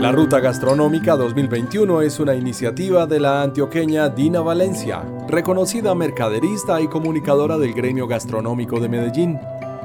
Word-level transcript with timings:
La 0.00 0.12
Ruta 0.12 0.40
Gastronómica 0.40 1.14
2021 1.14 2.00
es 2.00 2.20
una 2.20 2.34
iniciativa 2.34 3.04
de 3.04 3.20
la 3.20 3.42
antioqueña 3.42 4.08
Dina 4.08 4.40
Valencia, 4.40 5.04
reconocida 5.28 5.94
mercaderista 5.94 6.80
y 6.80 6.88
comunicadora 6.88 7.58
del 7.58 7.74
gremio 7.74 8.06
gastronómico 8.06 8.80
de 8.80 8.88
Medellín. 8.88 9.38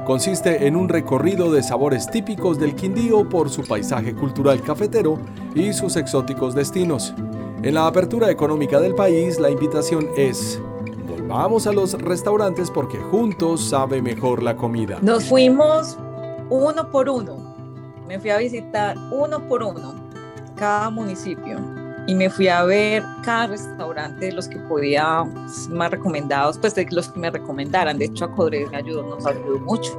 Consiste 0.06 0.66
en 0.66 0.74
un 0.74 0.88
recorrido 0.88 1.52
de 1.52 1.62
sabores 1.62 2.10
típicos 2.10 2.58
del 2.58 2.74
Quindío 2.74 3.28
por 3.28 3.50
su 3.50 3.62
paisaje 3.62 4.14
cultural 4.14 4.62
cafetero 4.62 5.18
y 5.54 5.74
sus 5.74 5.96
exóticos 5.96 6.54
destinos. 6.54 7.12
En 7.62 7.74
la 7.74 7.86
apertura 7.86 8.30
económica 8.30 8.80
del 8.80 8.94
país, 8.94 9.38
la 9.38 9.50
invitación 9.50 10.08
es 10.16 10.58
volvamos 11.06 11.66
a 11.66 11.72
los 11.72 11.92
restaurantes 11.92 12.70
porque 12.70 12.96
juntos 12.96 13.68
sabe 13.68 14.00
mejor 14.00 14.42
la 14.42 14.56
comida. 14.56 14.98
Nos 15.02 15.24
fuimos 15.24 15.98
uno 16.48 16.90
por 16.90 17.10
uno. 17.10 17.54
Me 18.08 18.18
fui 18.18 18.30
a 18.30 18.38
visitar 18.38 18.96
uno 19.10 19.46
por 19.46 19.62
uno 19.62 20.05
cada 20.56 20.90
municipio 20.90 21.60
y 22.06 22.14
me 22.14 22.30
fui 22.30 22.48
a 22.48 22.64
ver 22.64 23.02
cada 23.22 23.48
restaurante 23.48 24.26
de 24.26 24.32
los 24.32 24.48
que 24.48 24.58
podía 24.58 25.24
más 25.70 25.90
recomendados, 25.90 26.58
pues 26.58 26.74
de 26.74 26.86
los 26.90 27.08
que 27.08 27.18
me 27.18 27.30
recomendaran. 27.30 27.98
De 27.98 28.06
hecho, 28.06 28.24
a 28.26 28.32
Codres 28.32 28.70
me 28.70 28.76
ayudó, 28.76 29.02
nos 29.02 29.26
ayudó 29.26 29.58
mucho. 29.60 29.92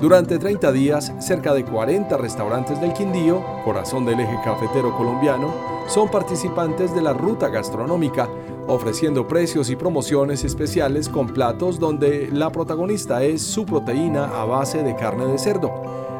Durante 0.00 0.38
30 0.38 0.72
días, 0.72 1.12
cerca 1.18 1.52
de 1.52 1.64
40 1.64 2.16
restaurantes 2.16 2.80
del 2.80 2.92
Quindío, 2.92 3.42
corazón 3.64 4.06
del 4.06 4.20
eje 4.20 4.38
cafetero 4.44 4.96
colombiano, 4.96 5.52
son 5.88 6.08
participantes 6.08 6.94
de 6.94 7.02
la 7.02 7.12
ruta 7.12 7.48
gastronómica, 7.48 8.28
ofreciendo 8.68 9.26
precios 9.28 9.70
y 9.70 9.76
promociones 9.76 10.44
especiales 10.44 11.08
con 11.08 11.28
platos 11.28 11.78
donde 11.78 12.28
la 12.32 12.50
protagonista 12.50 13.22
es 13.22 13.42
su 13.42 13.64
proteína 13.64 14.40
a 14.40 14.44
base 14.44 14.82
de 14.82 14.94
carne 14.96 15.26
de 15.26 15.38
cerdo. 15.38 15.70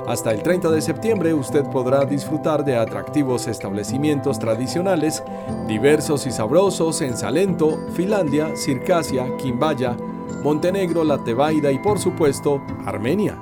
Hasta 0.07 0.33
el 0.33 0.43
30 0.43 0.71
de 0.71 0.81
septiembre 0.81 1.35
usted 1.35 1.65
podrá 1.65 2.05
disfrutar 2.05 2.65
de 2.65 2.77
atractivos 2.77 3.49
establecimientos 3.49 4.39
tradicionales, 4.39 5.23
diversos 5.67 6.27
y 6.27 6.31
sabrosos 6.31 7.01
en 7.01 7.17
Salento, 7.17 7.77
Finlandia, 7.95 8.55
Circasia, 8.55 9.37
Quimbaya, 9.37 9.97
Montenegro, 10.45 11.03
La 11.03 11.25
Tebaida 11.25 11.73
y 11.73 11.79
por 11.81 11.99
supuesto 11.99 12.63
Armenia. 12.85 13.37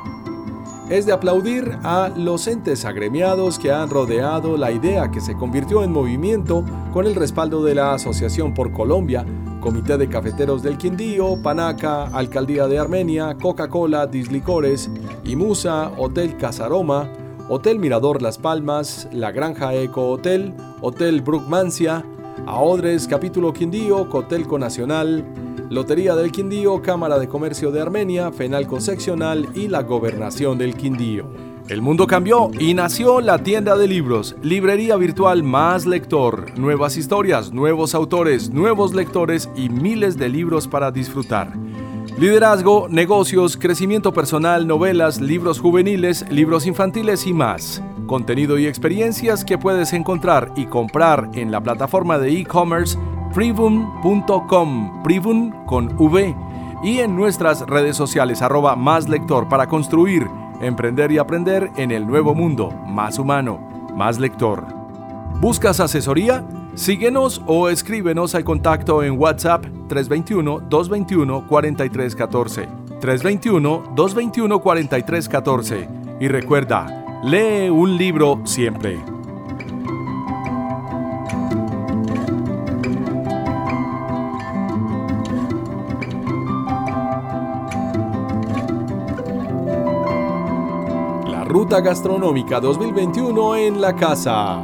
Es 0.90 1.06
de 1.06 1.12
aplaudir 1.12 1.78
a 1.82 2.10
los 2.14 2.46
entes 2.46 2.84
agremiados 2.84 3.58
que 3.58 3.72
han 3.72 3.88
rodeado 3.88 4.58
la 4.58 4.70
idea 4.70 5.10
que 5.10 5.22
se 5.22 5.34
convirtió 5.34 5.82
en 5.82 5.90
movimiento 5.90 6.62
con 6.92 7.06
el 7.06 7.14
respaldo 7.14 7.64
de 7.64 7.74
la 7.74 7.94
Asociación 7.94 8.52
por 8.52 8.70
Colombia, 8.70 9.24
Comité 9.62 9.96
de 9.96 10.10
Cafeteros 10.10 10.62
del 10.62 10.76
Quindío, 10.76 11.38
Panaca, 11.42 12.04
Alcaldía 12.08 12.66
de 12.68 12.78
Armenia, 12.78 13.34
Coca-Cola, 13.40 14.06
Dislicores, 14.06 14.90
Imusa, 15.24 15.90
Hotel 15.96 16.36
Casaroma, 16.36 17.08
Hotel 17.48 17.78
Mirador 17.78 18.20
Las 18.20 18.36
Palmas, 18.36 19.08
La 19.10 19.32
Granja 19.32 19.72
Eco 19.72 20.10
Hotel, 20.10 20.52
Hotel 20.82 21.22
Brookmancia, 21.22 22.04
Aodres 22.44 23.08
Capítulo 23.08 23.54
Quindío, 23.54 24.10
Cotelco 24.10 24.58
Nacional, 24.58 25.24
Lotería 25.70 26.14
del 26.14 26.30
Quindío, 26.30 26.82
Cámara 26.82 27.19
de 27.19 27.28
Comercio 27.28 27.70
de 27.70 27.80
Armenia, 27.80 28.30
Fenalco 28.30 28.80
Seccional 28.80 29.48
y 29.54 29.69
la 29.69 29.82
Gobernación 29.82 30.58
del 30.58 30.75
Quindío. 30.75 31.26
El 31.69 31.80
mundo 31.80 32.06
cambió 32.06 32.50
y 32.58 32.75
nació 32.75 33.22
la 33.22 33.38
tienda 33.38 33.75
de 33.75 33.88
libros, 33.88 34.36
librería 34.42 34.97
virtual 34.97 35.42
más 35.42 35.86
lector, 35.86 36.58
nuevas 36.58 36.98
historias, 36.98 37.52
nuevos 37.52 37.94
autores, 37.94 38.50
nuevos 38.50 38.92
lectores 38.92 39.48
y 39.56 39.70
miles 39.70 40.19
de 40.19 40.28
libros 40.28 40.69
para 40.69 40.91
disfrutar. 40.91 41.54
Liderazgo, 42.19 42.86
negocios, 42.91 43.56
crecimiento 43.56 44.12
personal, 44.12 44.66
novelas, 44.66 45.22
libros 45.22 45.58
juveniles, 45.58 46.25
libros 46.31 46.66
infantiles 46.66 47.26
y 47.26 47.32
más. 47.32 47.82
Contenido 48.06 48.58
y 48.58 48.66
experiencias 48.66 49.44
que 49.44 49.56
puedes 49.56 49.94
encontrar 49.94 50.52
y 50.54 50.66
comprar 50.66 51.31
en 51.32 51.50
la 51.50 51.62
plataforma 51.62 52.19
de 52.19 52.38
e-commerce 52.38 52.98
privum.com, 53.34 55.02
privum 55.02 55.52
con 55.66 55.94
V, 55.98 56.34
y 56.84 57.00
en 57.00 57.16
nuestras 57.16 57.62
redes 57.62 57.96
sociales 57.96 58.42
arroba 58.42 58.76
más 58.76 59.08
lector 59.08 59.48
para 59.48 59.66
construir, 59.66 60.28
emprender 60.60 61.10
y 61.10 61.18
aprender 61.18 61.72
en 61.76 61.90
el 61.90 62.06
nuevo 62.06 62.32
mundo, 62.34 62.70
más 62.86 63.18
humano, 63.18 63.58
más 63.96 64.20
lector. 64.20 64.64
¿Buscas 65.40 65.80
asesoría? 65.80 66.46
Síguenos 66.74 67.42
o 67.46 67.68
escríbenos 67.68 68.34
al 68.34 68.42
contacto 68.44 69.02
en 69.02 69.18
WhatsApp 69.18 69.64
321-221-4314. 69.88 72.68
321-221-4314. 73.00 75.88
Y 76.20 76.28
recuerda, 76.28 77.20
lee 77.24 77.70
un 77.70 77.96
libro 77.96 78.42
siempre. 78.44 79.13
Ruta 91.54 91.81
Gastronómica 91.81 92.59
2021 92.59 93.54
en 93.54 93.81
la 93.81 93.94
casa. 93.94 94.60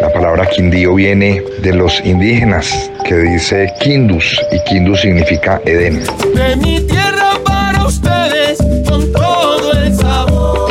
La 0.00 0.12
palabra 0.12 0.46
Quindío 0.46 0.94
viene 0.94 1.42
de 1.60 1.74
los 1.74 2.00
indígenas, 2.04 2.92
que 3.04 3.16
dice 3.16 3.66
Quindus, 3.80 4.40
y 4.52 4.62
Quindus 4.70 5.00
significa 5.00 5.60
Edén. 5.64 6.04
De 6.36 6.54
mi 6.54 6.78
tierra 6.86 7.32
para 7.44 7.84
ustedes, 7.84 8.58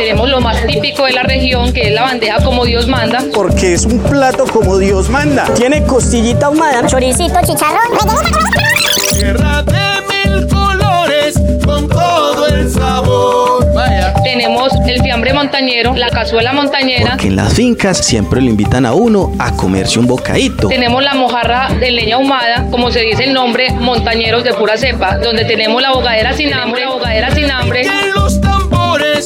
Tenemos 0.04 0.28
lo 0.28 0.38
más 0.42 0.66
típico 0.66 1.06
de 1.06 1.12
la 1.12 1.22
región, 1.22 1.72
que 1.72 1.88
es 1.88 1.94
la 1.94 2.02
bandeja 2.02 2.36
como 2.44 2.66
Dios 2.66 2.86
manda. 2.86 3.24
Porque 3.32 3.72
es 3.72 3.86
un 3.86 4.00
plato 4.00 4.44
como 4.44 4.76
Dios 4.76 5.08
manda. 5.08 5.46
Tiene 5.54 5.82
costillita 5.82 6.44
ahumada, 6.44 6.86
choricito, 6.86 7.40
chicharrón. 7.40 7.80
Tierra 9.18 9.62
de 9.62 10.28
mil 10.28 10.46
colores, 10.46 11.40
con 11.64 11.88
todo 11.88 12.46
el 12.48 12.70
sabor. 12.70 13.72
Vaya. 13.72 14.12
Tenemos 14.22 14.72
el 14.86 15.00
fiambre 15.00 15.32
montañero, 15.32 15.94
la 15.94 16.10
cazuela 16.10 16.52
montañera. 16.52 17.12
Porque 17.12 17.28
en 17.28 17.36
las 17.36 17.54
fincas 17.54 17.96
siempre 17.96 18.42
lo 18.42 18.48
invitan 18.50 18.84
a 18.84 18.92
uno 18.92 19.32
a 19.38 19.56
comerse 19.56 19.98
un 19.98 20.06
bocadito. 20.06 20.68
Tenemos 20.68 21.02
la 21.02 21.14
mojarra 21.14 21.70
de 21.80 21.90
leña 21.90 22.16
ahumada, 22.16 22.66
como 22.70 22.90
se 22.90 23.00
dice 23.00 23.24
el 23.24 23.32
nombre, 23.32 23.72
montañeros 23.72 24.44
de 24.44 24.52
pura 24.52 24.76
cepa, 24.76 25.16
donde 25.16 25.46
tenemos 25.46 25.80
la 25.80 25.92
bogadera 25.92 26.34
sin 26.34 26.52
hambre, 26.52 26.82
la 26.82 26.90
bogadera 26.90 27.34
sin 27.34 27.50
hambre. 27.50 27.88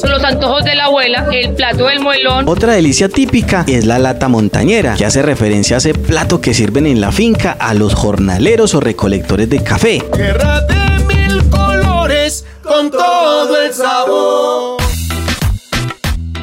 Los 0.03 0.23
antojos 0.23 0.63
de 0.63 0.75
la 0.75 0.85
abuela, 0.85 1.27
el 1.31 1.53
plato 1.53 1.85
del 1.87 1.99
muelón. 1.99 2.47
Otra 2.47 2.73
delicia 2.73 3.09
típica 3.09 3.65
es 3.67 3.85
la 3.85 3.99
lata 3.99 4.27
montañera, 4.27 4.95
que 4.95 5.05
hace 5.05 5.21
referencia 5.21 5.77
a 5.77 5.79
ese 5.79 5.93
plato 5.93 6.39
que 6.39 6.53
sirven 6.53 6.85
en 6.87 7.01
la 7.01 7.11
finca 7.11 7.57
a 7.59 7.73
los 7.73 7.93
jornaleros 7.95 8.75
o 8.75 8.79
recolectores 8.79 9.49
de 9.49 9.63
café. 9.63 10.03
tierra 10.13 10.61
de 10.61 11.03
mil 11.05 11.49
colores, 11.49 12.45
con 12.63 12.89
todo 12.89 13.61
el 13.61 13.73
sabor. 13.73 14.81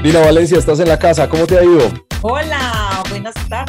Dina 0.02 0.20
Valencia, 0.20 0.58
estás 0.58 0.78
en 0.80 0.88
la 0.88 0.98
casa, 0.98 1.28
¿cómo 1.28 1.46
te 1.46 1.58
ha 1.58 1.64
ido? 1.64 1.90
Hola, 2.22 3.02
buenas 3.10 3.34
tardes. 3.48 3.65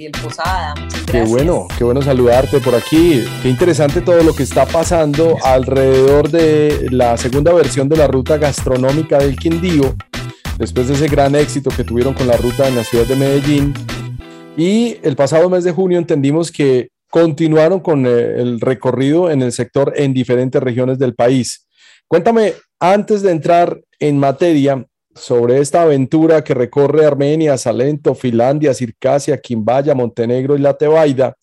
Gabriel 0.00 0.12
Posada. 0.22 0.74
Qué 1.10 1.22
bueno, 1.24 1.68
qué 1.76 1.84
bueno 1.84 2.00
saludarte 2.00 2.58
por 2.60 2.74
aquí. 2.74 3.22
Qué 3.42 3.48
interesante 3.50 4.00
todo 4.00 4.22
lo 4.22 4.34
que 4.34 4.44
está 4.44 4.64
pasando 4.64 5.36
alrededor 5.44 6.30
de 6.30 6.88
la 6.90 7.18
segunda 7.18 7.52
versión 7.52 7.86
de 7.88 7.98
la 7.98 8.06
ruta 8.06 8.38
gastronómica 8.38 9.18
del 9.18 9.36
Quindío, 9.36 9.94
después 10.56 10.88
de 10.88 10.94
ese 10.94 11.08
gran 11.08 11.34
éxito 11.34 11.70
que 11.70 11.84
tuvieron 11.84 12.14
con 12.14 12.28
la 12.28 12.38
ruta 12.38 12.66
en 12.66 12.76
la 12.76 12.84
ciudad 12.84 13.04
de 13.04 13.16
Medellín. 13.16 13.74
Y 14.56 14.96
el 15.02 15.16
pasado 15.16 15.50
mes 15.50 15.64
de 15.64 15.72
junio 15.72 15.98
entendimos 15.98 16.50
que 16.50 16.88
continuaron 17.10 17.80
con 17.80 18.06
eh, 18.06 18.40
el 18.40 18.58
recorrido 18.58 19.30
en 19.30 19.42
el 19.42 19.52
sector 19.52 19.92
en 19.96 20.14
diferentes 20.14 20.62
regiones 20.62 20.98
del 20.98 21.14
país. 21.14 21.66
Cuéntame, 22.08 22.54
antes 22.78 23.20
de 23.20 23.32
entrar 23.32 23.78
en 23.98 24.18
materia 24.18 24.86
sobre 25.20 25.58
esta 25.58 25.82
aventura 25.82 26.42
que 26.42 26.54
recorre 26.54 27.04
Armenia, 27.04 27.56
Salento, 27.58 28.14
Finlandia, 28.14 28.74
Circasia, 28.74 29.40
Quimbaya, 29.40 29.94
Montenegro 29.94 30.56
y 30.56 30.60
La 30.60 30.74
Tebaida, 30.74 31.36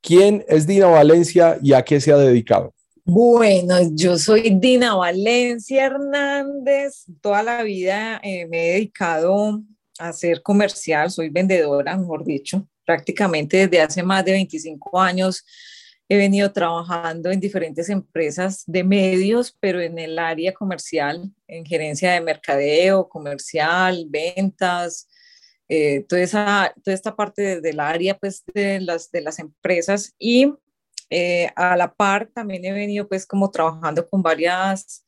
¿quién 0.00 0.44
es 0.48 0.66
Dina 0.66 0.86
Valencia 0.86 1.58
y 1.62 1.72
a 1.72 1.82
qué 1.82 2.00
se 2.00 2.12
ha 2.12 2.16
dedicado? 2.16 2.74
Bueno, 3.04 3.76
yo 3.94 4.18
soy 4.18 4.58
Dina 4.58 4.96
Valencia 4.96 5.86
Hernández. 5.86 7.04
Toda 7.20 7.42
la 7.42 7.62
vida 7.62 8.20
eh, 8.22 8.46
me 8.48 8.68
he 8.68 8.72
dedicado 8.72 9.62
a 9.98 10.12
ser 10.12 10.42
comercial, 10.42 11.10
soy 11.10 11.30
vendedora, 11.30 11.96
mejor 11.96 12.24
dicho 12.24 12.66
prácticamente 12.86 13.66
desde 13.66 13.82
hace 13.82 14.02
más 14.02 14.24
de 14.24 14.32
25 14.32 14.98
años 14.98 15.44
he 16.08 16.16
venido 16.16 16.52
trabajando 16.52 17.30
en 17.30 17.40
diferentes 17.40 17.88
empresas 17.88 18.62
de 18.66 18.84
medios, 18.84 19.56
pero 19.58 19.80
en 19.80 19.98
el 19.98 20.18
área 20.18 20.52
comercial, 20.52 21.32
en 21.48 21.64
gerencia 21.64 22.12
de 22.12 22.20
mercadeo, 22.20 23.08
comercial, 23.08 24.06
ventas, 24.08 25.08
eh, 25.68 26.04
toda, 26.08 26.22
esa, 26.22 26.74
toda 26.84 26.94
esta 26.94 27.16
parte 27.16 27.60
del 27.60 27.80
área 27.80 28.16
pues, 28.16 28.44
de, 28.54 28.80
las, 28.80 29.10
de 29.10 29.20
las 29.20 29.40
empresas 29.40 30.14
y 30.18 30.52
eh, 31.10 31.50
a 31.56 31.76
la 31.76 31.92
par 31.92 32.28
también 32.32 32.64
he 32.64 32.72
venido 32.72 33.08
pues 33.08 33.26
como 33.26 33.50
trabajando 33.50 34.08
con 34.08 34.22
varias 34.22 35.04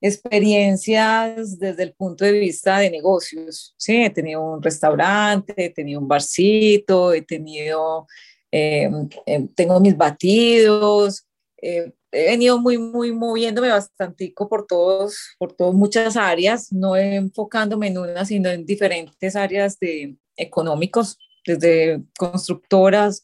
experiencias 0.00 1.58
desde 1.58 1.82
el 1.82 1.94
punto 1.94 2.24
de 2.24 2.32
vista 2.32 2.78
de 2.78 2.90
negocios. 2.90 3.74
Sí, 3.76 4.02
he 4.04 4.10
tenido 4.10 4.42
un 4.42 4.62
restaurante, 4.62 5.54
he 5.56 5.70
tenido 5.70 6.00
un 6.00 6.08
barcito, 6.08 7.12
he 7.12 7.22
tenido, 7.22 8.06
em, 8.50 9.08
em, 9.26 9.46
tengo 9.48 9.80
mis 9.80 9.96
batidos, 9.96 11.26
eh, 11.60 11.92
he 12.12 12.30
venido 12.30 12.58
muy, 12.58 12.78
muy 12.78 13.12
moviéndome 13.12 13.68
bastante 13.68 14.32
por 14.34 14.66
todos, 14.66 15.34
por 15.38 15.52
todas 15.52 15.74
muchas 15.74 16.16
áreas, 16.16 16.72
no 16.72 16.96
enfocándome 16.96 17.88
en 17.88 17.98
una, 17.98 18.24
sino 18.24 18.48
en 18.48 18.64
diferentes 18.64 19.36
áreas 19.36 19.78
de 19.78 20.16
económicos, 20.36 21.18
desde 21.44 22.02
constructoras 22.18 23.22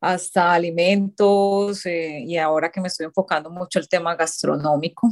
hasta 0.00 0.52
alimentos, 0.52 1.84
eh, 1.86 2.24
y 2.26 2.36
ahora 2.36 2.70
que 2.70 2.80
me 2.80 2.88
estoy 2.88 3.06
enfocando 3.06 3.50
mucho 3.50 3.78
el 3.78 3.88
tema 3.88 4.16
gastronómico, 4.16 5.08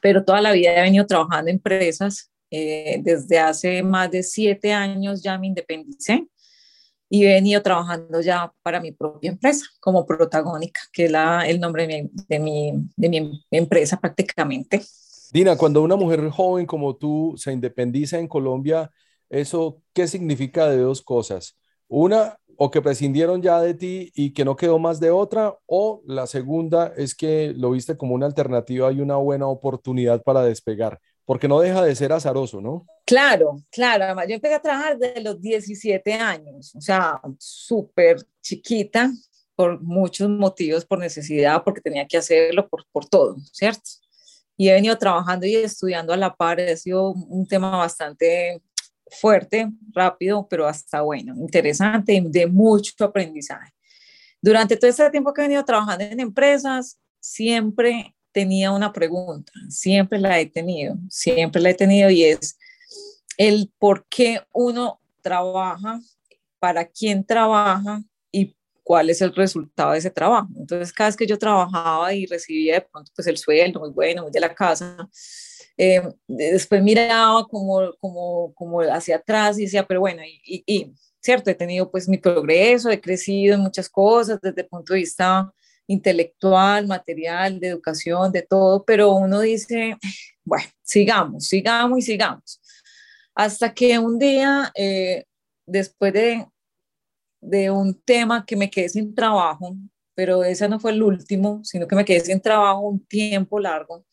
pero 0.00 0.24
toda 0.24 0.40
la 0.40 0.52
vida 0.52 0.74
he 0.74 0.82
venido 0.82 1.06
trabajando 1.06 1.50
en 1.50 1.56
empresas. 1.56 2.30
Eh, 2.52 3.00
desde 3.04 3.38
hace 3.38 3.80
más 3.82 4.10
de 4.10 4.24
siete 4.24 4.72
años 4.72 5.22
ya 5.22 5.38
me 5.38 5.46
independicé 5.46 6.26
y 7.10 7.24
he 7.26 7.34
venido 7.34 7.60
trabajando 7.60 8.20
ya 8.20 8.52
para 8.62 8.80
mi 8.80 8.92
propia 8.92 9.32
empresa 9.32 9.66
como 9.80 10.06
protagónica, 10.06 10.80
que 10.92 11.06
es 11.06 11.10
la, 11.10 11.46
el 11.46 11.60
nombre 11.60 11.86
de 11.86 12.02
mi, 12.04 12.10
de, 12.28 12.38
mi, 12.38 12.72
de 12.96 13.08
mi 13.08 13.44
empresa 13.50 13.98
prácticamente. 14.00 14.80
Dina, 15.32 15.56
cuando 15.56 15.82
una 15.82 15.96
mujer 15.96 16.28
joven 16.30 16.66
como 16.66 16.96
tú 16.96 17.34
se 17.36 17.52
independiza 17.52 18.18
en 18.18 18.28
Colombia, 18.28 18.90
¿eso 19.28 19.82
qué 19.92 20.06
significa 20.06 20.68
de 20.68 20.78
dos 20.78 21.02
cosas? 21.02 21.58
Una, 21.88 22.38
o 22.56 22.70
que 22.70 22.82
prescindieron 22.82 23.42
ya 23.42 23.60
de 23.60 23.74
ti 23.74 24.12
y 24.14 24.32
que 24.32 24.44
no 24.44 24.54
quedó 24.54 24.78
más 24.78 25.00
de 25.00 25.10
otra, 25.10 25.56
o 25.66 26.02
la 26.06 26.26
segunda 26.28 26.92
es 26.96 27.14
que 27.14 27.52
lo 27.56 27.72
viste 27.72 27.96
como 27.96 28.14
una 28.14 28.26
alternativa 28.26 28.92
y 28.92 29.00
una 29.00 29.16
buena 29.16 29.48
oportunidad 29.48 30.22
para 30.22 30.42
despegar, 30.42 31.00
porque 31.30 31.46
no 31.46 31.60
deja 31.60 31.84
de 31.84 31.94
ser 31.94 32.12
azaroso, 32.12 32.60
¿no? 32.60 32.88
Claro, 33.06 33.62
claro. 33.70 34.20
yo 34.26 34.34
empecé 34.34 34.54
a 34.56 34.60
trabajar 34.60 34.98
desde 34.98 35.20
los 35.20 35.40
17 35.40 36.12
años, 36.14 36.74
o 36.74 36.80
sea, 36.80 37.20
súper 37.38 38.16
chiquita, 38.42 39.12
por 39.54 39.80
muchos 39.80 40.28
motivos, 40.28 40.84
por 40.84 40.98
necesidad, 40.98 41.62
porque 41.62 41.82
tenía 41.82 42.04
que 42.04 42.16
hacerlo, 42.16 42.68
por, 42.68 42.84
por 42.90 43.06
todo, 43.08 43.36
¿cierto? 43.52 43.90
Y 44.56 44.70
he 44.70 44.72
venido 44.72 44.98
trabajando 44.98 45.46
y 45.46 45.54
estudiando 45.54 46.12
a 46.12 46.16
la 46.16 46.34
par, 46.34 46.60
ha 46.60 46.76
sido 46.76 47.12
un 47.12 47.46
tema 47.46 47.76
bastante 47.76 48.60
fuerte, 49.08 49.70
rápido, 49.92 50.48
pero 50.50 50.66
hasta 50.66 51.00
bueno, 51.02 51.36
interesante 51.36 52.20
de 52.26 52.46
mucho 52.48 53.04
aprendizaje. 53.04 53.72
Durante 54.42 54.76
todo 54.76 54.90
este 54.90 55.08
tiempo 55.10 55.32
que 55.32 55.42
he 55.42 55.44
venido 55.44 55.64
trabajando 55.64 56.02
en 56.02 56.18
empresas, 56.18 56.98
siempre 57.20 58.16
tenía 58.32 58.72
una 58.72 58.92
pregunta, 58.92 59.52
siempre 59.68 60.18
la 60.18 60.38
he 60.38 60.46
tenido, 60.46 60.96
siempre 61.08 61.60
la 61.60 61.70
he 61.70 61.74
tenido 61.74 62.10
y 62.10 62.24
es 62.24 62.58
el 63.36 63.72
por 63.78 64.06
qué 64.08 64.42
uno 64.52 65.00
trabaja, 65.22 66.00
para 66.58 66.84
quién 66.84 67.24
trabaja 67.24 68.02
y 68.30 68.54
cuál 68.82 69.10
es 69.10 69.20
el 69.22 69.34
resultado 69.34 69.92
de 69.92 69.98
ese 69.98 70.10
trabajo. 70.10 70.48
Entonces, 70.56 70.92
cada 70.92 71.08
vez 71.08 71.16
que 71.16 71.26
yo 71.26 71.38
trabajaba 71.38 72.12
y 72.12 72.26
recibía 72.26 72.74
de 72.74 72.80
pronto 72.82 73.10
pues 73.14 73.26
el 73.26 73.38
sueldo 73.38 73.80
muy 73.80 73.90
bueno, 73.90 74.22
muy 74.22 74.30
de 74.30 74.40
la 74.40 74.54
casa, 74.54 75.08
eh, 75.76 76.02
después 76.26 76.82
miraba 76.82 77.46
como, 77.46 77.94
como, 77.98 78.52
como 78.54 78.80
hacia 78.82 79.16
atrás 79.16 79.58
y 79.58 79.62
decía, 79.62 79.86
pero 79.86 80.00
bueno, 80.00 80.22
y, 80.22 80.62
y, 80.66 80.92
cierto, 81.20 81.50
he 81.50 81.54
tenido 81.54 81.90
pues 81.90 82.08
mi 82.08 82.18
progreso, 82.18 82.90
he 82.90 83.00
crecido 83.00 83.54
en 83.54 83.60
muchas 83.60 83.88
cosas 83.88 84.38
desde 84.40 84.62
el 84.62 84.68
punto 84.68 84.92
de 84.92 85.00
vista 85.00 85.50
intelectual, 85.90 86.86
material, 86.86 87.58
de 87.58 87.68
educación, 87.68 88.30
de 88.30 88.42
todo, 88.42 88.84
pero 88.84 89.12
uno 89.12 89.40
dice, 89.40 89.96
bueno, 90.44 90.68
sigamos, 90.82 91.46
sigamos 91.46 91.98
y 91.98 92.02
sigamos. 92.02 92.60
Hasta 93.34 93.74
que 93.74 93.98
un 93.98 94.18
día, 94.18 94.70
eh, 94.76 95.24
después 95.66 96.12
de, 96.12 96.46
de 97.40 97.70
un 97.70 98.00
tema 98.02 98.44
que 98.46 98.56
me 98.56 98.70
quedé 98.70 98.88
sin 98.88 99.14
trabajo, 99.14 99.76
pero 100.14 100.44
ese 100.44 100.68
no 100.68 100.78
fue 100.78 100.92
el 100.92 101.02
último, 101.02 101.60
sino 101.64 101.88
que 101.88 101.96
me 101.96 102.04
quedé 102.04 102.20
sin 102.20 102.40
trabajo 102.40 102.80
un 102.80 103.04
tiempo 103.06 103.58
largo, 103.58 104.04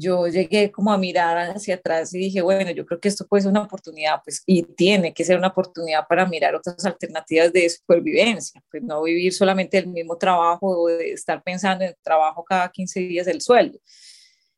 yo 0.00 0.26
llegué 0.26 0.72
como 0.72 0.92
a 0.92 0.98
mirar 0.98 1.50
hacia 1.50 1.74
atrás 1.74 2.14
y 2.14 2.18
dije, 2.18 2.40
bueno, 2.42 2.70
yo 2.70 2.86
creo 2.86 2.98
que 2.98 3.08
esto 3.08 3.26
puede 3.26 3.42
ser 3.42 3.50
una 3.50 3.62
oportunidad, 3.62 4.20
pues, 4.24 4.42
y 4.46 4.62
tiene 4.62 5.12
que 5.12 5.24
ser 5.24 5.36
una 5.36 5.48
oportunidad 5.48 6.06
para 6.08 6.26
mirar 6.26 6.54
otras 6.54 6.84
alternativas 6.84 7.52
de 7.52 7.68
supervivencia, 7.68 8.62
pues 8.70 8.82
no 8.82 9.02
vivir 9.02 9.32
solamente 9.32 9.78
el 9.78 9.88
mismo 9.88 10.16
trabajo 10.16 10.66
o 10.66 10.88
de 10.88 11.12
estar 11.12 11.42
pensando 11.42 11.84
en 11.84 11.90
el 11.90 11.96
trabajo 12.02 12.42
cada 12.44 12.70
15 12.70 13.00
días 13.00 13.26
el 13.26 13.40
sueldo. 13.40 13.78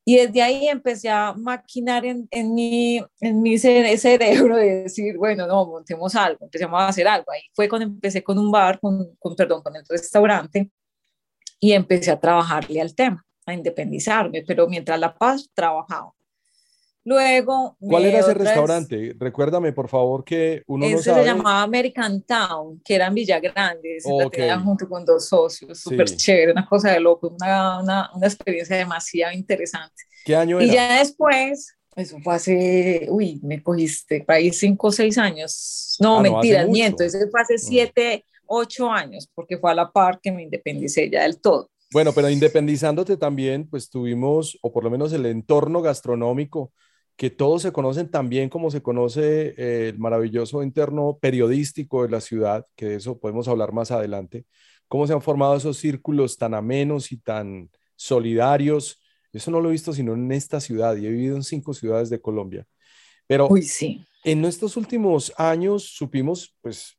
Y 0.05 0.17
desde 0.17 0.43
ahí 0.43 0.69
empecé 0.69 1.09
a 1.11 1.33
maquinar 1.33 2.05
en, 2.05 2.27
en, 2.31 2.55
mi, 2.55 3.05
en 3.21 3.43
mi 3.43 3.59
cerebro 3.59 4.57
de 4.57 4.83
decir, 4.83 5.17
bueno, 5.17 5.47
no, 5.47 5.67
montemos 5.67 6.15
algo, 6.17 6.45
empecemos 6.45 6.81
a 6.81 6.89
hacer 6.89 7.07
algo. 7.07 7.31
Ahí 7.33 7.43
fue 7.55 7.69
cuando 7.69 7.87
empecé 7.87 8.23
con 8.23 8.39
un 8.39 8.51
bar, 8.51 8.81
con, 8.81 9.15
con 9.19 9.37
perdón, 9.37 9.63
con 9.63 9.77
el 9.77 9.85
restaurante 9.89 10.71
y 11.61 11.73
empecé 11.73 12.11
a 12.11 12.19
trabajarle 12.21 12.81
al 12.81 12.95
tema 12.95 13.25
a 13.47 13.55
independizarme, 13.55 14.43
pero 14.47 14.69
mientras 14.69 14.99
La 14.99 15.15
Paz 15.15 15.51
trabajaba. 15.55 16.13
Luego. 17.05 17.77
¿Cuál 17.81 18.05
era 18.05 18.21
ese 18.21 18.35
restaurante? 18.35 19.15
Recuérdame, 19.19 19.73
por 19.73 19.89
favor, 19.89 20.25
que 20.25 20.63
uno 20.67 20.87
ese 20.87 20.95
no 20.95 21.03
sabe. 21.03 21.21
se 21.23 21.27
llamaba 21.27 21.63
American 21.63 22.23
Town, 22.23 22.81
que 22.85 22.95
era 22.95 23.09
en 23.09 23.15
Villa 23.15 23.41
Grande. 23.41 23.99
Okay. 24.05 24.51
junto 24.63 24.89
con 24.89 25.05
dos 25.05 25.29
socios, 25.29 25.81
súper 25.81 26.09
chévere, 26.09 26.53
una 26.53 26.67
cosa 26.67 26.93
de 26.93 27.01
loco, 27.01 27.29
una, 27.29 27.81
una, 27.81 28.11
una, 28.15 28.27
experiencia 28.27 28.77
demasiado 28.77 29.33
interesante. 29.33 30.05
¿Qué 30.25 30.37
año 30.37 30.61
era? 30.61 30.67
Y 30.67 30.75
ya 30.75 30.99
después, 30.99 31.77
eso 31.97 32.19
fue 32.21 32.35
hace, 32.35 33.07
uy, 33.11 33.41
me 33.43 33.63
cogiste, 33.63 34.23
para 34.23 34.39
ahí 34.39 34.53
cinco 34.53 34.89
o 34.89 34.93
seis 34.93 35.19
años. 35.19 35.97
No, 35.99 36.19
ah, 36.19 36.23
mentira, 36.23 36.65
no, 36.65 36.71
miento, 36.71 37.05
fue 37.31 37.41
hace 37.41 37.55
mm. 37.55 37.59
siete, 37.59 38.25
ocho 38.47 38.89
años, 38.91 39.29
porque 39.35 39.59
fue 39.59 39.73
a 39.73 39.75
la 39.75 39.91
par 39.91 40.21
que 40.21 40.31
me 40.31 40.43
independicé 40.43 41.11
ya 41.11 41.23
del 41.23 41.41
todo. 41.41 41.72
Bueno, 41.93 42.13
pero 42.15 42.31
independizándote 42.31 43.17
también, 43.17 43.69
pues 43.69 43.91
tuvimos, 43.91 44.59
o 44.63 44.73
por 44.73 44.85
lo 44.85 44.91
menos 44.91 45.13
el 45.13 45.27
entorno 45.27 45.83
gastronómico, 45.83 46.73
que 47.17 47.31
todos 47.31 47.63
se 47.63 47.73
conocen 47.73 48.11
también 48.11 48.49
como 48.49 48.71
se 48.71 48.83
conoce 48.83 49.55
eh, 49.57 49.89
el 49.91 49.99
maravilloso 49.99 50.63
interno 50.63 51.19
periodístico 51.21 52.03
de 52.03 52.09
la 52.09 52.21
ciudad, 52.21 52.67
que 52.75 52.87
de 52.87 52.97
eso 52.97 53.19
podemos 53.19 53.47
hablar 53.49 53.73
más 53.73 53.91
adelante, 53.91 54.47
cómo 54.89 55.07
se 55.07 55.13
han 55.13 55.23
formado 55.23 55.55
esos 55.57 55.77
círculos 55.77 56.39
tan 56.39 56.55
amenos 56.55 57.13
y 57.13 57.19
tan 57.19 57.71
solidarios. 57.95 59.03
Eso 59.33 59.51
no 59.51 59.61
lo 59.61 59.69
he 59.69 59.73
visto 59.73 59.93
sino 59.93 60.15
en 60.15 60.33
esta 60.33 60.61
ciudad 60.61 60.97
y 60.97 61.07
he 61.07 61.11
vivido 61.11 61.37
en 61.37 61.45
cinco 61.45 61.75
ciudades 61.75 62.11
de 62.11 62.21
Colombia. 62.21 62.67
Pero 63.27 63.49
Uy, 63.49 63.63
sí. 63.63 64.05
en 64.25 64.45
estos 64.45 64.77
últimos 64.77 65.33
años 65.37 65.85
supimos, 65.85 66.57
pues, 66.61 66.99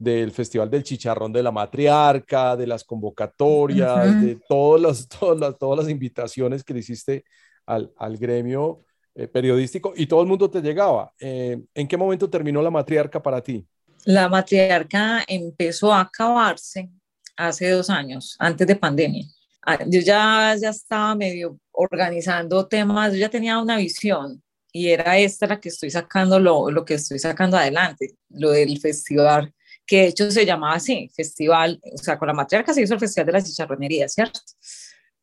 del 0.00 0.32
Festival 0.32 0.70
del 0.70 0.82
Chicharrón 0.82 1.30
de 1.30 1.42
la 1.42 1.52
Matriarca, 1.52 2.56
de 2.56 2.66
las 2.66 2.84
convocatorias, 2.84 4.22
de 4.22 4.40
todas 4.48 4.80
las, 4.80 5.08
todas, 5.20 5.38
las, 5.38 5.58
todas 5.58 5.84
las 5.84 5.90
invitaciones 5.90 6.64
que 6.64 6.72
le 6.72 6.80
hiciste 6.80 7.24
al, 7.66 7.92
al 7.98 8.16
gremio 8.16 8.80
eh, 9.14 9.28
periodístico 9.28 9.92
y 9.94 10.06
todo 10.06 10.22
el 10.22 10.26
mundo 10.26 10.50
te 10.50 10.62
llegaba. 10.62 11.12
Eh, 11.20 11.60
¿En 11.74 11.86
qué 11.86 11.98
momento 11.98 12.30
terminó 12.30 12.62
la 12.62 12.70
Matriarca 12.70 13.22
para 13.22 13.42
ti? 13.42 13.66
La 14.06 14.30
matriarca 14.30 15.22
empezó 15.28 15.92
a 15.92 16.00
acabarse 16.00 16.88
hace 17.36 17.68
dos 17.68 17.90
años, 17.90 18.36
antes 18.38 18.66
de 18.66 18.76
pandemia. 18.76 19.26
Ah, 19.66 19.84
yo 19.86 20.00
ya, 20.00 20.56
ya 20.58 20.70
estaba 20.70 21.14
medio 21.14 21.58
organizando 21.72 22.66
temas, 22.66 23.12
yo 23.12 23.18
ya 23.18 23.28
tenía 23.28 23.58
una 23.58 23.76
visión 23.76 24.42
y 24.72 24.88
era 24.88 25.18
esta 25.18 25.46
la 25.46 25.60
que 25.60 25.68
estoy 25.68 25.90
sacando, 25.90 26.40
lo, 26.40 26.70
lo 26.70 26.86
que 26.86 26.94
estoy 26.94 27.18
sacando 27.18 27.58
adelante, 27.58 28.14
lo 28.30 28.52
del 28.52 28.80
festival, 28.80 29.52
que 29.90 30.02
de 30.02 30.06
hecho 30.06 30.30
se 30.30 30.46
llamaba 30.46 30.74
así, 30.74 31.10
festival, 31.16 31.80
o 31.92 31.98
sea, 31.98 32.16
con 32.16 32.28
la 32.28 32.32
matriarca 32.32 32.72
se 32.72 32.80
hizo 32.80 32.94
el 32.94 33.00
Festival 33.00 33.26
de 33.26 33.32
la 33.32 33.42
Chicharronería, 33.42 34.08
¿cierto? 34.08 34.38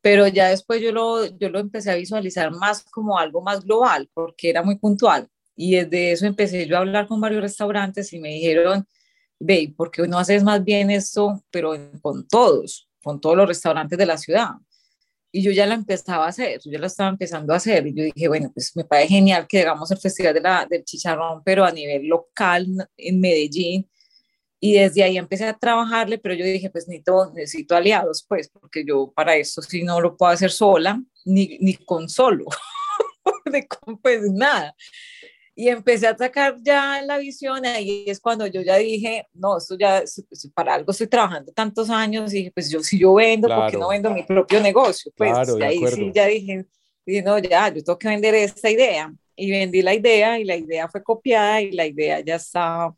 Pero 0.02 0.26
ya 0.26 0.50
después 0.50 0.82
yo 0.82 0.92
lo, 0.92 1.24
yo 1.38 1.48
lo 1.48 1.58
empecé 1.58 1.90
a 1.90 1.94
visualizar 1.94 2.50
más 2.50 2.84
como 2.84 3.18
algo 3.18 3.40
más 3.40 3.64
global, 3.64 4.10
porque 4.12 4.50
era 4.50 4.62
muy 4.62 4.76
puntual. 4.76 5.26
Y 5.56 5.76
desde 5.76 6.12
eso 6.12 6.26
empecé 6.26 6.66
yo 6.66 6.76
a 6.76 6.80
hablar 6.80 7.06
con 7.06 7.18
varios 7.18 7.40
restaurantes 7.40 8.12
y 8.12 8.18
me 8.18 8.28
dijeron, 8.28 8.86
ve, 9.40 9.72
¿por 9.74 9.90
qué 9.90 10.06
no 10.06 10.18
haces 10.18 10.44
más 10.44 10.62
bien 10.62 10.90
esto, 10.90 11.42
pero 11.50 11.72
con 12.02 12.28
todos, 12.28 12.90
con 13.02 13.22
todos 13.22 13.38
los 13.38 13.48
restaurantes 13.48 13.98
de 13.98 14.04
la 14.04 14.18
ciudad? 14.18 14.50
Y 15.32 15.42
yo 15.42 15.50
ya 15.50 15.64
la 15.64 15.76
empezaba 15.76 16.26
a 16.26 16.28
hacer, 16.28 16.60
yo 16.62 16.78
la 16.78 16.88
estaba 16.88 17.08
empezando 17.08 17.54
a 17.54 17.56
hacer. 17.56 17.86
Y 17.86 17.94
yo 17.94 18.04
dije, 18.04 18.28
bueno, 18.28 18.50
pues 18.52 18.76
me 18.76 18.84
parece 18.84 19.14
genial 19.14 19.46
que 19.48 19.62
hagamos 19.62 19.90
el 19.90 19.98
Festival 19.98 20.34
de 20.34 20.42
la, 20.42 20.66
del 20.68 20.84
Chicharrón, 20.84 21.42
pero 21.42 21.64
a 21.64 21.72
nivel 21.72 22.06
local 22.06 22.66
en 22.98 23.18
Medellín. 23.18 23.88
Y 24.60 24.74
desde 24.74 25.04
ahí 25.04 25.16
empecé 25.16 25.44
a 25.44 25.56
trabajarle, 25.56 26.18
pero 26.18 26.34
yo 26.34 26.44
dije, 26.44 26.68
pues 26.70 26.88
necesito, 26.88 27.32
necesito 27.32 27.76
aliados, 27.76 28.24
pues, 28.28 28.48
porque 28.48 28.84
yo 28.84 29.12
para 29.14 29.36
eso 29.36 29.62
sí 29.62 29.84
no 29.84 30.00
lo 30.00 30.16
puedo 30.16 30.32
hacer 30.32 30.50
sola, 30.50 31.00
ni, 31.24 31.58
ni 31.60 31.74
con 31.74 32.08
solo, 32.08 32.44
de, 33.44 33.68
pues 34.02 34.22
nada. 34.32 34.74
Y 35.54 35.68
empecé 35.68 36.06
a 36.06 36.16
sacar 36.16 36.56
ya 36.62 37.02
la 37.02 37.18
visión, 37.18 37.64
ahí 37.66 38.04
es 38.06 38.20
cuando 38.20 38.46
yo 38.46 38.62
ya 38.62 38.76
dije, 38.76 39.26
no, 39.32 39.58
esto 39.58 39.76
ya, 39.78 40.02
para 40.54 40.74
algo 40.74 40.90
estoy 40.90 41.06
trabajando 41.06 41.52
tantos 41.52 41.88
años, 41.90 42.32
y 42.32 42.38
dije, 42.38 42.52
pues 42.52 42.70
yo 42.70 42.80
si 42.80 42.98
yo 42.98 43.14
vendo, 43.14 43.48
¿por 43.48 43.70
qué 43.70 43.76
no 43.76 43.88
vendo 43.88 44.10
mi 44.10 44.24
propio 44.24 44.60
negocio? 44.60 45.12
Pues 45.16 45.32
claro, 45.32 45.56
ahí 45.64 45.80
sí 45.86 46.10
ya 46.12 46.26
dije, 46.26 46.66
dije, 47.06 47.22
no, 47.22 47.38
ya, 47.38 47.68
yo 47.68 47.82
tengo 47.82 47.98
que 47.98 48.08
vender 48.08 48.34
esta 48.34 48.70
idea, 48.70 49.12
y 49.36 49.50
vendí 49.52 49.82
la 49.82 49.94
idea, 49.94 50.38
y 50.38 50.44
la 50.44 50.56
idea 50.56 50.88
fue 50.88 51.02
copiada, 51.02 51.60
y 51.60 51.70
la 51.72 51.86
idea 51.86 52.20
ya 52.20 52.36
está 52.36 52.92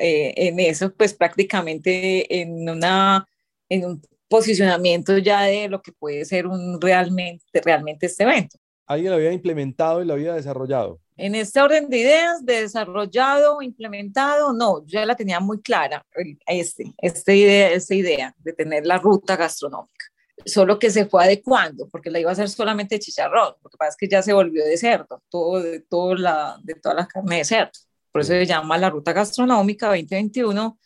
eh, 0.00 0.32
en 0.36 0.58
eso, 0.60 0.92
pues 0.94 1.12
prácticamente 1.12 2.40
en 2.40 2.68
una, 2.68 3.28
en 3.68 3.84
un 3.84 4.02
posicionamiento 4.28 5.18
ya 5.18 5.42
de 5.42 5.68
lo 5.68 5.82
que 5.82 5.92
puede 5.92 6.24
ser 6.24 6.46
un 6.46 6.80
realmente, 6.80 7.60
realmente 7.62 8.06
este 8.06 8.22
evento. 8.22 8.56
¿Alguien 8.86 9.10
lo 9.10 9.16
había 9.16 9.32
implementado 9.32 10.02
y 10.02 10.06
lo 10.06 10.14
había 10.14 10.32
desarrollado? 10.32 10.98
En 11.16 11.34
este 11.34 11.60
orden 11.60 11.90
de 11.90 11.98
ideas, 11.98 12.44
de 12.46 12.62
desarrollado, 12.62 13.60
implementado, 13.60 14.54
no, 14.54 14.80
yo 14.86 15.00
ya 15.00 15.04
la 15.04 15.16
tenía 15.16 15.38
muy 15.38 15.60
clara, 15.60 16.02
este, 16.46 16.94
esta 16.96 17.34
idea, 17.34 17.70
esta 17.72 17.94
idea 17.94 18.34
de 18.38 18.52
tener 18.54 18.86
la 18.86 18.96
ruta 18.96 19.36
gastronómica. 19.36 20.06
Solo 20.46 20.78
que 20.78 20.90
se 20.90 21.04
fue 21.04 21.22
adecuando, 21.22 21.88
porque 21.90 22.10
la 22.10 22.20
iba 22.20 22.30
a 22.30 22.32
hacer 22.32 22.48
solamente 22.48 22.98
chicharrón, 22.98 23.54
lo 23.62 23.68
que 23.68 23.76
pasa 23.76 23.90
es 23.90 23.96
que 23.98 24.08
ya 24.08 24.22
se 24.22 24.32
volvió 24.32 24.64
de 24.64 24.78
cerdo, 24.78 25.22
todo, 25.28 25.62
de, 25.62 25.80
todo 25.80 26.14
la, 26.14 26.58
de 26.62 26.74
toda 26.74 26.94
la 26.94 27.06
carne 27.06 27.36
de 27.36 27.44
cerdo. 27.44 27.89
Por 28.12 28.22
eso 28.22 28.32
se 28.32 28.46
llama 28.46 28.78
la 28.78 28.90
ruta 28.90 29.12
gastronómica 29.12 29.88
2021, 29.88 30.78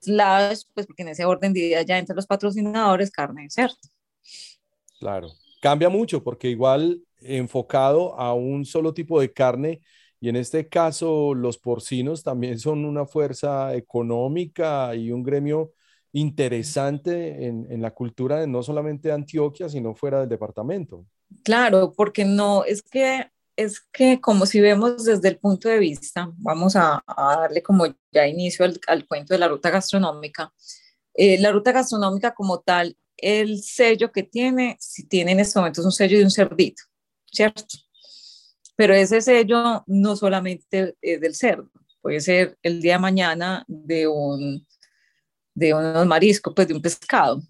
slash, 0.00 0.62
pues 0.74 0.86
porque 0.86 1.02
en 1.02 1.08
ese 1.08 1.24
orden 1.24 1.52
de 1.52 1.60
ideas 1.60 1.86
ya 1.86 1.98
entre 1.98 2.14
los 2.14 2.26
patrocinadores, 2.26 3.10
carne 3.10 3.42
de 3.42 3.50
cerdo. 3.50 3.76
Claro, 4.98 5.28
cambia 5.60 5.88
mucho 5.88 6.22
porque 6.22 6.48
igual 6.48 7.02
enfocado 7.20 8.18
a 8.18 8.34
un 8.34 8.64
solo 8.64 8.94
tipo 8.94 9.20
de 9.20 9.32
carne 9.32 9.80
y 10.20 10.28
en 10.28 10.36
este 10.36 10.68
caso 10.68 11.34
los 11.34 11.58
porcinos 11.58 12.22
también 12.22 12.58
son 12.60 12.84
una 12.84 13.06
fuerza 13.06 13.74
económica 13.74 14.94
y 14.94 15.10
un 15.10 15.24
gremio 15.24 15.72
interesante 16.12 17.46
en, 17.46 17.82
la 17.82 17.90
cultura 17.92 18.38
de 18.38 18.46
no 18.46 18.62
solamente 18.62 19.10
Antioquia, 19.10 19.68
sino 19.68 19.94
fuera 19.94 20.20
del 20.20 20.28
departamento. 20.28 21.06
Claro, 21.42 21.92
porque 21.96 22.24
no, 22.24 22.64
es 22.64 22.82
que, 22.82 23.26
es 23.56 23.80
que 23.92 24.20
como 24.20 24.46
si 24.46 24.60
vemos 24.60 25.04
desde 25.04 25.28
el 25.28 25.38
punto 25.38 25.68
de 25.68 25.78
vista, 25.78 26.30
vamos 26.36 26.76
a, 26.76 27.02
darle 27.16 27.62
como 27.62 27.86
ya 28.10 28.26
inicio 28.26 28.66
al, 28.86 29.06
cuento 29.06 29.34
de 29.34 29.38
la 29.38 29.48
ruta 29.48 29.70
gastronómica. 29.70 30.52
Eh, 31.14 31.38
la 31.38 31.52
ruta 31.52 31.72
gastronómica 31.72 32.34
como 32.34 32.60
tal, 32.60 32.96
el 33.16 33.62
sello 33.62 34.10
que 34.12 34.22
tiene, 34.22 34.76
si 34.80 35.06
tiene 35.06 35.32
en 35.32 35.40
este 35.40 35.58
momento 35.58 35.80
es 35.80 35.86
un 35.86 35.92
sello 35.92 36.18
de 36.18 36.24
un 36.24 36.30
cerdito. 36.30 36.82
¿cierto? 37.32 37.64
Pero 38.76 38.94
ese 38.94 39.20
sello 39.20 39.82
no 39.86 40.16
solamente 40.16 40.96
es 41.00 41.20
del 41.20 41.34
cerdo, 41.34 41.70
puede 42.00 42.20
ser 42.20 42.58
el 42.62 42.80
día 42.80 42.94
de 42.94 42.98
mañana 43.00 43.64
de 43.66 44.06
un 44.06 44.66
de 45.54 45.74
unos 45.74 46.06
mariscos, 46.06 46.54
pues 46.54 46.66
de 46.66 46.74
un 46.74 46.80
pescado, 46.80 47.42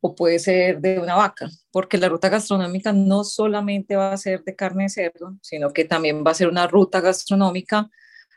o 0.00 0.14
puede 0.14 0.38
ser 0.38 0.78
de 0.80 0.98
una 0.98 1.14
vaca, 1.14 1.48
porque 1.72 1.98
la 1.98 2.08
ruta 2.08 2.28
gastronómica 2.28 2.92
no 2.92 3.24
solamente 3.24 3.96
va 3.96 4.12
a 4.12 4.16
ser 4.16 4.42
de 4.44 4.56
carne 4.56 4.84
de 4.84 4.88
cerdo, 4.88 5.36
sino 5.42 5.72
que 5.72 5.84
también 5.84 6.24
va 6.26 6.32
a 6.32 6.34
ser 6.34 6.48
una 6.48 6.66
ruta 6.66 7.00
gastronómica. 7.00 7.88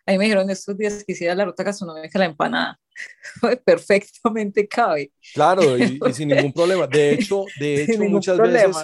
Ahí 0.06 0.18
me 0.18 0.26
dijeron 0.26 0.50
estos 0.50 0.78
días 0.78 1.04
que 1.04 1.14
hiciera 1.14 1.34
la 1.34 1.46
ruta 1.46 1.64
gastronómica 1.64 2.20
la 2.20 2.26
empanada. 2.26 2.80
Perfectamente 3.66 4.68
cabe. 4.68 5.12
Claro, 5.34 5.78
y, 5.78 6.00
sin 6.14 6.30
ningún 6.30 6.54
problema. 6.54 6.88
De 6.88 7.14
hecho, 7.14 7.46
de 7.60 7.84
hecho 7.84 8.04
muchas 8.04 8.38
veces 8.38 8.76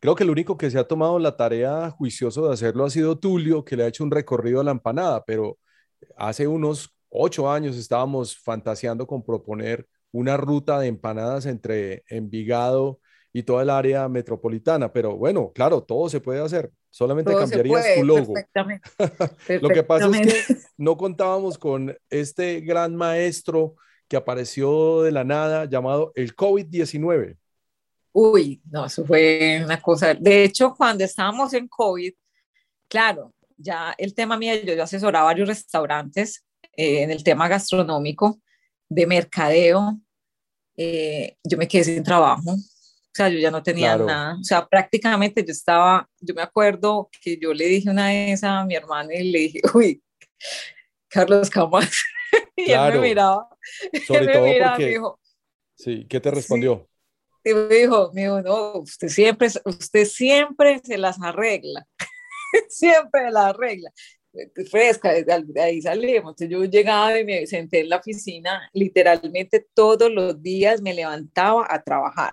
Creo 0.00 0.14
que 0.14 0.22
el 0.22 0.30
único 0.30 0.56
que 0.56 0.70
se 0.70 0.78
ha 0.78 0.86
tomado 0.86 1.18
la 1.18 1.36
tarea 1.36 1.90
juicioso 1.90 2.46
de 2.46 2.54
hacerlo 2.54 2.84
ha 2.84 2.90
sido 2.90 3.18
Tulio, 3.18 3.64
que 3.64 3.76
le 3.76 3.82
ha 3.82 3.88
hecho 3.88 4.04
un 4.04 4.12
recorrido 4.12 4.60
a 4.60 4.64
la 4.64 4.70
empanada, 4.70 5.24
pero 5.24 5.58
hace 6.16 6.46
unos 6.46 6.94
ocho 7.08 7.50
años 7.50 7.76
estábamos 7.76 8.38
fantaseando 8.38 9.08
con 9.08 9.24
proponer 9.24 9.88
una 10.12 10.36
ruta 10.36 10.78
de 10.78 10.86
empanadas 10.86 11.46
entre 11.46 12.04
Envigado 12.08 13.00
y 13.32 13.42
toda 13.42 13.62
el 13.62 13.70
área 13.70 14.08
metropolitana, 14.08 14.92
pero 14.92 15.16
bueno, 15.16 15.52
claro, 15.52 15.82
todo 15.82 16.08
se 16.08 16.20
puede 16.20 16.40
hacer, 16.40 16.70
solamente 16.90 17.34
cambiarías 17.34 17.86
tu 17.98 18.04
logo. 18.04 18.34
Lo 19.60 19.68
que 19.68 19.82
pasa 19.82 20.08
es 20.08 20.26
que 20.26 20.56
no 20.78 20.96
contábamos 20.96 21.58
con 21.58 21.96
este 22.10 22.60
gran 22.60 22.96
maestro 22.96 23.76
que 24.08 24.16
apareció 24.16 25.02
de 25.02 25.12
la 25.12 25.24
nada 25.24 25.66
llamado 25.66 26.12
el 26.14 26.34
COVID-19. 26.34 27.36
Uy, 28.12 28.62
no, 28.70 28.86
eso 28.86 29.04
fue 29.04 29.60
una 29.62 29.80
cosa. 29.80 30.14
De 30.14 30.44
hecho, 30.44 30.74
cuando 30.74 31.04
estábamos 31.04 31.52
en 31.52 31.68
COVID, 31.68 32.12
claro, 32.88 33.34
ya 33.56 33.94
el 33.98 34.14
tema 34.14 34.38
mío, 34.38 34.54
yo, 34.64 34.74
yo 34.74 34.82
asesoraba 34.82 35.26
varios 35.26 35.48
restaurantes 35.48 36.44
eh, 36.76 37.02
en 37.02 37.10
el 37.10 37.22
tema 37.22 37.48
gastronómico, 37.48 38.40
de 38.88 39.06
mercadeo, 39.06 40.00
eh, 40.76 41.36
yo 41.44 41.58
me 41.58 41.68
quedé 41.68 41.84
sin 41.84 42.02
trabajo. 42.02 42.56
Sea, 43.18 43.28
yo 43.30 43.40
ya 43.40 43.50
no 43.50 43.60
tenía 43.64 43.96
nada. 43.96 44.36
O 44.38 44.44
sea, 44.44 44.64
prácticamente 44.64 45.44
yo 45.44 45.50
estaba, 45.50 46.08
yo 46.20 46.36
me 46.36 46.42
acuerdo 46.42 47.10
que 47.20 47.36
yo 47.36 47.52
le 47.52 47.64
dije 47.64 47.90
una 47.90 48.06
vez 48.06 48.44
a 48.44 48.64
mi 48.64 48.76
hermano 48.76 49.10
y 49.12 49.32
le 49.32 49.38
dije, 49.40 49.60
uy, 49.74 50.00
Carlos 51.08 51.50
Camas. 51.50 51.90
y 52.56 52.70
él 52.70 52.92
me 52.92 53.00
miraba. 53.00 53.48
Sobre 54.06 54.32
todo 54.32 54.46
porque... 54.68 54.86
dijo, 54.86 55.20
sí, 55.74 56.06
¿qué 56.08 56.20
te 56.20 56.30
respondió? 56.30 56.88
Y 57.42 57.54
me 57.54 57.74
dijo, 57.74 58.12
me 58.14 58.22
dijo, 58.22 58.40
no, 58.40 58.74
usted 58.74 59.08
siempre, 59.08 59.48
usted 59.64 60.04
siempre 60.04 60.80
se 60.84 60.96
las 60.96 61.20
arregla, 61.20 61.84
siempre 62.68 63.32
las 63.32 63.46
arregla. 63.46 63.90
Fresca, 64.70 65.12
de 65.12 65.60
ahí 65.60 65.82
salimos. 65.82 66.36
Yo 66.38 66.64
llegaba 66.66 67.18
y 67.18 67.24
me 67.24 67.44
senté 67.48 67.80
en 67.80 67.88
la 67.88 67.96
oficina, 67.96 68.70
literalmente 68.72 69.66
todos 69.74 70.08
los 70.08 70.40
días 70.40 70.80
me 70.80 70.94
levantaba 70.94 71.66
a 71.68 71.82
trabajar. 71.82 72.32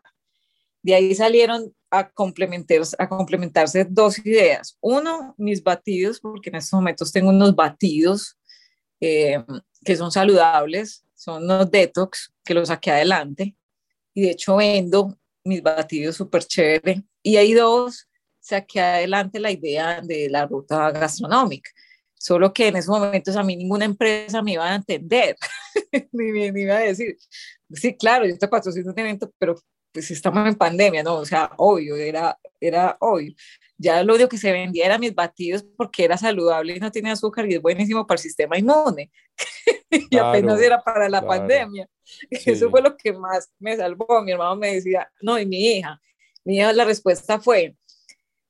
De 0.85 0.93
ahí 0.93 1.15
salieron 1.15 1.73
a 1.89 2.11
complementarse, 2.11 2.95
a 2.99 3.09
complementarse 3.09 3.87
dos 3.89 4.23
ideas. 4.23 4.77
Uno, 4.81 5.33
mis 5.35 5.63
batidos, 5.63 6.19
porque 6.19 6.51
en 6.51 6.57
estos 6.57 6.77
momentos 6.77 7.11
tengo 7.11 7.29
unos 7.29 7.55
batidos 7.55 8.37
eh, 9.01 9.43
que 9.83 9.95
son 9.95 10.11
saludables, 10.11 11.03
son 11.15 11.45
unos 11.45 11.71
detox 11.71 12.31
que 12.43 12.53
los 12.53 12.67
saqué 12.67 12.91
adelante 12.91 13.55
y 14.13 14.21
de 14.21 14.29
hecho 14.29 14.57
vendo 14.57 15.17
mis 15.43 15.63
batidos 15.63 16.17
súper 16.17 16.43
chévere. 16.43 17.03
Y 17.23 17.37
hay 17.37 17.53
dos, 17.53 18.07
saqué 18.39 18.79
adelante 18.79 19.39
la 19.39 19.49
idea 19.49 20.01
de 20.01 20.29
la 20.29 20.45
ruta 20.45 20.91
gastronómica. 20.91 21.71
Solo 22.13 22.53
que 22.53 22.67
en 22.67 22.75
esos 22.75 22.95
momentos 22.95 23.35
a 23.35 23.41
mí 23.41 23.55
ninguna 23.55 23.85
empresa 23.85 24.43
me 24.43 24.51
iba 24.51 24.71
a 24.71 24.75
entender, 24.75 25.35
ni, 26.11 26.51
me 26.51 26.61
iba 26.61 26.75
a 26.75 26.81
decir, 26.81 27.17
sí, 27.71 27.97
claro, 27.97 28.27
yo 28.27 28.37
te 28.37 28.47
patrocino 28.47 28.91
un 28.91 28.99
evento, 28.99 29.33
pero 29.39 29.55
pues 29.95 30.11
estamos 30.11 30.45
en 30.45 30.55
pandemia, 30.55 31.03
¿no? 31.03 31.15
O 31.15 31.25
sea, 31.25 31.49
obvio, 31.55 31.95
era, 31.95 32.37
era 32.59 32.97
obvio. 32.99 33.33
Ya 33.77 34.03
lo 34.03 34.15
único 34.15 34.27
que 34.27 34.37
se 34.37 34.51
vendía 34.51 34.85
era 34.85 34.99
mis 34.99 35.15
batidos 35.15 35.63
porque 35.77 36.03
era 36.03 36.17
saludable 36.17 36.75
y 36.75 36.79
no 36.81 36.91
tenía 36.91 37.13
azúcar 37.13 37.49
y 37.49 37.55
es 37.55 37.61
buenísimo 37.61 38.05
para 38.05 38.17
el 38.17 38.21
sistema 38.21 38.57
inmune. 38.57 39.09
y 39.89 40.17
apenas 40.17 40.59
era 40.59 40.83
para 40.83 41.07
la 41.07 41.25
pandemia. 41.25 41.87
Eso 42.29 42.69
fue 42.69 42.81
lo 42.81 42.97
que 42.97 43.13
más 43.13 43.49
me 43.57 43.77
salvó. 43.77 44.21
Mi 44.21 44.33
hermano 44.33 44.57
me 44.57 44.73
decía, 44.73 45.09
no, 45.21 45.39
y 45.39 45.45
mi 45.45 45.77
hija. 45.77 46.01
Mi 46.43 46.57
hija, 46.57 46.73
la 46.73 46.83
respuesta 46.83 47.39
fue, 47.39 47.73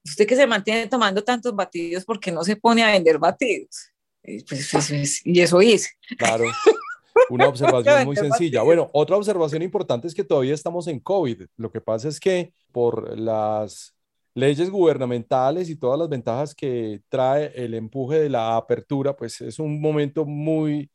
usted 0.04 0.26
que 0.26 0.36
se 0.36 0.48
mantiene 0.48 0.88
tomando 0.88 1.24
tantos 1.24 1.56
batidos, 1.56 2.06
¿por 2.06 2.20
qué 2.20 2.32
no 2.32 2.44
se 2.44 2.56
pone 2.56 2.84
a 2.84 2.92
vender 2.92 3.20
batidos? 3.20 3.92
Y, 4.24 4.44
pues, 4.44 4.68
pues, 4.72 4.88
pues, 4.90 5.22
y 5.24 5.42
eso 5.42 5.62
hice. 5.62 5.92
Claro. 6.18 6.46
Una 7.30 7.48
observación 7.50 8.06
muy 8.06 8.16
sencilla. 8.16 8.62
Bueno, 8.64 8.90
otra 8.94 9.18
observación 9.18 9.62
importante 9.62 10.08
es 10.08 10.14
que 10.14 10.24
todavía 10.24 10.54
estamos 10.54 10.88
en 10.88 11.00
COVID. 11.00 11.44
Lo 11.58 11.72
que 11.72 11.82
pasa 11.82 12.08
es 12.08 12.20
que 12.20 12.54
por 12.72 13.18
las 13.18 13.96
leyes 14.34 14.70
gubernamentales 14.70 15.70
y 15.70 15.78
todas 15.78 15.98
las 15.98 16.10
ventajas 16.10 16.54
que 16.54 17.02
trae 17.10 17.52
el 17.56 17.74
empuje 17.74 18.20
de 18.20 18.30
la 18.30 18.58
apertura, 18.58 19.16
pues 19.16 19.40
es 19.42 19.60
un 19.60 19.80
momento 19.80 20.26
muy, 20.26 20.92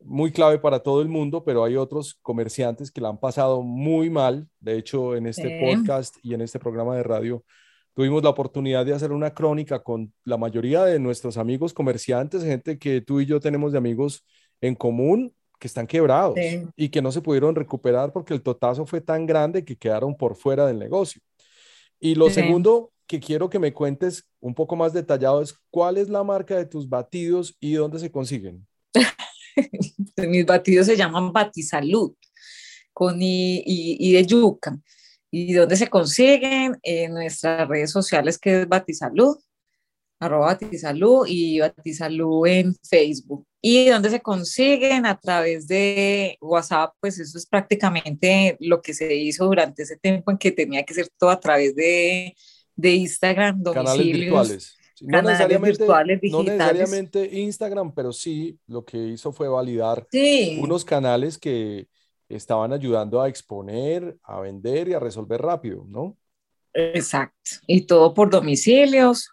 muy 0.00 0.32
clave 0.32 0.58
para 0.58 0.80
todo 0.80 1.02
el 1.02 1.08
mundo, 1.08 1.44
pero 1.44 1.64
hay 1.64 1.76
otros 1.76 2.18
comerciantes 2.22 2.90
que 2.90 3.00
la 3.00 3.08
han 3.10 3.18
pasado 3.18 3.62
muy 3.62 4.08
mal. 4.10 4.48
De 4.60 4.78
hecho, 4.78 5.16
en 5.16 5.26
este 5.26 5.48
Sí. 5.58 5.64
podcast 5.76 6.16
y 6.22 6.34
en 6.34 6.40
este 6.40 6.58
programa 6.58 6.96
de 6.96 7.02
radio 7.02 7.44
tuvimos 7.94 8.22
la 8.22 8.30
oportunidad 8.30 8.86
de 8.86 8.94
hacer 8.94 9.12
una 9.12 9.34
crónica 9.34 9.82
con 9.82 10.12
la 10.24 10.36
mayoría 10.38 10.84
de 10.84 10.98
nuestros 11.00 11.36
amigos 11.36 11.74
comerciantes, 11.74 12.44
gente 12.44 12.78
que 12.78 13.00
tú 13.00 13.20
y 13.20 13.26
yo 13.26 13.40
tenemos 13.40 13.72
de 13.72 13.78
amigos 13.78 14.24
en 14.60 14.74
común 14.76 15.34
que 15.58 15.66
están 15.68 15.86
quebrados 15.86 16.36
Sí. 16.36 16.64
y 16.76 16.88
que 16.90 17.02
no 17.02 17.12
se 17.12 17.20
pudieron 17.20 17.54
recuperar 17.54 18.12
porque 18.12 18.34
el 18.34 18.42
totazo 18.42 18.86
fue 18.86 19.00
tan 19.00 19.26
grande 19.26 19.64
que 19.64 19.76
quedaron 19.76 20.16
por 20.16 20.36
fuera 20.36 20.66
del 20.66 20.78
negocio. 20.78 21.20
Y 22.00 22.14
lo 22.14 22.28
Sí. 22.28 22.34
segundo 22.36 22.92
que 23.06 23.20
quiero 23.20 23.48
que 23.50 23.58
me 23.58 23.72
cuentes 23.72 24.24
un 24.40 24.54
poco 24.54 24.76
más 24.76 24.92
detallado 24.92 25.40
es 25.42 25.54
cuál 25.70 25.96
es 25.98 26.08
la 26.08 26.22
marca 26.24 26.56
de 26.56 26.66
tus 26.66 26.88
batidos 26.88 27.56
y 27.60 27.72
dónde 27.74 27.98
se 27.98 28.10
consiguen. 28.10 28.66
Mis 30.16 30.46
batidos 30.46 30.86
se 30.86 30.96
llaman 30.96 31.32
Batisalud, 31.32 32.12
con 32.92 33.20
I, 33.20 33.62
y, 33.64 33.96
y 34.10 34.12
de 34.12 34.24
yuca. 34.26 34.78
¿Y 35.30 35.52
dónde 35.52 35.76
se 35.76 35.88
consiguen? 35.88 36.78
En 36.82 37.14
nuestras 37.14 37.68
redes 37.68 37.90
sociales, 37.90 38.38
que 38.38 38.62
es 38.62 38.68
Batisalud, 38.68 39.36
arroba 40.20 40.46
Batisalud 40.46 41.26
y 41.28 41.60
Batisalud 41.60 42.46
en 42.46 42.74
Facebook. 42.88 43.46
¿Y 43.60 43.88
dónde 43.88 44.10
se 44.10 44.20
consiguen? 44.20 45.04
A 45.06 45.18
través 45.18 45.66
de 45.66 46.36
WhatsApp, 46.40 46.92
pues 47.00 47.18
eso 47.18 47.36
es 47.38 47.46
prácticamente 47.46 48.56
lo 48.60 48.80
que 48.80 48.94
se 48.94 49.14
hizo 49.16 49.46
durante 49.46 49.82
ese 49.82 49.96
tiempo 49.96 50.30
en 50.30 50.38
que 50.38 50.52
tenía 50.52 50.84
que 50.84 50.94
ser 50.94 51.08
todo 51.18 51.30
a 51.30 51.40
través 51.40 51.74
de, 51.74 52.34
de 52.76 52.90
Instagram, 52.94 53.62
Canales 53.62 53.92
domicilios. 53.92 54.20
virtuales. 54.20 54.74
No 55.00 55.06
canales 55.12 55.30
necesariamente, 55.30 55.78
virtuales, 55.78 56.18
no 56.22 56.38
digitales. 56.42 56.58
necesariamente 56.58 57.38
Instagram, 57.40 57.94
pero 57.94 58.12
sí 58.12 58.58
lo 58.66 58.84
que 58.84 58.98
hizo 58.98 59.32
fue 59.32 59.46
validar 59.48 60.06
Sí. 60.10 60.58
unos 60.60 60.84
canales 60.84 61.38
que 61.38 61.86
estaban 62.28 62.72
ayudando 62.72 63.22
a 63.22 63.28
exponer, 63.28 64.18
a 64.24 64.40
vender 64.40 64.88
y 64.88 64.94
a 64.94 64.98
resolver 65.00 65.40
rápido, 65.40 65.84
¿no? 65.88 66.16
Exacto. 66.74 67.32
Y 67.66 67.82
todo 67.86 68.12
por 68.14 68.30
domicilios, 68.30 69.30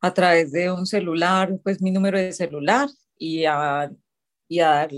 a 0.00 0.14
través 0.14 0.52
de 0.52 0.70
un 0.70 0.86
celular, 0.86 1.58
pues 1.62 1.80
mi 1.80 1.90
número 1.90 2.18
de 2.18 2.32
celular 2.32 2.88
y 3.18 3.44
a, 3.44 3.90
y 4.48 4.60
a, 4.60 4.88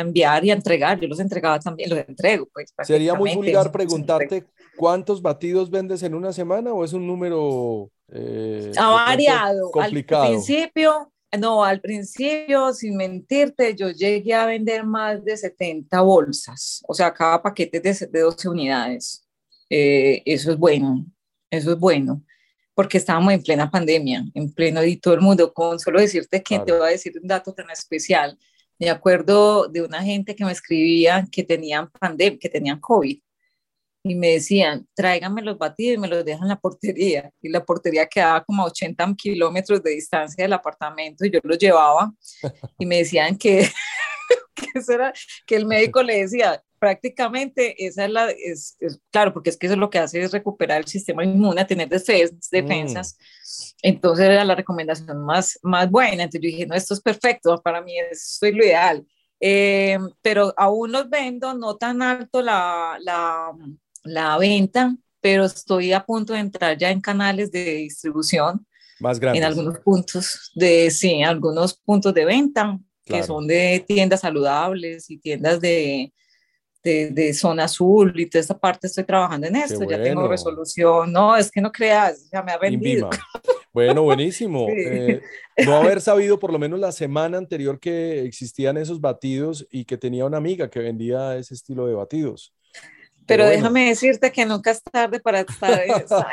enviar 0.00 0.44
y 0.44 0.50
a 0.50 0.54
entregar. 0.54 1.00
Yo 1.00 1.08
los 1.08 1.20
entregaba 1.20 1.58
también, 1.58 1.90
los 1.90 1.98
entrego, 1.98 2.48
pues. 2.52 2.72
Sería 2.82 3.14
muy 3.14 3.34
vulgar 3.34 3.70
preguntarte 3.72 4.44
cuántos 4.76 5.20
batidos 5.20 5.70
vendes 5.70 6.02
en 6.02 6.14
una 6.14 6.32
semana 6.32 6.72
o 6.72 6.84
es 6.84 6.92
un 6.92 7.06
número 7.06 7.90
eh, 8.08 8.70
Ha 8.76 8.80
pronto 8.80 8.94
variado. 8.94 9.70
complicado. 9.70 10.24
Al 10.24 10.30
principio, 10.30 11.12
no, 11.38 11.64
al 11.64 11.80
principio, 11.80 12.72
sin 12.72 12.96
mentirte, 12.96 13.74
yo 13.74 13.90
llegué 13.90 14.34
a 14.34 14.46
vender 14.46 14.84
más 14.84 15.24
de 15.24 15.36
70 15.36 16.00
bolsas, 16.02 16.82
o 16.86 16.94
sea, 16.94 17.12
cada 17.12 17.42
paquete 17.42 17.80
de, 17.80 18.08
de 18.10 18.20
12 18.20 18.48
unidades. 18.48 19.26
Eh, 19.68 20.22
eso 20.24 20.52
es 20.52 20.58
bueno, 20.58 21.04
eso 21.50 21.72
es 21.72 21.78
bueno, 21.78 22.22
porque 22.74 22.98
estábamos 22.98 23.32
en 23.32 23.42
plena 23.42 23.70
pandemia, 23.70 24.24
en 24.34 24.52
pleno 24.52 24.84
y 24.84 24.96
todo 24.96 25.14
el 25.14 25.20
mundo, 25.20 25.52
con 25.52 25.78
solo 25.78 26.00
decirte 26.00 26.42
que 26.42 26.58
te 26.58 26.72
voy 26.72 26.88
a 26.88 26.90
decir 26.90 27.12
un 27.20 27.28
dato 27.28 27.52
tan 27.52 27.70
especial. 27.70 28.38
Me 28.78 28.90
acuerdo 28.90 29.68
de 29.68 29.82
una 29.82 30.02
gente 30.02 30.34
que 30.34 30.44
me 30.44 30.52
escribía 30.52 31.26
que 31.30 31.44
tenían 31.44 31.90
pandemia, 31.90 32.38
que 32.38 32.48
tenían 32.48 32.80
COVID 32.80 33.18
y 34.06 34.14
me 34.14 34.32
decían, 34.32 34.86
tráiganme 34.94 35.40
los 35.40 35.56
batidos 35.56 35.94
y 35.94 35.98
me 35.98 36.08
los 36.08 36.24
dejan 36.24 36.42
en 36.42 36.48
la 36.50 36.60
portería. 36.60 37.30
Y 37.40 37.48
la 37.48 37.64
portería 37.64 38.06
quedaba 38.06 38.44
como 38.44 38.62
a 38.62 38.66
80 38.66 39.14
kilómetros 39.16 39.82
de 39.82 39.92
distancia 39.92 40.44
del 40.44 40.52
apartamento 40.52 41.24
y 41.24 41.30
yo 41.30 41.40
los 41.42 41.58
llevaba 41.58 42.12
y 42.78 42.84
me 42.84 42.98
decían 42.98 43.38
que, 43.38 43.66
que, 44.72 44.78
eso 44.78 44.92
era, 44.92 45.12
que 45.46 45.56
el 45.56 45.66
médico 45.66 46.02
le 46.02 46.20
decía, 46.20 46.62
prácticamente 46.78 47.86
esa 47.86 48.04
es 48.04 48.10
la, 48.10 48.30
es, 48.30 48.76
es- 48.80 49.00
claro, 49.10 49.32
porque 49.32 49.50
es 49.50 49.56
que 49.56 49.66
eso 49.66 49.76
lo 49.76 49.90
que 49.90 49.98
hace 49.98 50.20
es 50.22 50.32
recuperar 50.32 50.78
el 50.80 50.86
sistema 50.86 51.24
inmune, 51.24 51.64
tener 51.64 51.88
defensas, 51.88 52.50
defensas. 52.50 53.18
Entonces 53.82 54.26
era 54.26 54.44
la 54.44 54.54
recomendación 54.54 55.24
más, 55.24 55.58
más 55.62 55.90
buena. 55.90 56.24
Entonces 56.24 56.40
yo 56.42 56.46
dije, 56.56 56.66
no, 56.66 56.74
esto 56.74 56.94
es 56.94 57.00
perfecto, 57.00 57.60
para 57.62 57.80
mí 57.82 57.98
esto 57.98 58.46
es 58.46 58.54
lo 58.54 58.64
ideal. 58.64 59.06
Eh, 59.40 59.98
pero 60.22 60.54
aún 60.56 60.92
los 60.92 61.08
vendo, 61.10 61.54
no 61.54 61.76
tan 61.76 62.00
alto 62.02 62.40
la, 62.40 62.96
la, 63.00 63.50
la 64.04 64.38
venta, 64.38 64.96
pero 65.20 65.44
estoy 65.44 65.92
a 65.92 66.04
punto 66.04 66.32
de 66.32 66.38
entrar 66.40 66.76
ya 66.78 66.90
en 66.90 67.00
canales 67.00 67.50
de 67.50 67.64
distribución, 67.76 68.66
Más 69.00 69.18
grandes. 69.20 69.40
en 69.42 69.46
algunos 69.46 69.78
puntos 69.80 70.50
de, 70.54 70.90
sí, 70.90 71.22
algunos 71.22 71.74
puntos 71.74 72.14
de 72.14 72.24
venta, 72.24 72.78
que 73.04 73.12
Claro. 73.14 73.26
son 73.26 73.46
de 73.46 73.84
tiendas 73.86 74.20
saludables 74.20 75.10
y 75.10 75.18
tiendas 75.18 75.60
de, 75.60 76.12
de, 76.82 77.10
de 77.10 77.34
zona 77.34 77.64
azul 77.64 78.18
y 78.18 78.26
toda 78.26 78.40
esta 78.40 78.58
parte 78.58 78.86
estoy 78.86 79.04
trabajando 79.04 79.46
en 79.46 79.56
esto, 79.56 79.82
ya 79.88 80.02
tengo 80.02 80.20
bueno. 80.22 80.28
resolución, 80.28 81.12
no, 81.12 81.36
es 81.36 81.50
que 81.50 81.60
no 81.60 81.70
creas, 81.72 82.28
ya 82.32 82.42
me 82.42 82.52
ha 82.52 82.58
vendido. 82.58 83.10
Bueno, 83.72 84.02
buenísimo. 84.02 84.66
Sí. 84.70 84.74
Eh, 84.76 85.22
no 85.66 85.76
haber 85.76 86.00
sabido 86.00 86.38
por 86.40 86.52
lo 86.52 86.58
menos 86.58 86.80
la 86.80 86.90
semana 86.90 87.38
anterior 87.38 87.78
que 87.78 88.22
existían 88.24 88.76
esos 88.76 89.00
batidos 89.00 89.66
y 89.70 89.84
que 89.84 89.96
tenía 89.96 90.24
una 90.24 90.38
amiga 90.38 90.68
que 90.68 90.80
vendía 90.80 91.36
ese 91.36 91.54
estilo 91.54 91.86
de 91.86 91.94
batidos. 91.94 92.52
Pero 93.26 93.44
bueno. 93.44 93.56
déjame 93.56 93.88
decirte 93.88 94.30
que 94.32 94.44
nunca 94.44 94.70
es 94.70 94.82
tarde 94.82 95.20
para 95.20 95.40
estar 95.40 95.80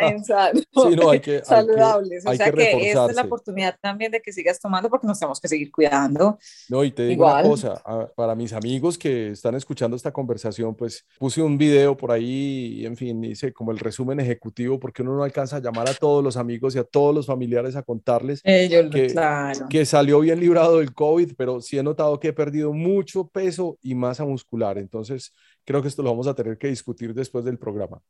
en, 0.01 0.23
Sí, 0.25 0.95
no, 0.95 1.09
hay 1.09 1.19
que- 1.19 1.31
hay 1.35 1.39
que- 1.39 1.45
saludables. 1.45 2.25
hay 2.25 2.33
o 2.33 2.37
sea 2.37 2.51
que 2.51 2.57
que, 2.57 2.89
esta 2.89 3.05
es 3.09 3.15
la 3.15 3.21
oportunidad 3.23 3.77
también 3.81 4.11
de 4.11 4.21
que 4.21 4.31
sigas 4.33 4.59
tomando 4.59 4.89
porque 4.89 5.07
nos 5.07 5.19
tenemos 5.19 5.39
que 5.39 5.47
seguir 5.47 5.71
cuidando. 5.71 6.37
No, 6.69 6.83
y 6.83 6.91
te 6.91 7.05
digo 7.05 7.23
una 7.25 7.39
Igual. 7.41 7.49
cosa, 7.49 7.81
a- 7.85 8.07
para 8.15 8.35
mis 8.35 8.53
amigos 8.53 8.97
que 8.97 9.31
están 9.31 9.55
escuchando 9.55 9.95
esta 9.95 10.11
conversación, 10.11 10.75
pues 10.75 11.05
puse 11.17 11.41
un 11.41 11.57
video 11.57 11.95
por 11.95 12.11
ahí, 12.11 12.79
y 12.81 12.85
en 12.85 12.97
fin, 12.97 13.23
hice 13.23 13.53
como 13.53 13.71
el 13.71 13.79
resumen 13.79 14.19
ejecutivo, 14.19 14.79
porque 14.79 15.01
uno 15.01 15.15
no 15.15 15.23
alcanza 15.23 15.57
a 15.57 15.61
llamar 15.61 15.89
a 15.89 15.93
todos 15.93 16.23
los 16.23 16.37
amigos 16.37 16.75
y 16.75 16.79
a 16.79 16.83
todos 16.83 17.13
los 17.15 17.25
familiares 17.25 17.75
a 17.75 17.83
contarles 17.83 18.41
Eh, 18.43 18.67
yo 18.69 18.83
lo- 18.83 18.89
Que- 18.89 19.07
claro. 19.07 19.67
que 19.69 19.85
salió 19.85 20.19
bien 20.19 20.39
librado 20.39 20.79
del 20.79 20.93
COVID, 20.93 21.33
pero 21.37 21.61
sí 21.61 21.77
he 21.77 21.83
notado 21.83 22.19
que 22.19 22.29
he 22.29 22.33
perdido 22.33 22.73
mucho 22.73 23.27
peso 23.27 23.77
y 23.81 23.95
masa 23.95 24.25
muscular. 24.25 24.77
Entonces, 24.77 25.33
creo 25.71 25.81
que 25.81 25.87
esto 25.87 26.03
lo 26.03 26.09
vamos 26.09 26.27
a 26.27 26.35
tener 26.35 26.57
que 26.57 26.67
discutir 26.67 27.13
después 27.13 27.45
del 27.45 27.57
programa. 27.57 28.01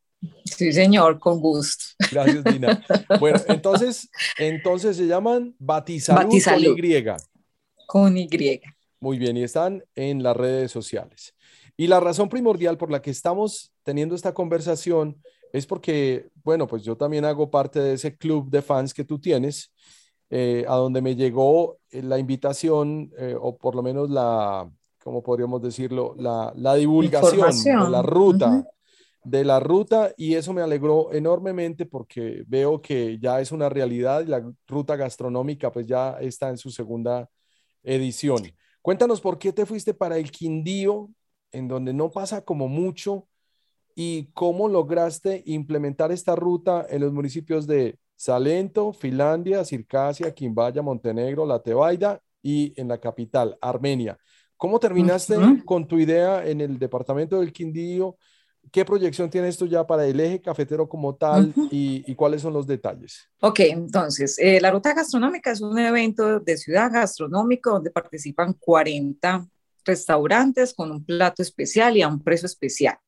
Sí, 0.45 0.73
señor, 0.73 1.19
con 1.19 1.39
gusto. 1.39 1.85
Gracias, 2.11 2.43
Dina. 2.43 2.83
Bueno, 3.19 3.39
entonces, 3.47 4.09
entonces 4.39 4.97
se 4.97 5.05
llaman 5.05 5.55
Batisalud, 5.59 6.23
Batisalud. 6.23 6.75
con 7.85 8.17
Y. 8.17 8.27
Con 8.27 8.41
Y. 8.41 8.61
Muy 8.99 9.19
bien, 9.19 9.37
y 9.37 9.43
están 9.43 9.83
en 9.93 10.23
las 10.23 10.35
redes 10.35 10.71
sociales. 10.71 11.35
Y 11.77 11.85
la 11.85 11.99
razón 11.99 12.29
primordial 12.29 12.77
por 12.77 12.91
la 12.91 13.01
que 13.01 13.11
estamos 13.11 13.71
teniendo 13.83 14.15
esta 14.15 14.33
conversación 14.33 15.21
es 15.53 15.67
porque, 15.67 16.29
bueno, 16.43 16.65
pues 16.65 16.83
yo 16.83 16.97
también 16.97 17.25
hago 17.25 17.51
parte 17.51 17.79
de 17.79 17.93
ese 17.93 18.15
club 18.15 18.49
de 18.49 18.63
fans 18.63 18.91
que 18.93 19.03
tú 19.03 19.19
tienes, 19.19 19.71
eh, 20.31 20.65
a 20.67 20.75
donde 20.75 21.01
me 21.01 21.15
llegó 21.15 21.77
la 21.91 22.17
invitación, 22.17 23.11
eh, 23.19 23.35
o 23.39 23.55
por 23.55 23.75
lo 23.75 23.83
menos 23.83 24.09
la, 24.09 24.67
¿cómo 25.03 25.21
podríamos 25.21 25.61
decirlo? 25.61 26.15
La, 26.17 26.53
la 26.55 26.75
divulgación 26.75 27.51
de 27.83 27.89
la 27.89 28.01
ruta. 28.01 28.47
Ujú. 28.47 28.67
de 29.23 29.45
la 29.45 29.59
ruta 29.59 30.11
y 30.17 30.33
eso 30.33 30.51
me 30.51 30.63
alegró 30.63 31.13
enormemente 31.13 31.85
porque 31.85 32.43
veo 32.47 32.81
que 32.81 33.19
ya 33.19 33.39
es 33.39 33.51
una 33.51 33.69
realidad 33.69 34.21
y 34.21 34.25
la 34.25 34.41
ruta 34.67 34.95
gastronómica 34.95 35.71
pues 35.71 35.85
ya 35.85 36.17
está 36.19 36.49
en 36.49 36.57
su 36.57 36.71
segunda 36.71 37.29
edición. 37.83 38.41
Cuéntanos 38.81 39.21
por 39.21 39.37
qué 39.37 39.53
te 39.53 39.67
fuiste 39.67 39.93
para 39.93 40.17
el 40.17 40.31
Quindío, 40.31 41.11
en 41.51 41.67
donde 41.67 41.93
no 41.93 42.09
pasa 42.09 42.43
como 42.43 42.67
mucho, 42.67 43.27
y 43.93 44.31
cómo 44.33 44.67
lograste 44.67 45.43
implementar 45.45 46.11
esta 46.11 46.35
ruta 46.35 46.85
en 46.89 47.01
los 47.01 47.13
municipios 47.13 47.67
de 47.67 47.99
Salento, 48.15 48.93
Finlandia, 48.93 49.65
Circasia, 49.65 50.33
Quimbaya, 50.33 50.81
Montenegro, 50.81 51.45
La 51.45 51.59
Tebaida 51.59 52.21
y 52.41 52.73
en 52.79 52.87
la 52.87 52.99
capital, 52.99 53.57
Armenia. 53.61 54.17
¿Cómo 54.61 54.79
terminaste 54.79 55.39
Ujú. 55.39 55.65
con 55.65 55.87
tu 55.87 55.97
idea 55.97 56.45
en 56.45 56.61
el 56.61 56.77
departamento 56.77 57.39
del 57.39 57.51
Quindío? 57.51 58.15
¿Qué 58.71 58.85
proyección 58.85 59.27
tienes 59.27 59.57
tú 59.57 59.65
ya 59.65 59.87
para 59.87 60.05
el 60.05 60.19
eje 60.19 60.39
cafetero 60.39 60.87
como 60.87 61.15
tal 61.15 61.47
Ujú. 61.47 61.67
y, 61.71 62.03
y 62.05 62.13
cuáles 62.13 62.43
son 62.43 62.53
los 62.53 62.67
detalles? 62.67 63.27
Ok, 63.39 63.61
entonces, 63.61 64.37
eh, 64.37 64.61
la 64.61 64.69
ruta 64.69 64.93
gastronómica 64.93 65.49
es 65.49 65.61
un 65.61 65.79
evento 65.79 66.39
de 66.39 66.57
ciudad 66.57 66.91
gastronómico 66.91 67.71
donde 67.71 67.89
participan 67.89 68.53
40 68.53 69.47
restaurantes 69.83 70.75
con 70.75 70.91
un 70.91 71.03
plato 71.03 71.41
especial 71.41 71.97
y 71.97 72.03
a 72.03 72.07
un 72.07 72.21
precio 72.21 72.45
especial. 72.45 72.99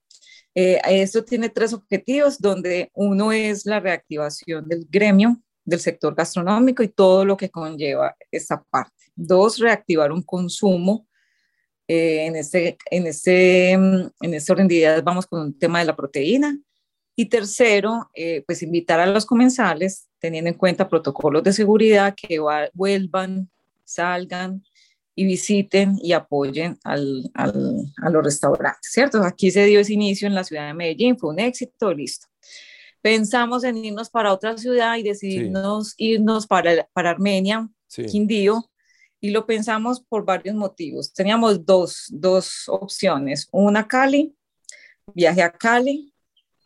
Eh, 0.55 0.81
esto 0.87 1.23
tiene 1.23 1.49
tres 1.49 1.71
objetivos, 1.71 2.39
donde 2.39 2.89
uno 2.95 3.31
es 3.31 3.67
la 3.67 3.79
reactivación 3.79 4.67
del 4.67 4.87
gremio 4.89 5.39
del 5.63 5.79
sector 5.79 6.15
gastronómico 6.15 6.81
y 6.81 6.87
todo 6.87 7.23
lo 7.23 7.37
que 7.37 7.51
conlleva 7.51 8.15
esta 8.31 8.63
parte. 8.63 9.03
Dos, 9.15 9.59
reactivar 9.59 10.11
un 10.11 10.23
consumo. 10.23 11.05
Eh, 11.87 12.25
en, 12.25 12.35
este, 12.35 12.77
en, 12.89 13.07
este, 13.07 13.71
en 13.71 14.11
este 14.21 14.51
orden 14.51 14.67
de 14.67 14.75
ideas 14.75 15.03
vamos 15.03 15.27
con 15.27 15.41
un 15.41 15.57
tema 15.57 15.79
de 15.79 15.85
la 15.85 15.95
proteína. 15.95 16.57
Y 17.15 17.25
tercero, 17.25 18.09
eh, 18.15 18.43
pues 18.47 18.63
invitar 18.63 18.99
a 18.99 19.05
los 19.05 19.25
comensales, 19.25 20.07
teniendo 20.19 20.49
en 20.49 20.57
cuenta 20.57 20.89
protocolos 20.89 21.43
de 21.43 21.53
seguridad, 21.53 22.15
que 22.15 22.39
vuelvan, 22.73 23.51
salgan 23.83 24.63
y 25.13 25.25
visiten 25.25 25.99
y 26.01 26.13
apoyen 26.13 26.79
al, 26.83 27.29
al, 27.35 27.85
a 28.01 28.09
los 28.09 28.23
restaurantes, 28.23 28.91
¿cierto? 28.91 29.21
Aquí 29.23 29.51
se 29.51 29.65
dio 29.65 29.79
ese 29.79 29.93
inicio 29.93 30.27
en 30.27 30.33
la 30.33 30.43
ciudad 30.43 30.65
de 30.65 30.73
Medellín, 30.73 31.19
fue 31.19 31.29
un 31.29 31.39
éxito, 31.39 31.93
listo 31.93 32.27
pensamos 33.03 33.65
en 33.65 33.77
irnos 33.77 34.09
para 34.09 34.33
otra 34.33 34.57
ciudad 34.57 34.95
y 34.95 35.03
decidimos 35.03 35.93
irnos 35.97 36.47
para, 36.47 36.87
para 36.93 37.11
Armenia, 37.11 37.69
Quindío, 38.09 38.71
y 39.23 39.31
lo 39.31 39.45
pensamos 39.45 40.01
por 40.01 40.25
varios 40.25 40.53
motivos. 40.53 41.13
Teníamos 41.13 41.65
dos, 41.65 42.07
dos 42.09 42.67
opciones, 42.67 43.47
una 43.53 43.87
Cali, 43.87 44.35
viaje 45.13 45.41
a 45.41 45.49
Cali, 45.49 46.13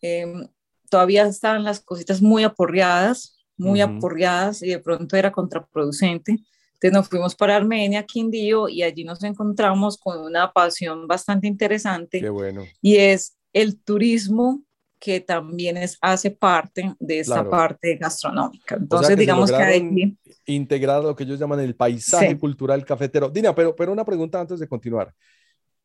em, 0.01 0.47
todavía 0.89 1.27
estaban 1.27 1.63
las 1.63 1.79
cositas 1.81 2.19
muy 2.19 2.43
aporreadas, 2.43 3.37
muy 3.57 3.79
aporreadas 3.79 4.63
y 4.63 4.69
de 4.69 4.79
pronto 4.79 5.15
era 5.15 5.31
contraproducente. 5.31 6.31
Entonces 6.31 6.93
nos 6.93 7.07
fuimos 7.07 7.35
para 7.35 7.55
Armenia, 7.55 8.03
Quindío, 8.07 8.67
y 8.69 8.81
allí 8.81 9.03
nos 9.03 9.23
encontramos 9.23 9.99
con 9.99 10.19
una 10.19 10.51
pasión 10.51 11.07
bastante 11.07 11.45
interesante. 11.45 12.21
Qué 12.21 12.29
bueno. 12.29 12.63
Y 12.81 12.95
es 12.95 13.37
el 13.53 13.79
turismo 13.79 14.63
que 14.99 15.21
también 15.21 15.77
es, 15.77 15.97
hace 16.01 16.31
parte 16.31 16.95
de 16.99 17.19
esta 17.19 17.47
parte 17.49 17.95
gastronómica. 17.95 18.75
Entonces, 18.75 19.17
digamos 19.17 19.51
que 19.51 19.57
hay... 19.57 20.17
Integrar 20.45 21.03
lo 21.03 21.15
que 21.15 21.23
ellos 21.23 21.39
llaman 21.39 21.59
el 21.59 21.75
paisaje 21.75 22.37
cultural 22.37 22.83
cafetero. 22.85 23.29
Dina, 23.29 23.53
pero, 23.53 23.75
pero 23.75 23.91
una 23.91 24.05
pregunta 24.05 24.39
antes 24.39 24.59
de 24.59 24.67
continuar. 24.67 25.13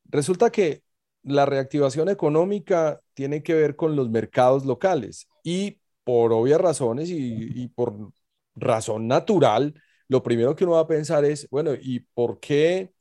Resulta 0.04 0.50
que 0.50 0.82
la 1.22 1.46
reactivación 1.46 2.08
económica 2.08 3.00
tiene 3.14 3.42
que 3.42 3.54
ver 3.54 3.76
con 3.76 3.96
los 3.96 4.10
mercados 4.10 4.64
locales 4.64 5.28
y 5.44 5.78
por 6.04 6.32
obvias 6.32 6.60
razones 6.60 7.10
y, 7.10 7.62
y 7.62 7.68
por 7.68 7.94
razón 8.54 9.06
natural, 9.06 9.74
lo 10.08 10.22
primero 10.22 10.56
que 10.56 10.64
uno 10.64 10.74
va 10.74 10.80
a 10.80 10.88
pensar 10.88 11.24
es, 11.24 11.48
bueno, 11.50 11.72
¿y 11.80 12.00
por 12.00 12.40
qué 12.40 12.92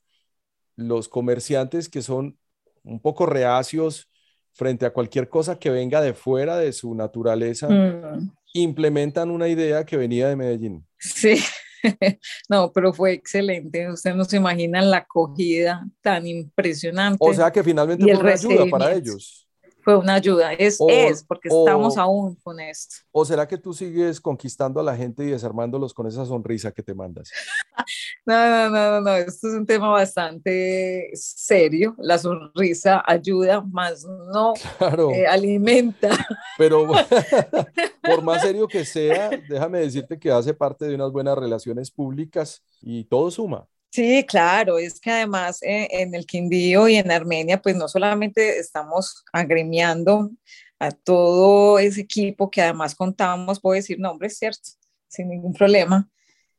los 0.75 1.09
comerciantes 1.09 1.89
que 1.89 2.01
son 2.01 2.37
un 2.83 2.99
poco 2.99 3.25
reacios 3.25 4.10
frente 4.53 4.85
a 4.85 4.93
cualquier 4.93 5.29
cosa 5.29 5.57
que 5.57 5.69
venga 5.69 6.01
de 6.01 6.13
fuera 6.13 6.57
de 6.57 6.73
su 6.73 6.93
naturaleza, 6.95 7.69
mm. 7.69 8.31
implementan 8.53 9.31
una 9.31 9.47
idea 9.47 9.85
que 9.85 9.97
venía 9.97 10.27
de 10.27 10.35
Medellín. 10.35 10.85
Sí, 10.99 11.41
no, 12.49 12.71
pero 12.71 12.93
fue 12.93 13.13
excelente. 13.13 13.89
Usted 13.89 14.13
no 14.15 14.25
se 14.25 14.37
imagina 14.37 14.81
la 14.81 14.97
acogida 14.97 15.87
tan 16.01 16.27
impresionante. 16.27 17.17
O 17.19 17.33
sea 17.33 17.51
que 17.51 17.63
finalmente 17.63 18.03
fue 18.03 18.21
una 18.21 18.33
ayuda 18.33 18.65
para 18.69 18.93
ellos 18.93 19.47
fue 19.83 19.97
una 19.97 20.15
ayuda, 20.15 20.53
es, 20.53 20.79
es 20.87 21.23
porque 21.23 21.49
estamos 21.49 21.97
aún 21.97 22.35
con 22.35 22.59
esto. 22.59 22.95
¿O 23.11 23.25
será 23.25 23.47
que 23.47 23.57
tú 23.57 23.73
sigues 23.73 24.19
conquistando 24.19 24.79
a 24.79 24.83
la 24.83 24.95
gente 24.95 25.23
y 25.23 25.27
desarmándolos 25.27 25.93
con 25.93 26.07
esa 26.07 26.25
sonrisa 26.25 26.71
que 26.71 26.83
te 26.83 26.93
mandas? 26.93 27.31
no, 28.25 28.49
no, 28.49 28.69
no, 28.69 29.01
no, 29.01 29.15
esto 29.15 29.47
es 29.47 29.53
un 29.53 29.65
tema 29.65 29.89
bastante 29.89 31.09
serio, 31.13 31.95
la 31.97 32.17
sonrisa 32.17 33.03
ayuda, 33.05 33.61
más 33.61 34.05
no 34.05 34.53
eh, 35.13 35.27
alimenta. 35.27 36.09
Pero 36.57 36.87
por 38.01 38.23
más 38.23 38.41
serio 38.41 38.67
que 38.67 38.85
sea, 38.85 39.29
déjame 39.49 39.79
decirte 39.79 40.19
que 40.19 40.31
hace 40.31 40.53
parte 40.53 40.85
de 40.85 40.95
unas 40.95 41.11
buenas 41.11 41.37
relaciones 41.37 41.91
públicas 41.91 42.63
y 42.81 43.05
todo 43.05 43.31
suma. 43.31 43.67
Sí, 43.91 44.25
claro, 44.25 44.77
es 44.77 45.01
que 45.01 45.11
además 45.11 45.61
eh, 45.63 45.87
en 45.91 46.15
el 46.15 46.25
Quindío 46.25 46.87
y 46.87 46.95
en 46.95 47.11
Armenia, 47.11 47.61
pues 47.61 47.75
no 47.75 47.89
solamente 47.89 48.57
estamos 48.57 49.25
agremiando 49.33 50.31
a 50.79 50.91
todo 50.91 51.77
ese 51.77 52.01
equipo 52.01 52.49
que 52.49 52.61
además 52.61 52.95
contamos, 52.95 53.59
puedo 53.59 53.75
decir 53.75 53.99
nombres, 53.99 54.37
¿cierto? 54.37 54.69
Sin 55.09 55.27
ningún 55.27 55.53
problema. 55.53 56.09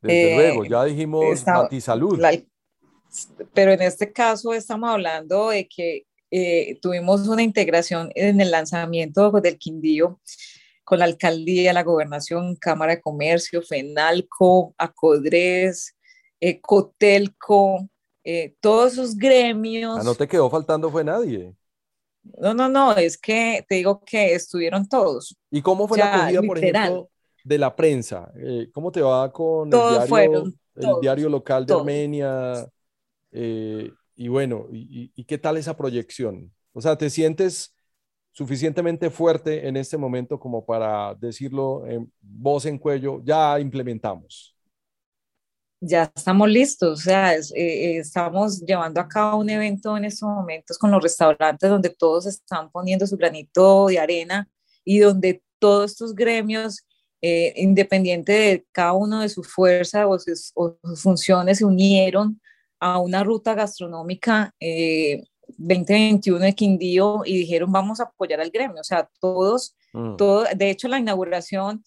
Desde 0.02 0.36
luego, 0.36 0.64
ya 0.66 0.84
dijimos 0.84 1.46
Matisalud. 1.46 2.20
pero 3.54 3.72
en 3.72 3.80
este 3.80 4.12
caso 4.12 4.52
estamos 4.52 4.90
hablando 4.90 5.48
de 5.48 5.66
que 5.66 6.04
eh, 6.30 6.78
tuvimos 6.82 7.26
una 7.28 7.42
integración 7.42 8.10
en 8.14 8.42
el 8.42 8.50
lanzamiento 8.50 9.30
del 9.30 9.58
Quindío 9.58 10.20
con 10.84 10.98
la 10.98 11.06
alcaldía, 11.06 11.72
la 11.72 11.82
gobernación, 11.82 12.56
Cámara 12.56 12.96
de 12.96 13.00
Comercio, 13.00 13.62
FENALCO, 13.62 14.74
ACODRES, 14.76 15.96
eh, 16.44 16.60
Cotelco, 16.60 17.88
eh, 18.24 18.56
todos 18.58 18.94
esos 18.94 19.16
gremios. 19.16 19.96
Ah, 19.96 20.02
no 20.02 20.16
te 20.16 20.26
quedó 20.26 20.50
faltando 20.50 20.90
fue 20.90 21.04
nadie. 21.04 21.54
No, 22.24 22.52
no, 22.52 22.68
no, 22.68 22.96
es 22.96 23.16
que 23.16 23.64
te 23.68 23.76
digo 23.76 24.02
que 24.04 24.34
estuvieron 24.34 24.88
todos. 24.88 25.36
¿Y 25.52 25.62
cómo 25.62 25.86
fue 25.86 25.98
la 25.98 26.16
acogida, 26.16 26.42
por 26.42 26.58
ejemplo, 26.58 27.08
de 27.44 27.58
la 27.58 27.76
prensa? 27.76 28.32
Eh, 28.36 28.68
¿Cómo 28.72 28.90
te 28.90 29.00
va 29.00 29.30
con 29.30 29.72
el 29.72 30.08
diario, 30.08 30.44
el 30.74 31.00
diario 31.00 31.28
local 31.28 31.64
de 31.64 31.74
Armenia? 31.74 32.68
y 33.30 34.28
bueno, 34.28 34.66
y, 34.72 35.24
qué 35.24 35.38
tal 35.38 35.58
esa 35.58 35.76
proyección? 35.76 36.52
O 36.72 36.80
sea, 36.80 36.98
¿te 36.98 37.08
sientes 37.08 37.72
suficientemente 38.32 39.10
fuerte 39.10 39.68
en 39.68 39.76
este 39.76 39.96
momento 39.96 40.40
como 40.40 40.64
para 40.64 41.14
decirlo 41.14 41.86
en 41.86 42.12
voz 42.20 42.66
en 42.66 42.78
cuello, 42.78 43.20
ya 43.22 43.60
implementamos? 43.60 44.56
Ya 45.84 46.12
estamos 46.14 46.48
listos, 46.48 47.00
o 47.00 47.02
sea, 47.02 47.34
eh, 47.34 47.42
eh, 47.56 47.98
estamos 47.98 48.60
llevando 48.64 49.00
a 49.00 49.08
cabo 49.08 49.40
un 49.40 49.50
evento 49.50 49.96
en 49.96 50.04
estos 50.04 50.28
momentos 50.28 50.78
con 50.78 50.92
los 50.92 51.02
restaurantes 51.02 51.68
donde 51.68 51.90
todos 51.90 52.24
están 52.26 52.70
poniendo 52.70 53.04
su 53.04 53.16
granito 53.16 53.88
de 53.88 53.98
arena 53.98 54.48
y 54.84 55.00
donde 55.00 55.42
todos 55.58 55.90
estos 55.90 56.14
gremios, 56.14 56.86
eh, 57.20 57.52
independiente 57.56 58.32
de 58.32 58.66
cada 58.70 58.92
uno 58.92 59.22
de 59.22 59.28
sus 59.28 59.52
fuerzas 59.52 60.06
o 60.08 60.18
sus, 60.20 60.52
funciones, 61.02 61.58
se 61.58 61.64
unieron 61.64 62.40
a 62.78 62.98
una 62.98 63.24
ruta 63.24 63.54
gastronómica 63.54 64.54
2021 65.58 66.38
de 66.38 66.54
Quindío 66.54 67.22
y 67.24 67.38
dijeron 67.38 67.72
vamos 67.72 67.98
a 67.98 68.04
apoyar 68.04 68.40
al 68.40 68.50
gremio, 68.50 68.80
o 68.80 68.84
sea, 68.84 69.10
todos, 69.20 69.76
mm. 69.92 70.16
todo, 70.16 70.44
de 70.54 70.70
hecho 70.70 70.86
la 70.86 71.00
inauguración, 71.00 71.82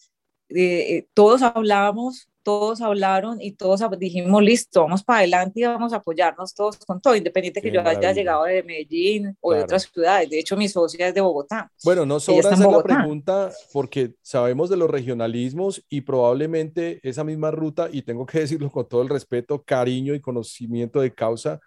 todos 1.14 1.42
hablábamos 1.42 2.30
todos 2.46 2.80
hablaron 2.80 3.42
y 3.42 3.54
todos 3.54 3.82
dijimos, 3.98 4.44
listo, 4.44 4.84
vamos 4.84 5.04
para 5.04 5.20
adelante 5.20 5.62
y 5.62 5.64
vamos 5.64 5.94
a 5.94 5.96
apoyarnos 5.96 6.54
todos 6.54 6.78
con 6.78 7.02
todo, 7.02 7.16
independiente 7.16 7.60
que 7.60 7.72
yo 7.72 7.82
haya 7.82 8.14
llegado 8.14 8.44
de 8.44 8.62
Medellín 8.62 9.36
o 9.42 9.52
de 9.52 9.64
otras 9.64 9.90
ciudades. 9.92 10.30
De 10.30 10.38
hecho, 10.38 10.56
mi 10.56 10.70
socia 10.70 11.08
es 11.08 11.16
de 11.16 11.22
Bogotá. 11.22 11.72
Bueno, 11.84 12.06
no 12.06 12.20
sobra 12.20 12.52
hacer 12.52 12.68
la 12.68 12.84
pregunta 12.84 13.52
porque 13.74 14.14
sabemos 14.22 14.70
de 14.70 14.78
los 14.78 14.92
regionalismos 14.92 15.84
y 15.90 16.02
probablemente 16.02 17.00
esa 17.02 17.24
misma 17.24 17.50
ruta, 17.50 17.90
y 17.92 18.04
tengo 18.04 18.28
que 18.28 18.40
decirlo 18.42 18.70
con 18.70 18.88
todo 18.88 19.02
el 19.02 19.10
respeto, 19.10 19.64
cariño 19.64 20.14
y 20.14 20.22
conocimiento 20.22 21.02
de 21.02 21.16
causa, 21.16 21.60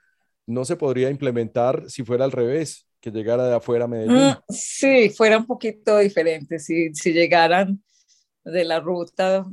no 0.46 0.64
se 0.64 0.76
podría 0.76 1.10
implementar 1.10 1.90
si 1.90 2.04
fuera 2.04 2.24
al 2.24 2.30
revés, 2.30 2.86
que 3.00 3.10
llegara 3.10 3.48
de 3.48 3.56
afuera 3.56 3.86
a 3.86 3.88
Medellín. 3.88 4.28
Mm, 4.28 4.36
sí, 4.48 5.10
fuera 5.10 5.38
un 5.38 5.46
poquito 5.46 5.98
diferente, 5.98 6.60
si, 6.60 6.94
si 6.94 7.12
llegaran 7.12 7.82
de 8.52 8.64
la 8.64 8.80
ruta 8.80 9.46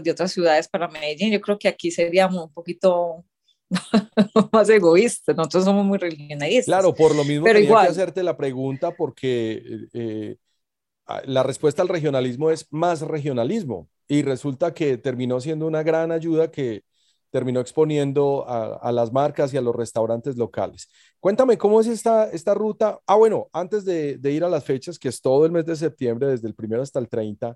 de 0.00 0.10
otras 0.10 0.32
ciudades 0.32 0.68
para 0.68 0.88
Medellín. 0.88 1.32
Yo 1.32 1.40
creo 1.40 1.58
que 1.58 1.68
aquí 1.68 1.90
seríamos 1.90 2.44
un 2.44 2.52
poquito 2.52 3.24
más 4.52 4.68
egoístas. 4.68 5.36
Nosotros 5.36 5.64
somos 5.64 5.84
muy 5.84 5.98
regionalistas. 5.98 6.66
Claro, 6.66 6.94
por 6.94 7.14
lo 7.14 7.24
mismo 7.24 7.44
Pero 7.44 7.58
igual. 7.58 7.86
que 7.86 7.92
hacerte 7.92 8.22
la 8.22 8.36
pregunta 8.36 8.92
porque 8.92 9.62
eh, 9.92 10.36
la 11.24 11.42
respuesta 11.42 11.82
al 11.82 11.88
regionalismo 11.88 12.50
es 12.50 12.66
más 12.70 13.00
regionalismo 13.02 13.88
y 14.06 14.22
resulta 14.22 14.74
que 14.74 14.98
terminó 14.98 15.40
siendo 15.40 15.66
una 15.66 15.82
gran 15.82 16.12
ayuda 16.12 16.50
que 16.50 16.82
terminó 17.30 17.60
exponiendo 17.60 18.46
a, 18.48 18.90
las 18.90 19.12
marcas 19.12 19.52
y 19.52 19.58
a 19.58 19.60
los 19.60 19.76
restaurantes 19.76 20.38
locales. 20.38 20.88
Cuéntame, 21.20 21.58
¿cómo 21.58 21.78
es 21.78 21.86
esta, 21.86 22.30
esta 22.30 22.54
ruta? 22.54 23.00
Ah, 23.06 23.16
bueno, 23.16 23.48
antes 23.52 23.84
de, 23.84 24.16
de 24.16 24.32
ir 24.32 24.44
a 24.44 24.48
las 24.48 24.64
fechas, 24.64 24.98
que 24.98 25.08
es 25.08 25.20
todo 25.20 25.44
el 25.44 25.52
mes 25.52 25.66
de 25.66 25.76
septiembre, 25.76 26.28
desde 26.28 26.48
el 26.48 26.54
primero 26.54 26.82
hasta 26.82 26.98
el 26.98 27.08
30, 27.08 27.54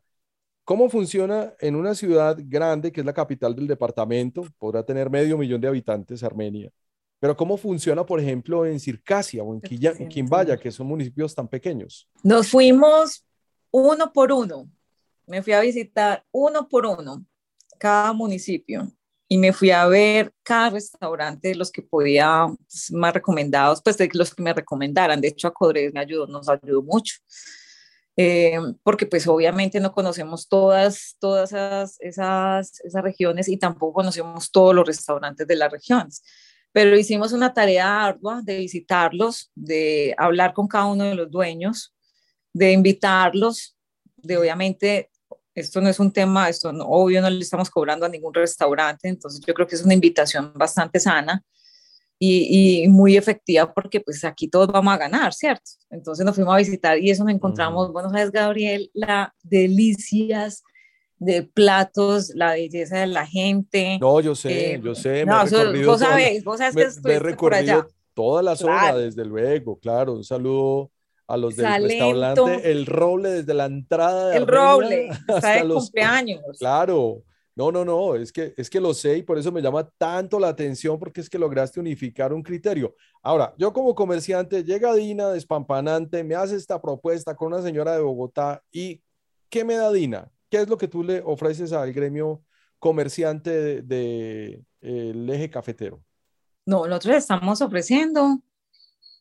¿Cómo 0.64 0.88
funciona 0.88 1.55
en 1.59 1.75
una 1.75 1.94
ciudad 1.94 2.37
grande 2.38 2.92
que 2.92 3.01
es 3.01 3.07
la 3.07 3.12
capital 3.12 3.55
del 3.55 3.66
departamento? 3.66 4.44
Podrá 4.59 4.85
tener 4.85 5.11
medio 5.11 5.37
millón 5.37 5.61
de 5.61 5.68
habitantes 5.68 6.22
Armenia. 6.22 6.70
Pero 7.18 7.37
¿cómo 7.37 7.57
funciona, 7.57 8.07
por 8.07 8.20
ejemplo, 8.20 8.64
en 8.64 8.79
Circasia 8.79 9.42
o 9.42 9.55
en, 9.55 9.61
Quimbaya, 10.09 10.57
que 10.57 10.70
son 10.70 10.87
municipios 10.87 11.35
tan 11.35 11.48
pequeños? 11.48 12.09
Nos 12.22 12.48
fuimos 12.48 13.25
uno 13.70 14.12
por 14.12 14.33
uno. 14.33 14.68
Me 15.27 15.42
fui 15.42 15.53
a 15.53 15.61
visitar 15.61 16.25
uno 16.33 16.68
por 16.68 16.87
uno 16.87 17.25
cada 17.79 18.12
municipio 18.12 18.88
y 19.29 19.38
me 19.38 19.53
fui 19.53 19.70
a 19.70 19.87
ver 19.87 20.33
cada 20.42 20.70
restaurante 20.70 21.48
de 21.48 21.55
los 21.55 21.72
que 21.72 21.83
podía 21.83 22.46
más 22.90 23.14
recomendados, 23.14 23.81
pues 23.83 23.96
de 23.96 24.09
los 24.12 24.35
que 24.35 24.42
me 24.42 24.53
recomendaran. 24.53 25.20
De 25.20 25.29
hecho, 25.29 25.48
a 25.48 25.55
Codres 25.55 25.92
me 25.92 26.01
ayudó, 26.01 26.27
nos 26.27 26.48
ayudó 26.48 26.83
mucho. 26.83 27.16
Eh, 28.16 28.59
porque 28.83 29.07
pues 29.07 29.27
obviamente 29.27 29.81
no 29.81 29.92
conocemos 29.92 30.48
todas, 30.48 31.16
todas 31.18 31.53
esas, 31.53 31.96
esas, 32.01 32.81
esas 32.81 33.03
regiones 33.03 33.48
y 33.48 33.57
tampoco 33.57 33.94
conocemos 33.94 34.51
todos 34.51 34.75
los 34.75 34.87
restaurantes 34.87 35.46
de 35.46 35.57
las 35.57 35.72
regiones. 35.72 36.22
Pero 36.72 36.96
hicimos 36.96 37.33
una 37.33 37.53
tarea 37.53 38.05
ardua 38.05 38.40
de 38.42 38.59
visitarlos, 38.59 39.51
de 39.55 40.14
hablar 40.18 40.55
con 40.55 40.68
cada 40.68 40.87
uno 40.87 41.05
de 41.05 41.14
los 41.14 41.31
dueños, 41.31 41.94
de 42.53 42.72
invitarlos, 42.72 43.77
de 44.16 44.37
obviamente, 44.37 45.11
esto 45.55 45.81
no 45.81 45.88
es 45.88 45.98
un 46.01 46.12
tema, 46.12 46.48
esto 46.48 46.72
no, 46.72 46.85
obvio 46.87 47.20
no 47.20 47.29
le 47.29 47.40
estamos 47.40 47.70
cobrando 47.70 48.07
a 48.07 48.09
ningún 48.09 48.33
restaurante, 48.33 49.09
entonces 49.09 49.42
yo 49.46 49.53
creo 49.53 49.66
que 49.66 49.75
es 49.75 49.83
una 49.83 49.94
invitación 49.94 50.53
bastante 50.55 50.98
sana 51.01 51.42
y, 52.24 52.85
y 52.85 52.88
muy 52.88 53.16
efectiva 53.16 53.74
porque 53.74 54.00
pues 54.00 54.24
aquí 54.24 54.46
todos 54.46 54.68
vamos 54.68 54.94
a 54.94 54.96
ganar, 54.96 55.35
¿cierto? 55.35 55.72
Entonces 55.90 56.24
nos 56.24 56.37
fuimos 56.37 56.54
a 56.54 56.58
visitar 56.58 56.96
y 56.96 57.11
eso 57.11 57.24
nos 57.24 57.35
encontramos, 57.35 57.92
bueno, 57.92 58.11
sabes, 58.11 58.30
Gabriel, 58.30 58.92
la 58.94 59.35
delicias 59.42 60.62
de 61.18 61.42
platos, 61.42 62.30
la 62.37 62.52
belleza 62.52 62.98
de 62.98 63.08
la 63.08 63.26
gente. 63.26 63.98
No, 64.00 64.20
yo 64.20 64.37
sé, 64.37 64.74
eh, 64.74 64.80
yo 64.80 64.94
sé. 64.94 65.26
No, 65.26 65.40
vos 65.85 65.98
sabés, 65.98 66.44
vos 66.44 66.58
sabés 66.58 66.76
que 66.76 66.82
estuviste 66.82 67.35
por 67.35 67.54
allá. 67.54 67.88
toda 68.14 68.40
la 68.40 68.54
zona, 68.54 68.94
desde 68.94 69.24
luego, 69.24 69.80
claro. 69.80 70.12
Un 70.12 70.22
saludo 70.22 70.92
a 71.26 71.37
los 71.37 71.56
del 71.56 71.82
restaurante 71.82 72.70
El 72.70 72.87
Roble 72.87 73.30
desde 73.30 73.54
la 73.54 73.64
entrada 73.64 74.28
de 74.28 74.37
El 74.37 74.46
Roble, 74.46 75.11
hasta 75.26 75.64
los 75.64 75.87
cumpleaños. 75.87 76.40
Claro. 76.61 77.24
No, 77.55 77.71
no, 77.71 77.85
no, 77.85 78.15
es 78.15 78.33
que, 78.33 78.55
es 78.57 78.71
que 78.71 78.81
lo 78.81 78.95
sé 78.95 79.19
y 79.19 79.23
por 79.23 79.37
eso 79.38 79.53
me 79.53 79.61
llama 79.61 79.87
tanto 79.99 80.41
la 80.41 80.49
atención 80.49 80.99
porque 80.99 81.21
es 81.21 81.29
que 81.29 81.38
lograste 81.38 81.81
unificar 81.81 82.33
un 82.33 82.43
criterio. 82.43 82.95
Ahora, 83.23 83.55
yo 83.59 83.73
como 83.73 83.95
comerciante, 83.95 84.65
llega 84.65 84.95
Dina 84.95 85.29
despampanante, 85.29 86.25
me 86.25 86.35
hace 86.35 86.57
esta 86.57 86.81
propuesta 86.81 87.37
con 87.37 87.53
una 87.53 87.62
señora 87.62 87.93
de 87.93 88.01
Bogotá 88.01 88.62
y 88.73 89.03
¿qué 89.51 89.65
me 89.65 89.75
da 89.75 89.93
Dina? 89.93 90.31
¿Qué 90.49 90.62
es 90.62 90.69
lo 90.69 90.79
que 90.79 90.88
tú 90.88 91.05
le 91.05 91.21
ofreces 91.21 91.73
al 91.73 91.93
gremio 91.93 92.43
comerciante 92.79 93.83
del 93.83 94.65
de, 94.81 95.35
eje 95.35 95.51
cafetero? 95.51 96.03
No, 96.65 96.87
nosotros 96.87 97.17
estamos 97.17 97.61
ofreciendo 97.61 98.41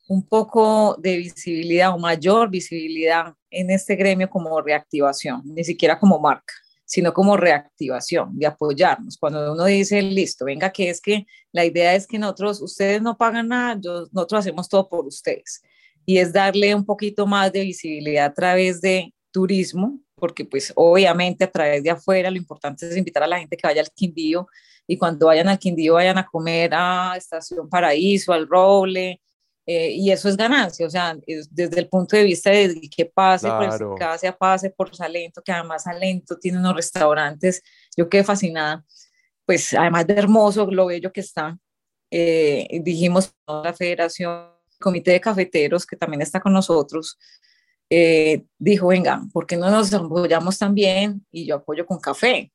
un 0.08 0.28
poco 0.28 0.96
de 1.00 1.17
visibilidad 1.17 1.94
o 1.94 1.98
mayor 1.98 2.50
visibilidad 2.50 3.34
en 3.50 3.70
este 3.70 3.96
gremio 3.96 4.30
como 4.30 4.62
reactivación, 4.62 5.41
ni 5.46 5.63
siquiera 5.63 6.00
como 6.00 6.20
marca, 6.20 6.54
sino 6.91 7.13
como 7.13 7.38
reactivación, 7.38 8.38
de 8.38 8.47
apoyarnos. 8.47 9.17
Cuando 9.17 9.54
uno 9.54 9.63
dice, 9.63 10.01
listo, 10.01 10.43
venga, 10.43 10.73
que 10.73 10.89
es 10.89 10.99
que 10.99 11.25
la 11.54 11.63
idea 11.63 11.95
es 11.95 12.06
que 12.06 12.19
nosotros, 12.19 12.62
ustedes 12.62 13.01
no 13.01 13.17
pagan 13.17 13.47
nada, 13.47 13.80
nosotros 14.12 14.39
hacemos 14.39 14.67
todo 14.67 14.89
por 14.89 15.06
ustedes. 15.06 15.62
Y 16.06 16.17
es 16.17 16.34
darle 16.34 16.75
un 16.75 16.86
poquito 16.86 17.25
más 17.25 17.54
de 17.54 17.62
visibilidad 17.62 18.25
a 18.25 18.34
través 18.34 18.82
de 18.82 19.13
turismo, 19.32 20.01
porque 20.15 20.43
pues 20.43 20.73
obviamente 20.75 21.45
a 21.45 21.49
través 21.49 21.82
de 21.82 21.91
afuera 21.91 22.30
lo 22.30 22.36
importante 22.36 22.86
es 22.86 22.97
invitar 22.97 23.23
a 23.23 23.27
la 23.27 23.39
gente 23.39 23.56
que 23.56 23.65
vaya 23.65 23.80
al 23.80 23.91
Quindío 23.91 24.47
y 24.86 24.97
cuando 24.97 25.27
vayan 25.27 25.47
al 25.47 25.60
Quindío 25.60 25.93
vayan 25.93 26.17
a 26.17 26.25
comer 26.25 26.71
a 26.73 27.13
Estación 27.15 27.69
Paraíso, 27.69 28.34
al 28.34 28.49
Roble, 28.49 29.21
eh, 29.65 29.91
y 29.91 30.12
eso 30.12 30.28
es 30.28 30.36
ganancia, 30.36 30.86
o 30.88 30.89
sea, 30.89 31.15
desde 31.52 31.80
el 31.80 31.88
punto 31.88 32.15
de 32.17 32.24
vista 32.24 32.50
de 32.50 32.82
que 32.95 33.06
pase 33.06 33.47
por 33.47 33.97
Casa, 33.97 34.32
pase 34.36 34.69
por 34.71 34.95
Salento, 34.95 35.41
que 35.43 35.52
además 35.52 35.84
Salento 35.84 36.38
tiene 36.38 36.58
unos 36.58 36.76
restaurantes, 36.76 37.62
yo 37.95 38.10
quedé 38.10 38.24
fascinada, 38.24 38.84
pues 39.45 39.74
además 39.74 40.08
de 40.08 40.13
hermoso, 40.15 40.65
lo 40.69 40.88
bello 40.88 41.12
que 41.12 41.21
está, 41.21 41.58
eh, 42.10 42.82
dijimos 42.84 43.34
la 43.47 43.74
Federación, 43.74 44.50
Comité 44.80 45.12
de 45.12 45.21
Cafeteros, 45.21 45.86
que 45.86 45.95
también 45.95 46.21
está 46.21 46.39
con 46.39 46.54
nosotros, 46.54 47.17
eh, 47.93 48.45
dijo, 48.58 48.88
venga, 48.88 49.21
¿por 49.34 49.45
qué 49.45 49.58
no 49.58 49.69
nos 49.69 49.93
apoyamos 49.93 50.58
también? 50.58 51.26
Y 51.30 51.45
yo 51.45 51.56
apoyo 51.56 51.86
con 51.86 52.00
café. 52.00 52.52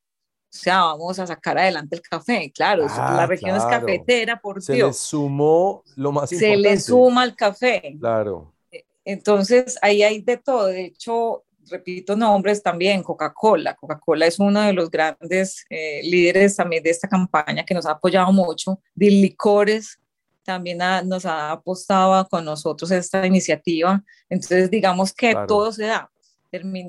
O 0.57 0.63
sea, 0.63 0.81
vamos 0.83 1.19
a 1.19 1.27
sacar 1.27 1.59
adelante 1.59 1.97
el 1.97 2.03
café. 2.03 2.51
Claro, 2.53 2.87
la 2.87 3.23
ah, 3.23 3.27
región 3.27 3.57
es 3.57 3.65
cafetera, 3.65 4.41
por 4.41 4.63
Se 4.63 4.75
Dios. 4.75 4.97
Se 4.97 5.05
le 5.05 5.09
sumó 5.09 5.83
lo 5.97 6.13
más 6.13 6.33
importante. 6.33 6.57
Se 6.57 6.63
le 6.63 6.81
suma 6.81 7.25
el 7.25 7.37
café. 7.37 7.97
Claro. 7.99 8.53
Eh, 8.71 8.85
entonces, 9.05 9.79
ahí 9.83 10.03
hay 10.03 10.23
de 10.23 10.37
todo. 10.39 10.67
De 10.67 10.87
hecho, 10.87 11.45
repito 11.71 12.17
nombres 12.17 12.63
también, 12.63 13.03
Coca-Cola. 13.03 13.75
Coca-Cola 13.75 14.27
es 14.27 14.39
uno 14.39 14.63
de 14.63 14.73
los 14.73 14.91
grandes 14.91 15.65
eh, 15.69 16.01
líderes 16.03 16.57
también 16.57 16.83
de 16.83 16.91
esta 16.91 17.09
campaña 17.09 17.65
que 17.65 17.75
nos 17.75 17.87
ha 17.87 17.93
apoyado 17.93 18.33
mucho. 18.33 18.81
De 18.95 19.11
licores, 19.11 20.01
también 20.43 20.79
nos 21.05 21.27
ha 21.27 21.51
apostado 21.51 22.27
con 22.29 22.45
nosotros 22.45 22.91
esta 22.91 23.27
iniciativa. 23.27 24.03
Entonces, 24.31 24.71
digamos 24.71 25.13
que 25.13 25.37
todo 25.47 25.73
se 25.73 25.85
da. 25.87 26.11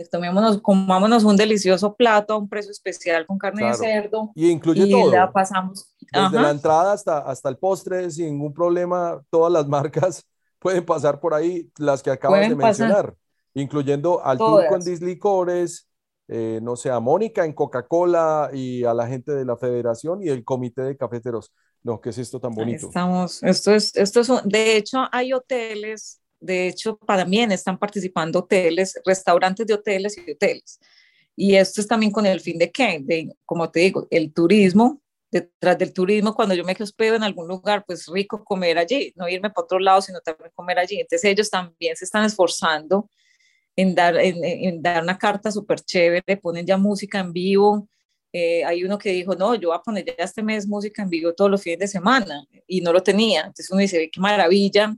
Tomémonos, 0.09 0.61
comámonos 0.61 1.23
un 1.23 1.35
delicioso 1.35 1.95
plato 1.95 2.33
a 2.33 2.37
un 2.37 2.49
precio 2.49 2.71
especial 2.71 3.25
con 3.25 3.37
carne 3.37 3.67
de 3.67 3.73
cerdo. 3.73 4.31
Y 4.35 4.49
incluye 4.49 4.89
todo. 4.89 5.11
La 5.11 5.31
pasamos. 5.31 5.93
Desde 6.11 6.41
la 6.41 6.51
entrada 6.51 6.93
hasta, 6.93 7.19
hasta 7.19 7.49
el 7.49 7.57
postre, 7.57 8.09
sin 8.11 8.27
ningún 8.27 8.53
problema, 8.53 9.21
todas 9.29 9.51
las 9.51 9.67
marcas 9.67 10.25
pueden 10.59 10.85
pasar 10.85 11.19
por 11.19 11.33
ahí, 11.33 11.69
las 11.77 12.01
que 12.01 12.11
acabas 12.11 12.49
de 12.49 12.55
mencionar, 12.55 13.15
incluyendo 13.53 14.23
al 14.23 14.37
turco 14.37 14.75
en 14.75 14.81
Dislicores, 14.81 15.87
eh, 16.27 16.59
no 16.61 16.75
sé, 16.75 16.89
a 16.89 16.99
Mónica 16.99 17.45
en 17.45 17.53
Coca-Cola 17.53 18.49
y 18.53 18.83
a 18.83 18.93
la 18.93 19.07
gente 19.07 19.33
de 19.33 19.45
la 19.45 19.55
federación 19.55 20.21
y 20.21 20.29
el 20.29 20.43
comité 20.43 20.81
de 20.81 20.97
cafeteros. 20.97 21.53
No, 21.83 22.01
¿qué 22.01 22.09
es 22.09 22.17
esto 22.17 22.39
tan 22.39 22.53
bonito? 22.53 22.87
estamos, 22.87 23.41
esto 23.43 23.73
es, 23.73 23.95
esto 23.95 24.19
es, 24.19 24.29
de 24.43 24.75
hecho 24.75 25.07
hay 25.11 25.31
hoteles, 25.31 26.19
de 26.39 26.67
hecho 26.67 26.99
también 27.05 27.51
están 27.51 27.77
participando 27.77 28.39
hoteles, 28.39 28.99
restaurantes 29.05 29.65
de 29.67 29.73
hoteles 29.73 30.17
y 30.17 30.31
hoteles. 30.31 30.79
Y 31.35 31.55
esto 31.55 31.81
es 31.81 31.87
también 31.87 32.11
con 32.11 32.25
el 32.25 32.39
fin 32.39 32.57
de 32.57 32.71
qué, 32.71 32.99
de, 33.01 33.35
como 33.45 33.69
te 33.69 33.81
digo, 33.81 34.07
el 34.09 34.33
turismo, 34.33 35.01
detrás 35.29 35.77
del 35.77 35.93
turismo, 35.93 36.33
cuando 36.33 36.55
yo 36.55 36.63
me 36.63 36.75
hospedo 36.79 37.15
en 37.15 37.23
algún 37.23 37.47
lugar, 37.47 37.83
pues 37.85 38.07
rico 38.07 38.43
comer 38.43 38.77
allí, 38.77 39.13
no 39.15 39.27
irme 39.29 39.49
para 39.49 39.65
otro 39.65 39.79
lado, 39.79 40.01
sino 40.01 40.19
también 40.21 40.51
comer 40.55 40.79
allí. 40.79 40.99
Entonces 40.99 41.29
ellos 41.29 41.49
también 41.49 41.95
se 41.95 42.05
están 42.05 42.25
esforzando 42.25 43.09
en 43.75 43.93
dar, 43.93 44.17
en, 44.17 44.43
en 44.43 44.81
dar 44.81 45.03
una 45.03 45.17
carta 45.17 45.51
súper 45.51 45.79
chévere, 45.81 46.37
ponen 46.37 46.65
ya 46.65 46.77
música 46.77 47.19
en 47.19 47.33
vivo, 47.33 47.87
eh, 48.33 48.63
hay 48.65 48.83
uno 48.83 48.97
que 48.97 49.11
dijo, 49.11 49.35
no, 49.35 49.55
yo 49.55 49.69
voy 49.69 49.77
a 49.77 49.81
poner 49.81 50.05
ya 50.05 50.23
este 50.23 50.43
mes 50.43 50.67
música 50.67 51.01
en 51.01 51.09
vivo 51.09 51.33
todos 51.33 51.49
los 51.49 51.61
fines 51.61 51.79
de 51.79 51.87
semana 51.87 52.45
y 52.67 52.81
no 52.81 52.91
lo 52.93 53.01
tenía. 53.01 53.41
Entonces 53.41 53.71
uno 53.71 53.81
dice, 53.81 54.09
qué 54.11 54.19
maravilla 54.19 54.95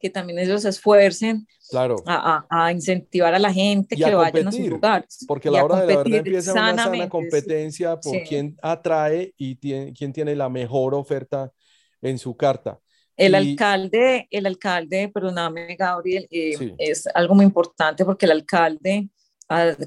que 0.00 0.10
también 0.10 0.38
ellos 0.38 0.62
se 0.62 0.70
esfuercen 0.70 1.46
claro. 1.68 1.96
a, 2.06 2.46
a, 2.48 2.72
incentivar 2.72 3.34
a 3.34 3.38
la 3.38 3.52
gente 3.52 3.94
que 3.96 4.14
vayan 4.14 4.48
a 4.48 4.52
sus 4.52 4.66
lugares. 4.66 5.24
Porque 5.28 5.48
a 5.48 5.52
la 5.52 5.64
hora 5.64 5.80
de 5.80 5.86
la 5.86 5.96
verdad 5.98 6.14
empieza 6.14 6.52
una 6.52 6.76
sana 6.76 7.08
competencia 7.08 8.00
por 8.00 8.22
quién 8.22 8.56
atrae 8.62 9.34
y 9.36 9.56
quién 9.56 10.12
tiene 10.12 10.34
la 10.34 10.48
mejor 10.48 10.94
oferta 10.94 11.52
en 12.00 12.18
su 12.18 12.36
carta. 12.36 12.80
El 13.16 13.34
alcalde, 13.34 14.26
el 14.30 14.46
alcalde, 14.46 15.10
perdóname 15.12 15.76
Gabriel, 15.76 16.26
eh, 16.30 16.74
es 16.78 17.06
algo 17.14 17.34
muy 17.34 17.44
importante 17.44 18.02
porque 18.04 18.24
el 18.24 18.32
alcalde 18.32 19.10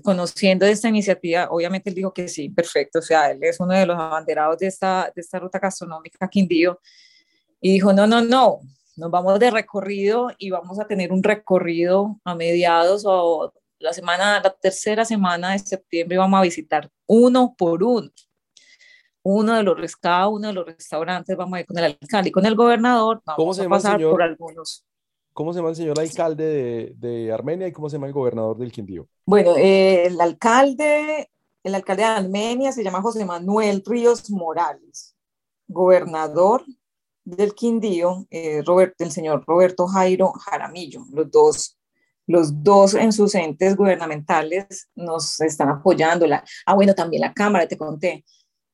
conociendo 0.04 0.66
esta 0.66 0.90
iniciativa, 0.90 1.48
obviamente 1.50 1.90
él 1.90 1.96
dijo 1.96 2.14
que 2.14 2.28
sí, 2.28 2.50
perfecto, 2.50 3.00
o 3.00 3.02
sea, 3.02 3.32
él 3.32 3.40
es 3.42 3.62
uno 3.62 3.74
de 3.74 3.86
los 3.86 3.98
abanderados 3.98 4.58
de 4.58 4.68
esta, 4.68 5.10
de 5.16 5.22
esta 5.22 5.40
ruta 5.40 5.58
gastronómica 5.58 6.28
Quindío, 6.28 6.82
y 7.62 7.72
dijo, 7.72 7.94
no, 7.94 8.06
no, 8.06 8.22
no, 8.22 8.60
nos 8.96 9.12
vamos 9.12 9.40
de 9.40 9.52
recorrido 9.52 10.30
y 10.38 10.50
vamos 10.50 10.80
a 10.80 10.86
tener 10.86 11.12
un 11.12 11.24
recorrido 11.24 12.20
a 12.24 12.36
mediados 12.36 13.04
o 13.06 13.54
la 13.80 13.94
semana, 13.94 14.40
la 14.42 14.54
tercera 14.54 15.04
semana 15.04 15.52
de 15.52 15.60
septiembre 15.60 16.18
vamos 16.18 16.40
a 16.40 16.44
visitar 16.44 16.90
uno 17.06 17.54
por 17.58 17.84
uno. 17.84 18.10
Uno 19.26 19.56
de 19.56 19.64
los, 19.64 19.96
cada 19.96 20.28
uno 20.28 20.48
de 20.48 20.54
los 20.54 20.66
restaurantes 20.66 21.36
vamos 21.36 21.58
a 21.58 21.60
ir 21.62 21.66
con 21.66 21.78
el 21.78 21.86
alcalde 21.86 22.30
y 22.30 22.32
con 22.32 22.46
el 22.46 22.56
gobernador, 22.56 23.22
vamos 23.26 23.60
a 23.60 23.70
pasar 23.70 24.02
por 24.02 24.22
algunos. 24.22 24.86
¿Cómo 25.34 25.52
se 25.52 25.60
llama 25.60 25.70
el 25.70 25.76
señor 25.76 26.00
alcalde 26.00 26.94
de, 26.96 27.32
Armenia 27.32 27.68
y 27.68 27.72
cómo 27.72 27.90
se 27.90 27.96
llama 27.96 28.08
el 28.08 28.14
gobernador 28.14 28.58
del 28.58 28.72
Quindío? 28.72 29.08
Bueno, 29.26 29.56
eh, 29.58 30.06
el 30.06 30.22
alcalde, 30.22 31.32
el 31.64 31.76
alcalde 31.76 32.04
de 32.04 32.10
Armenia 32.10 32.72
se 32.72 32.84
llama 32.84 33.02
José 33.02 33.26
Manuel 33.26 33.82
Ríos 33.86 34.30
Morales, 34.30 35.16
gobernador 35.68 36.64
del 37.26 37.54
Quindío, 37.54 38.26
eh, 38.30 38.64
el 39.00 39.12
señor 39.12 39.44
Roberto 39.46 39.88
Jairo 39.88 40.34
Jaramillo. 40.34 41.06
Los 41.12 41.32
dos, 41.32 41.78
los 42.28 42.64
dos 42.64 42.94
en 42.94 43.14
sus 43.14 43.36
entes 43.36 43.76
gubernamentales 43.76 44.90
nos 44.96 45.40
están 45.42 45.70
apoyando. 45.70 46.28
La, 46.28 46.44
ah, 46.66 46.74
bueno, 46.76 46.94
también 46.94 47.22
la 47.22 47.34
Cámara, 47.34 47.68
te 47.68 47.78
conté. 47.78 48.26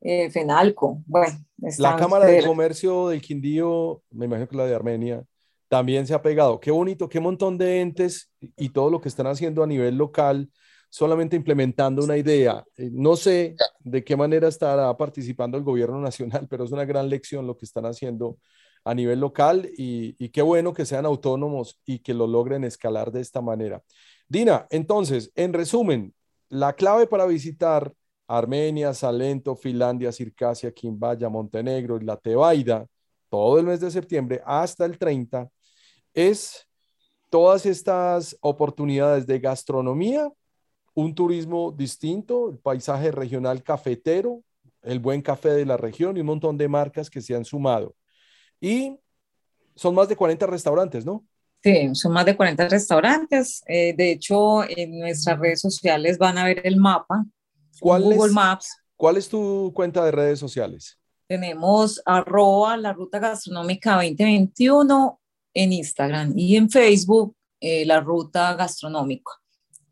Eh, 0.01 0.29
FENALCO, 0.29 1.03
bueno. 1.05 1.38
La 1.77 1.97
Cámara 1.97 2.25
de 2.25 2.45
Comercio 2.45 3.09
del 3.09 3.21
Quindío, 3.21 4.01
me 4.12 4.25
imagino 4.25 4.47
que 4.47 4.55
la 4.55 4.65
de 4.65 4.73
Armenia, 4.73 5.23
también 5.67 6.07
se 6.07 6.13
ha 6.13 6.21
pegado. 6.21 6.59
Qué 6.59 6.71
bonito, 6.71 7.09
qué 7.09 7.19
montón 7.19 7.57
de 7.57 7.81
entes 7.81 8.31
y 8.57 8.69
todo 8.69 8.89
lo 8.89 9.01
que 9.01 9.09
están 9.09 9.27
haciendo 9.27 9.62
a 9.62 9.67
nivel 9.67 9.97
local, 9.97 10.49
solamente 10.89 11.35
implementando 11.35 12.03
una 12.03 12.17
idea. 12.17 12.63
Eh, 12.77 12.89
no 12.91 13.15
sé 13.15 13.55
de 13.89 14.04
qué 14.04 14.15
manera 14.15 14.47
estará 14.47 14.95
participando 14.95 15.58
el 15.58 15.63
gobierno 15.63 15.99
nacional, 15.99 16.47
pero 16.49 16.63
es 16.63 16.71
una 16.71 16.86
gran 16.86 17.10
lección 17.10 17.47
lo 17.47 17.58
que 17.58 17.65
están 17.65 17.86
haciendo 17.86 18.38
a 18.84 18.93
nivel 18.95 19.19
local 19.19 19.69
y, 19.78 20.30
qué 20.30 20.41
bueno 20.41 20.73
que 20.73 20.86
sean 20.86 21.06
autónomos 21.06 21.80
y 21.86 21.99
que 21.99 22.13
lo 22.13 22.28
logren 22.28 22.63
escalar 22.63 23.12
de 23.12 23.21
esta 23.21 23.41
manera. 23.41 23.84
Dina, 24.28 24.67
entonces, 24.69 25.32
en 25.36 25.54
resumen, 25.54 26.13
la 26.49 26.73
clave 26.73 27.08
para 27.08 27.25
visitar 27.25 27.93
Armenia, 28.28 28.93
Salento, 28.93 29.56
Finlandia, 29.56 30.12
Circasia, 30.12 30.71
Quimbaya, 30.71 31.30
Montenegro 31.30 31.97
y 31.97 32.06
la 32.06 32.17
Tebaida, 32.17 32.88
todo 33.30 33.60
el 33.60 33.65
mes 33.65 33.80
de 33.80 33.91
septiembre 33.91 34.41
hasta 34.45 34.86
el 34.86 34.97
30, 34.97 35.49
es 36.13 36.67
todas 37.30 37.65
estas 37.65 38.38
oportunidades 38.41 39.28
de 39.28 39.39
gastronomía, 39.39 40.32
un 40.99 41.15
turismo 41.15 41.71
distinto, 41.71 42.49
el 42.49 42.57
paisaje 42.57 43.12
regional 43.12 43.63
cafetero, 43.63 44.43
el 44.81 44.99
buen 44.99 45.21
café 45.21 45.49
de 45.49 45.65
la 45.65 45.77
región 45.77 46.17
y 46.17 46.19
un 46.19 46.25
montón 46.25 46.57
de 46.57 46.67
marcas 46.67 47.09
que 47.09 47.21
se 47.21 47.35
han 47.35 47.45
sumado. 47.45 47.95
Y 48.59 48.97
son 49.75 49.95
más 49.95 50.09
de 50.09 50.17
40 50.17 50.45
restaurantes, 50.47 51.05
¿no? 51.05 51.25
Sí, 51.63 51.89
son 51.93 52.12
más 52.12 52.25
de 52.25 52.35
40 52.35 52.67
restaurantes. 52.67 53.62
Eh, 53.65 53.93
de 53.95 54.12
hecho, 54.12 54.63
en 54.69 54.99
nuestras 54.99 55.39
redes 55.39 55.62
sociales 55.62 56.17
van 56.17 56.38
a 56.38 56.45
ver 56.45 56.62
el 56.65 56.77
mapa. 56.77 57.25
¿Cuál 57.79 58.03
Google 58.03 58.27
es, 58.27 58.33
Maps. 58.33 58.77
¿Cuál 58.97 59.15
es 59.15 59.29
tu 59.29 59.71
cuenta 59.73 60.03
de 60.03 60.12
redes 60.12 60.39
sociales? 60.39 60.99
Tenemos 61.27 62.01
arroba 62.05 62.75
la 62.75 62.91
ruta 62.91 63.19
gastronómica 63.19 63.95
2021 63.95 65.19
en 65.53 65.73
Instagram 65.73 66.33
y 66.35 66.57
en 66.57 66.69
Facebook 66.69 67.35
eh, 67.62 67.85
la 67.85 68.01
ruta 68.01 68.55
gastronómica. 68.55 69.31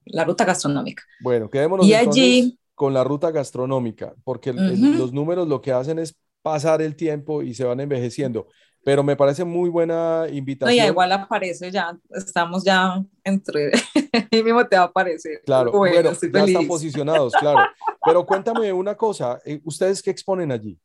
La 0.10 0.24
ruta 0.24 0.46
gastronómica. 0.46 1.04
Bueno, 1.22 1.50
quedémonos 1.50 1.88
Y 1.88 1.94
entonces 1.94 2.24
allí- 2.24 2.60
con 2.76 2.94
la 2.94 3.04
ruta 3.04 3.32
gastronómica, 3.32 4.14
porque 4.24 4.52
el- 4.52 4.98
los 4.98 5.12
números 5.14 5.48
lo 5.48 5.62
que 5.62 5.72
hacen 5.72 6.00
es 6.00 6.16
pasar 6.42 6.82
el 6.82 6.96
tiempo 6.96 7.42
y 7.42 7.54
se 7.54 7.64
van 7.64 7.80
envejeciendo. 7.80 8.48
Pero 8.86 9.04
me 9.04 9.16
parece 9.18 9.44
muy 9.44 9.70
buena 9.70 10.26
No, 10.30 10.34
invitación. 10.34 10.78
ya 10.78 10.88
igual 10.88 11.12
aparece 11.12 11.72
ya, 11.72 11.98
estamos 12.12 12.64
ya 12.64 13.04
entre, 13.24 13.72
y 14.32 14.44
mismo 14.44 14.66
te 14.66 14.78
va 14.78 14.84
a 14.84 14.86
aparecer. 14.86 15.42
Claro, 15.46 15.72
bueno, 15.72 16.12
estoy 16.12 16.32
ya 16.32 16.46
están 16.46 16.68
posicionados, 16.68 17.34
claro. 17.34 17.64
Pero 18.06 18.26
cuéntame 18.26 18.72
una 18.72 18.96
cosa, 18.96 19.40
eh, 19.44 19.60
¿ustedes 19.66 20.02
qué 20.02 20.12
exponen 20.12 20.52
allí? 20.52 20.80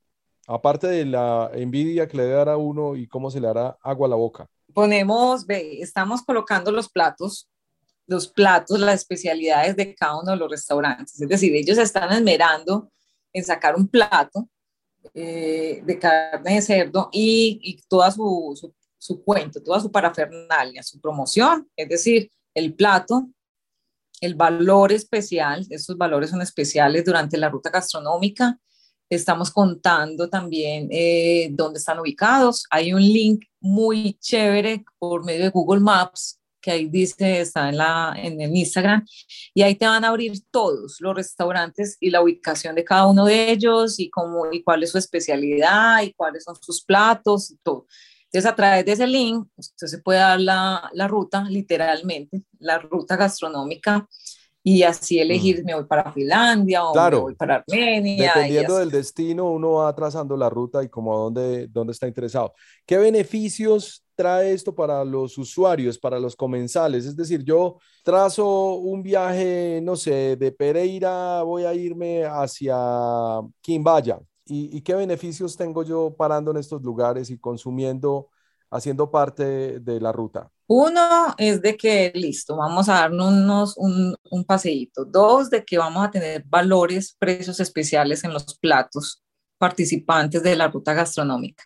Aparte 0.49 0.89
de 0.89 1.05
la 1.05 1.51
envidia 1.55 2.09
que 2.09 2.17
le 2.17 2.25
debe 2.25 2.35
dar 2.37 2.49
a 2.49 2.57
uno 2.57 2.97
y 2.97 3.07
cómo 3.07 3.31
se 3.31 3.41
le 3.41 3.47
hará 3.47 3.77
agua 3.83 4.07
a 4.09 4.11
la 4.11 4.17
boca. 4.17 4.49
Ponemos, 4.75 5.47
ve, 5.47 5.81
estamos 5.81 6.23
colocando 6.23 6.73
los 6.73 6.89
platos, 6.89 7.49
los 8.07 8.29
platos, 8.29 8.81
las 8.81 9.01
especialidades 9.01 9.77
de 9.77 9.95
cada 9.95 10.21
uno 10.21 10.33
de 10.33 10.37
los 10.37 10.51
restaurantes. 10.51 11.21
Es 11.21 11.29
decir, 11.29 11.55
ellos 11.55 11.79
están 11.79 12.13
esmerando 12.13 12.91
en 13.33 13.45
sacar 13.45 13.77
un 13.77 13.89
plato 13.89 14.49
eh, 15.15 15.83
de 15.85 15.99
carne 15.99 16.55
de 16.55 16.63
cerdo 16.63 17.09
y, 17.13 17.59
y 17.63 17.83
toda 17.89 18.11
su, 18.11 18.75
su, 18.99 19.25
cuento, 19.25 19.63
toda 19.63 19.81
su 19.81 19.91
parafernalia, 19.91 20.83
su 20.83 21.01
promoción, 21.01 21.69
es 21.77 21.89
decir, 21.89 22.31
el 22.55 22.75
plato, 22.75 23.29
el 24.21 24.35
valor 24.35 24.93
especial, 24.93 25.67
estos 25.71 25.97
valores 25.97 26.31
son 26.31 26.43
especiales 26.43 27.05
durante 27.05 27.37
la 27.37 27.49
ruta 27.49 27.71
gastronómica. 27.71 28.59
Estamos 29.11 29.51
contando 29.51 30.29
también 30.29 30.89
eh, 30.91 31.49
dónde 31.53 31.79
están 31.79 31.99
ubicados. 31.99 32.65
Hay 32.71 32.95
un 32.95 33.03
link 33.03 33.45
muy 33.61 34.15
chévere 34.21 34.85
por 34.99 35.25
medio 35.25 35.43
de 35.45 35.51
Google 35.51 35.81
Maps 35.81 36.42
que 36.63 36.71
ahí 36.71 36.87
dice, 36.89 37.41
está 37.41 37.69
en, 37.69 37.77
la, 37.77 38.15
en 38.17 38.41
el 38.41 38.57
Instagram, 38.57 39.05
y 39.53 39.63
ahí 39.63 39.75
te 39.75 39.87
van 39.87 40.05
a 40.05 40.09
abrir 40.09 40.33
todos 40.51 40.99
los 41.01 41.15
restaurantes 41.15 41.97
y 42.01 42.11
la 42.11 42.23
ubicación 42.23 42.75
de 42.75 42.85
cada 42.85 43.07
uno 43.07 43.27
de 43.27 43.51
ellos 43.51 43.99
y, 43.99 44.09
cómo, 44.09 44.51
y 44.51 44.63
cuál 44.63 44.83
es 44.85 44.93
su 44.93 44.99
especialidad 44.99 46.03
y 46.03 46.13
cuáles 46.15 46.45
son 46.45 46.57
sus 46.61 46.83
platos 46.83 47.51
y 47.51 47.57
todo. 47.63 47.87
Entonces, 48.27 48.51
a 48.51 48.57
través 48.57 48.87
de 48.87 48.93
ese 48.93 49.07
link, 49.07 49.47
usted 49.57 49.89
se 49.89 49.99
puede 49.99 50.21
dar 50.21 50.41
la, 50.41 50.89
la 50.95 51.07
ruta, 51.07 51.45
literalmente, 51.51 52.45
la 52.61 52.79
ruta 52.79 53.17
gastronómica, 53.17 54.09
y 54.65 54.85
así 54.85 55.19
elegir, 55.19 55.65
me 55.65 55.75
voy 55.75 55.85
para 55.85 56.13
Finlandia 56.13 56.85
o 56.85 56.93
Claro. 56.93 57.17
me 57.17 57.23
voy 57.25 57.35
para 57.35 57.57
Armenia. 57.57 58.33
Dependiendo 58.33 58.79
del 58.79 58.93
destino, 58.93 59.51
uno 59.51 59.73
va 59.73 59.93
trazando 59.93 60.37
la 60.37 60.49
ruta 60.49 60.85
y 60.85 60.89
como 60.89 61.13
a 61.13 61.19
dónde, 61.19 61.67
dónde 61.67 61.93
está 61.93 62.07
interesado. 62.07 62.55
¿Qué 62.87 62.97
beneficios 62.97 64.02
trae 64.15 64.53
esto 64.53 64.75
para 64.75 65.05
los 65.05 65.39
usuarios, 65.39 65.99
para 65.99 66.19
los 66.19 66.37
comensales? 66.37 67.07
Es 67.07 67.17
decir, 67.17 67.43
yo 67.45 67.79
trazo 68.05 68.75
un 68.75 69.03
viaje, 69.03 69.81
no 69.83 69.97
sé, 69.97 70.37
de 70.37 70.53
Pereira, 70.53 71.43
voy 71.43 71.65
a 71.65 71.75
irme 71.75 72.25
hacia 72.25 72.77
Quimbaya. 73.61 74.21
¿Y, 74.45 74.77
y 74.77 74.81
qué 74.83 74.95
beneficios 74.95 75.57
tengo 75.57 75.83
yo 75.83 76.15
parando 76.17 76.51
en 76.51 76.57
estos 76.57 76.83
lugares 76.83 77.31
y 77.31 77.39
consumiendo, 77.39 78.29
haciendo 78.71 79.11
parte 79.11 79.81
de 79.81 80.01
la 80.01 80.13
ruta? 80.13 80.51
Uno 80.67 81.35
es 81.37 81.61
de 81.61 81.77
que, 81.77 82.13
listo, 82.15 82.57
vamos 82.57 82.89
a 82.89 82.95
darnos 82.95 83.75
un, 83.77 84.17
un 84.31 84.45
paseíto. 84.45 85.05
Dos, 85.05 85.51
de 85.51 85.65
que 85.65 85.77
vamos 85.77 86.05
a 86.07 86.11
tener 86.11 86.45
valores, 86.47 87.15
precios 87.19 87.61
especiales 87.61 88.25
en 88.25 88.33
los 88.33 88.59
platos 88.59 89.23
participantes 89.59 90.43
de 90.43 90.57
la 90.57 90.69
ruta 90.69 90.95
gastronómica. 90.95 91.63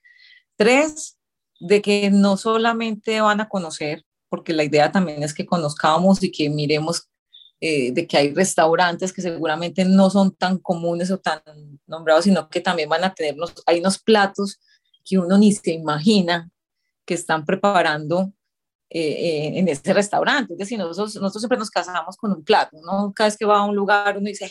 Tres, 0.57 1.16
de 1.61 1.83
que 1.83 2.11
no 2.11 2.37
solamente 2.37 3.21
van 3.21 3.41
a 3.41 3.49
conocer, 3.49 4.05
porque 4.29 4.53
la 4.53 4.65
idea 4.65 4.93
también 4.93 5.23
es 5.23 5.35
que 5.35 5.47
conozcamos 5.47 6.23
y 6.23 6.31
que 6.31 6.51
miremos 6.51 7.09
eh, 7.61 7.93
de 7.93 8.07
que 8.07 8.19
hay 8.19 8.35
restaurantes 8.35 9.13
que 9.13 9.23
seguramente 9.23 9.85
no 9.85 10.11
son 10.11 10.35
tan 10.35 10.59
comunes 10.59 11.11
o 11.11 11.19
tan 11.19 11.41
nombrados, 11.87 12.25
sino 12.25 12.49
que 12.51 12.61
también 12.61 12.89
van 12.89 13.05
a 13.05 13.15
tener 13.15 13.35
unos, 13.35 13.55
hay 13.67 13.81
unos 13.81 13.99
platos 13.99 14.61
que 15.05 15.19
uno 15.19 15.39
ni 15.39 15.53
se 15.53 15.73
imagina 15.73 16.51
que 17.07 17.15
están 17.15 17.47
preparando 17.47 18.33
eh, 18.91 19.01
eh, 19.01 19.59
en 19.59 19.69
este 19.69 19.95
restaurante. 19.95 20.55
Es 20.55 20.59
decir, 20.59 20.79
nosotros, 20.79 21.15
nosotros 21.17 21.43
siempre 21.43 21.59
nos 21.59 21.71
casamos 21.71 22.17
con 22.17 22.33
un 22.33 22.45
plato, 22.45 22.77
¿no? 22.85 23.13
Cada 23.15 23.29
vez 23.29 23.37
que 23.39 23.47
va 23.47 23.59
a 23.61 23.65
un 23.65 23.75
lugar 23.75 24.19
uno 24.19 24.29
dice, 24.29 24.51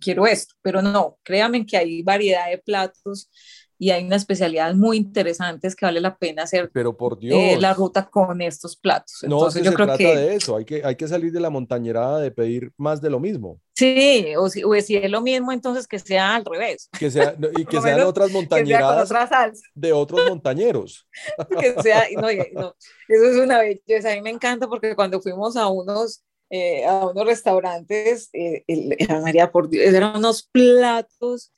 quiero 0.00 0.26
esto, 0.26 0.54
pero 0.62 0.82
no, 0.82 1.18
créanme 1.22 1.64
que 1.66 1.76
hay 1.76 2.02
variedad 2.02 2.50
de 2.50 2.58
platos 2.58 3.30
y 3.78 3.90
hay 3.90 4.04
unas 4.04 4.22
especialidades 4.22 4.76
muy 4.76 4.96
interesantes 4.96 5.76
que 5.76 5.86
vale 5.86 6.00
la 6.00 6.16
pena 6.16 6.44
hacer 6.44 6.70
Pero 6.72 6.96
por 6.96 7.18
Dios. 7.18 7.38
eh, 7.38 7.58
la 7.60 7.74
ruta 7.74 8.06
con 8.08 8.40
estos 8.40 8.76
platos. 8.76 9.18
No, 9.22 9.36
Entonces 9.36 9.62
yo 9.64 9.70
se 9.70 9.74
creo 9.76 9.86
trata 9.86 9.98
que 9.98 10.16
de 10.16 10.34
eso, 10.34 10.56
hay 10.56 10.64
que, 10.64 10.82
hay 10.84 10.96
que 10.96 11.08
salir 11.08 11.32
de 11.32 11.40
la 11.40 11.50
montañerada 11.50 12.20
de 12.20 12.30
pedir 12.30 12.72
más 12.76 13.00
de 13.00 13.10
lo 13.10 13.20
mismo, 13.20 13.60
sí, 13.74 14.34
o 14.38 14.48
si, 14.48 14.64
o 14.64 14.72
si 14.80 14.96
es 14.96 15.10
lo 15.10 15.20
mismo, 15.20 15.52
entonces 15.52 15.86
que 15.86 15.98
sea 15.98 16.34
al 16.36 16.44
revés. 16.44 16.88
que 16.98 17.10
sea, 17.10 17.34
no, 17.38 17.48
y 17.52 17.64
que 17.66 17.80
sean 17.80 17.96
menos 17.96 18.10
otras 18.10 18.28
Que 18.28 18.32
sea 18.32 18.42
montañeradas 18.42 19.08
salsa. 19.08 19.62
de 19.74 19.92
otros 19.92 20.24
montañeros. 20.28 21.06
que 21.60 21.74
sea, 21.82 22.04
no, 22.14 22.28
no, 22.52 22.76
eso 23.08 23.24
es 23.30 23.36
una 23.36 23.58
belleza, 23.60 24.12
a 24.12 24.14
mí 24.14 24.22
me 24.22 24.30
encanta 24.30 24.68
porque 24.68 24.94
cuando 24.94 25.20
fuimos 25.20 25.56
a 25.56 25.68
unos, 25.68 26.22
eh, 26.50 26.84
a 26.86 27.06
unos 27.08 27.26
restaurantes, 27.26 28.30
eh, 28.32 28.64
el- 28.66 28.96
María, 29.22 29.50
por 29.50 29.68
Dios, 29.68 29.92
eran 29.94 30.16
unos 30.16 30.42
platos, 30.44 31.52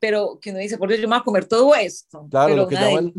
pero 0.00 0.38
que 0.40 0.50
uno 0.50 0.58
dice, 0.58 0.78
por 0.78 0.88
Dios, 0.88 1.00
yo 1.00 1.06
me 1.06 1.14
voy 1.14 1.20
a 1.20 1.24
comer 1.24 1.44
todo 1.44 1.74
esto, 1.74 2.26
Claro, 2.30 2.48
pero 2.48 2.62
lo 2.62 2.68
que 2.68 2.74
llaman. 2.74 3.12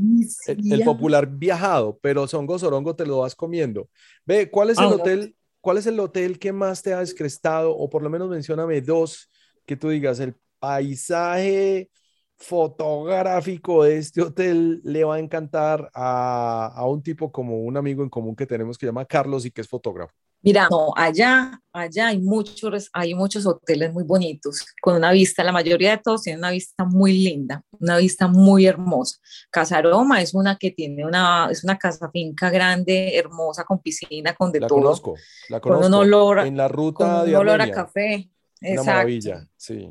El, 0.48 0.74
el 0.74 0.84
popular 0.84 1.28
viajado, 1.28 2.00
pero 2.02 2.28
songo 2.28 2.58
sorongo 2.58 2.96
te 2.96 3.06
lo 3.06 3.20
vas 3.20 3.36
comiendo. 3.36 3.88
Ve, 4.26 4.50
¿cuál 4.50 4.72
es 4.72 4.80
el 4.80 4.86
hotel? 4.86 5.36
¿Cuál 5.62 5.78
es 5.78 5.86
el 5.86 6.00
hotel 6.00 6.40
que 6.40 6.52
más 6.52 6.82
te 6.82 6.92
ha 6.94 7.00
descrestado? 7.00 7.78
O 7.78 7.88
por 7.88 8.02
lo 8.02 8.10
menos 8.10 8.30
mencióname 8.30 8.82
dos 8.82 9.30
que 9.66 9.78
tú 9.78 9.90
digas, 9.90 10.20
el 10.20 10.36
paisaje 10.58 11.92
fotográfico 12.38 13.84
de 13.84 13.98
este 13.98 14.22
hotel 14.24 14.82
le 14.84 15.04
va 15.04 15.16
a 15.16 15.20
encantar 15.20 15.92
a, 15.94 16.72
a 16.76 16.88
un 16.88 17.04
tipo 17.04 17.32
como 17.32 17.62
un 17.62 17.78
amigo 17.78 18.02
en 18.02 18.10
común 18.10 18.36
que 18.36 18.48
tenemos 18.48 18.80
que 18.80 18.88
llama 18.88 19.06
Carlos 19.06 19.46
y 19.46 19.52
que 19.52 19.62
es 19.62 19.68
fotógrafo. 19.68 20.16
Mira, 20.44 20.68
no, 20.72 20.92
allá, 20.96 21.62
allá 21.72 22.08
hay 22.08 22.20
muchos, 22.20 22.90
hay 22.94 23.14
muchos 23.14 23.46
hoteles 23.46 23.94
muy 23.94 24.04
bonitos, 24.04 24.66
con 24.82 24.96
una 24.96 25.12
vista, 25.12 25.44
la 25.44 25.52
mayoría 25.52 25.92
de 25.92 25.98
todos 26.00 26.24
tienen 26.24 26.40
una 26.40 26.50
vista 26.52 26.84
muy 26.84 27.14
linda, 27.14 27.64
una 27.80 27.98
vista 27.98 28.28
muy 28.28 28.66
hermosa. 28.66 29.18
Casa 29.52 29.78
Aroma 29.78 30.20
es 30.22 30.34
una 30.34 30.58
que 30.58 30.72
tiene 30.72 31.06
una, 31.06 31.48
es 31.52 31.64
una 31.64 31.78
casa 31.78 32.10
finca 32.12 32.50
grande, 32.50 33.16
hermosa, 33.18 33.64
con 33.66 33.80
piscina, 33.80 34.34
con 34.34 34.52
de 34.52 34.62
La 34.62 34.68
todo. 34.68 34.80
conozco, 34.80 35.16
la 35.50 35.60
Con 35.60 35.74
un 35.74 35.82
conozco. 35.84 36.00
olor 36.00 36.40
en 36.40 36.58
la 36.58 36.68
Con 36.68 36.76
ruta 36.78 37.20
un 37.24 37.30
de 37.30 37.36
olor 37.38 37.62
a 37.62 37.70
café. 37.72 38.28
Una 38.62 38.70
Exacto. 38.72 38.92
maravilla, 38.92 39.48
sí. 39.58 39.90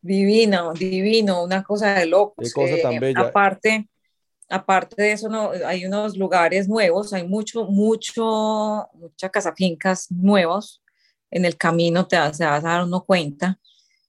Divino, 0.00 0.72
divino, 0.74 1.42
una 1.44 1.62
cosa 1.62 1.94
de 1.94 2.06
locos. 2.06 2.46
Qué 2.46 2.52
cosa 2.52 2.74
tan 2.80 3.00
bella. 3.00 3.20
Aparte, 3.20 3.88
aparte 4.48 5.02
de 5.02 5.12
eso, 5.12 5.28
hay 5.66 5.86
unos 5.86 6.16
lugares 6.16 6.68
nuevos, 6.68 7.12
hay 7.12 7.26
mucho, 7.26 7.64
mucho, 7.66 8.88
muchas 8.94 9.30
casafincas 9.30 10.10
nuevos. 10.10 10.82
En 11.30 11.44
el 11.44 11.56
camino 11.56 12.06
te 12.06 12.16
te 12.16 12.22
vas 12.22 12.40
a 12.40 12.60
dar 12.60 12.84
uno 12.84 13.04
cuenta. 13.04 13.58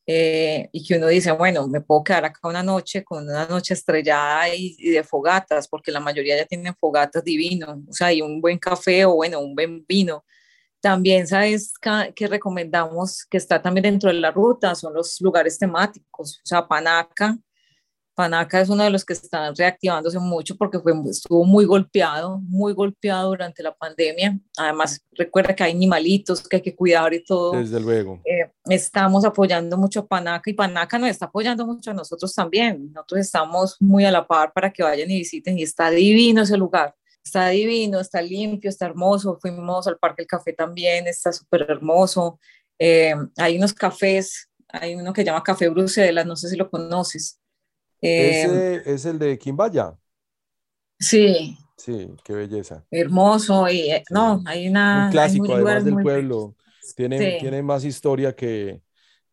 eh, 0.07 0.69
y 0.71 0.83
que 0.85 0.97
uno 0.97 1.07
dice, 1.07 1.31
bueno, 1.31 1.67
me 1.67 1.81
puedo 1.81 2.03
quedar 2.03 2.25
acá 2.25 2.39
una 2.47 2.63
noche 2.63 3.03
con 3.03 3.23
una 3.27 3.45
noche 3.47 3.73
estrellada 3.75 4.49
y, 4.55 4.75
y 4.79 4.89
de 4.91 5.03
fogatas, 5.03 5.67
porque 5.67 5.91
la 5.91 5.99
mayoría 5.99 6.35
ya 6.37 6.45
tienen 6.45 6.75
fogatas 6.75 7.23
divino, 7.23 7.83
o 7.87 7.93
sea, 7.93 8.07
hay 8.07 8.21
un 8.21 8.41
buen 8.41 8.57
café 8.57 9.05
o 9.05 9.15
bueno, 9.15 9.39
un 9.39 9.53
buen 9.55 9.85
vino. 9.87 10.25
También, 10.81 11.27
¿sabes 11.27 11.73
que 12.15 12.27
recomendamos 12.27 13.25
que 13.29 13.37
está 13.37 13.61
también 13.61 13.83
dentro 13.83 14.09
de 14.09 14.15
la 14.19 14.31
ruta? 14.31 14.75
Son 14.75 14.93
los 14.93 15.19
lugares 15.21 15.59
temáticos, 15.59 16.37
o 16.43 16.45
sea, 16.45 16.67
Panaca. 16.67 17.37
Panaca 18.19 18.59
es 18.59 18.67
uno 18.67 18.83
de 18.83 18.89
los 18.89 19.05
que 19.05 19.13
están 19.13 19.55
reactivándose 19.55 20.19
mucho 20.19 20.57
porque 20.57 20.77
fue, 20.77 20.91
estuvo 21.09 21.45
muy 21.45 21.63
golpeado, 21.63 22.41
muy 22.41 22.73
golpeado 22.73 23.29
durante 23.29 23.63
la 23.63 23.73
pandemia. 23.73 24.37
Además, 24.57 25.01
recuerda 25.13 25.55
que 25.55 25.63
hay 25.63 25.71
animalitos 25.71 26.45
que 26.45 26.57
hay 26.57 26.61
que 26.61 26.75
cuidar 26.75 27.13
y 27.13 27.23
todo. 27.23 27.53
Desde 27.53 27.79
luego. 27.79 28.19
Eh, 28.25 28.51
estamos 28.65 29.23
apoyando 29.23 29.77
mucho 29.77 30.01
a 30.01 30.07
Panaca 30.07 30.49
y 30.49 30.53
Panaca 30.53 30.99
nos 30.99 31.11
está 31.11 31.27
apoyando 31.27 31.65
mucho 31.65 31.91
a 31.91 31.93
nosotros 31.93 32.35
también. 32.35 32.91
Nosotros 32.91 33.21
estamos 33.21 33.77
muy 33.79 34.03
a 34.03 34.11
la 34.11 34.27
par 34.27 34.51
para 34.51 34.69
que 34.73 34.83
vayan 34.83 35.09
y 35.09 35.19
visiten 35.19 35.57
y 35.57 35.63
está 35.63 35.89
divino 35.89 36.41
ese 36.41 36.57
lugar. 36.57 36.93
Está 37.23 37.47
divino, 37.47 38.01
está 38.01 38.21
limpio, 38.21 38.69
está 38.69 38.87
hermoso. 38.87 39.39
Fuimos 39.39 39.87
al 39.87 39.97
Parque 39.97 40.23
del 40.23 40.27
Café 40.27 40.51
también, 40.51 41.07
está 41.07 41.31
súper 41.31 41.67
hermoso. 41.69 42.37
Eh, 42.79 43.15
hay 43.37 43.57
unos 43.57 43.73
cafés, 43.73 44.49
hay 44.67 44.95
uno 44.95 45.13
que 45.13 45.23
llama 45.23 45.41
Café 45.41 45.69
Bruselas, 45.69 46.25
no 46.25 46.35
sé 46.35 46.49
si 46.49 46.57
lo 46.57 46.69
conoces 46.69 47.38
ese 48.01 48.75
em, 48.75 48.81
es 48.85 49.05
el 49.05 49.19
de 49.19 49.37
Quimbaya. 49.37 49.97
Sí. 50.99 51.57
Sí, 51.77 52.09
qué 52.23 52.33
belleza. 52.33 52.85
Hermoso 52.91 53.69
y 53.69 53.91
eh, 53.91 54.03
no, 54.09 54.41
hay 54.45 54.67
una... 54.67 55.05
Un 55.05 55.11
clásico 55.11 55.53
además 55.53 55.85
del 55.85 55.95
pueblo. 55.95 56.55
Tiene, 56.95 57.37
tiene 57.39 57.61
más 57.61 57.85
historia 57.85 58.35
que, 58.35 58.81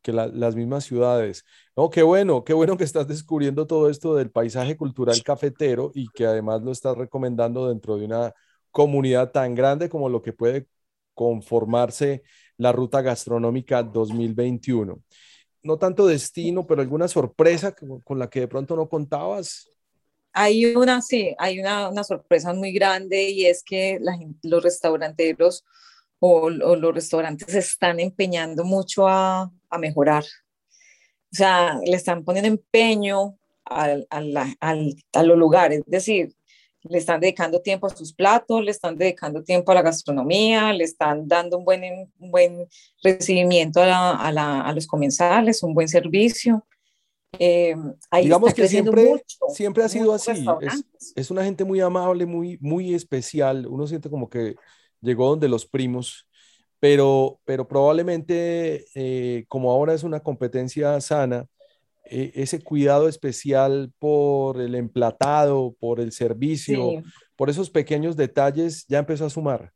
que 0.01 0.12
las 0.12 0.55
mismas 0.55 0.85
ciudades. 0.85 1.45
No, 1.75 1.91
qué 1.91 2.03
bueno, 2.05 2.45
qué 2.45 2.53
bueno 2.53 2.77
que 2.77 2.85
estás 2.85 3.09
descubriendo 3.09 3.67
todo 3.67 3.91
esto 3.91 4.14
del 4.14 4.31
paisaje 4.31 4.77
cultural 4.77 5.21
cafetero 5.25 5.91
y 5.95 6.09
que 6.14 6.27
además 6.27 6.62
lo 6.62 6.71
estás 6.71 6.97
recomendando 6.97 7.69
dentro 7.69 7.97
de 7.97 8.05
una 8.05 8.33
comunidad 8.71 9.33
tan 9.33 9.57
grande 9.57 9.89
como 9.89 10.09
lo 10.09 10.23
que 10.23 10.33
puede 10.33 10.69
conformarse 11.14 12.23
la 12.59 12.71
Ruta 12.71 13.03
Gastronómica 13.03 13.83
2021 13.83 15.03
no 15.67 15.79
tanto 15.79 16.07
destino, 16.07 16.67
pero 16.67 16.81
alguna 16.81 17.09
sorpresa 17.09 17.75
con 18.05 18.19
la 18.19 18.31
que 18.31 18.41
de 18.41 18.49
pronto 18.49 18.77
no 18.77 18.89
contabas? 18.89 19.69
Hay 20.33 20.67
una, 20.77 21.01
sí, 21.01 21.35
hay 21.39 21.61
una, 21.61 21.89
una 21.89 22.05
sorpresa 22.05 22.53
muy 22.53 22.73
grande 22.73 23.31
y 23.31 23.47
es 23.47 23.62
que 23.64 23.99
la 24.01 24.19
los 24.43 24.62
restauranteros 24.62 25.64
o, 26.19 26.51
los 26.51 26.95
restaurantes 26.95 27.53
se 27.53 27.59
están 27.59 28.01
empeñando 28.01 28.64
mucho 28.64 29.09
a, 29.09 29.51
a, 29.71 29.79
mejorar. 29.79 30.25
O 31.33 31.37
sea, 31.37 31.79
le 31.85 31.97
están 31.97 32.25
poniendo 32.25 32.49
empeño 32.49 33.39
a, 33.64 33.97
a 34.11 35.23
los 35.25 35.39
lugares. 35.39 35.81
Es 35.81 35.91
decir, 35.91 36.36
le 36.89 36.99
están 36.99 37.20
dedicando 37.20 37.61
tiempo 37.61 37.87
a 37.87 37.91
sus 37.91 38.12
platos, 38.12 38.62
le 38.62 38.70
están 38.70 38.97
dedicando 38.97 39.43
tiempo 39.43 39.72
a 39.72 39.74
la 39.74 39.82
gastronomía, 39.82 40.72
le 40.72 40.84
están 40.84 41.26
dando 41.26 41.59
un 41.59 41.64
buen, 41.64 42.11
un 42.18 42.30
buen 42.30 42.68
recibimiento 43.03 43.82
a, 43.82 44.30
la, 44.32 44.61
a, 44.61 44.72
los 44.72 44.87
comensales, 44.87 45.62
un 45.62 45.74
buen 45.74 45.89
servicio. 45.89 46.66
Eh, 47.39 47.74
Digamos 48.22 48.55
que 48.55 48.68
siempre, 48.68 49.22
siempre 49.53 49.84
ha 49.84 49.89
sido 49.89 50.12
así. 50.14 50.45
Es, 50.61 51.12
es, 51.14 51.30
una 51.30 51.45
gente 51.45 51.64
muy 51.64 51.80
amable, 51.80 52.24
muy, 52.26 52.59
muy 52.61 52.95
especial. 52.95 53.66
Uno 53.66 53.87
siente 53.87 54.09
como 54.09 54.28
que 54.28 54.57
llegó 55.01 55.28
donde 55.28 55.49
los 55.49 55.66
primos, 55.66 56.26
pero, 56.80 57.41
pero 57.45 57.66
probablemente 57.66 58.87
eh, 58.95 59.45
como 59.49 59.70
ahora 59.70 59.95
es 59.95 60.03
una 60.03 60.20
competencia 60.20 61.01
sana, 61.01 61.47
e, 62.11 62.32
ese 62.34 62.62
cuidado 62.62 63.09
especial 63.09 63.92
por 63.98 64.61
el 64.61 64.74
emplatado, 64.74 65.74
por 65.78 66.00
el 66.00 66.12
servicio, 66.12 67.02
por 67.36 67.50
esos 67.50 67.70
pequeños 67.70 68.16
detalles, 68.16 68.86
ya 68.88 68.98
empezó 68.98 69.26
a 69.26 69.30
sumar. 69.30 69.72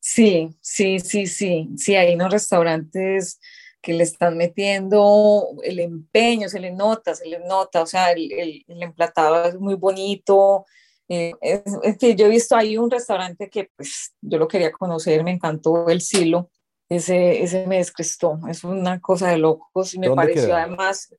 Sí, 0.00 0.56
sí, 0.60 0.98
sí, 0.98 1.26
sí. 1.26 1.68
Sí, 1.76 1.94
hay 1.94 2.14
unos 2.14 2.32
restaurantes 2.32 3.38
que 3.80 3.92
le 3.92 4.04
están 4.04 4.36
metiendo 4.36 5.48
el 5.62 5.80
empeño, 5.80 6.48
se 6.48 6.60
le 6.60 6.70
nota, 6.70 7.14
se 7.14 7.26
le 7.26 7.38
nota, 7.40 7.82
o 7.82 7.86
sea, 7.86 8.12
el, 8.12 8.30
el, 8.32 8.82
emplatado 8.82 9.44
es 9.44 9.58
muy 9.58 9.74
bonito. 9.74 10.66
Eh, 11.08 11.32
es, 11.40 11.64
yo 12.16 12.26
he 12.26 12.30
visto 12.30 12.56
ahí 12.56 12.76
un 12.76 12.90
restaurante 12.90 13.48
que 13.48 13.70
pues 13.74 14.14
yo 14.20 14.38
lo 14.38 14.48
quería 14.48 14.70
conocer, 14.70 15.24
me 15.24 15.32
encantó 15.32 15.88
el 15.88 16.02
silo, 16.02 16.50
ese, 16.88 17.42
ese 17.42 17.66
me 17.66 17.78
descrestó, 17.78 18.38
es 18.48 18.64
una 18.64 19.00
cosa 19.00 19.28
de 19.30 19.38
locos 19.38 19.94
y 19.94 19.98
me 19.98 20.10
pareció 20.10 20.54
además 20.54 21.14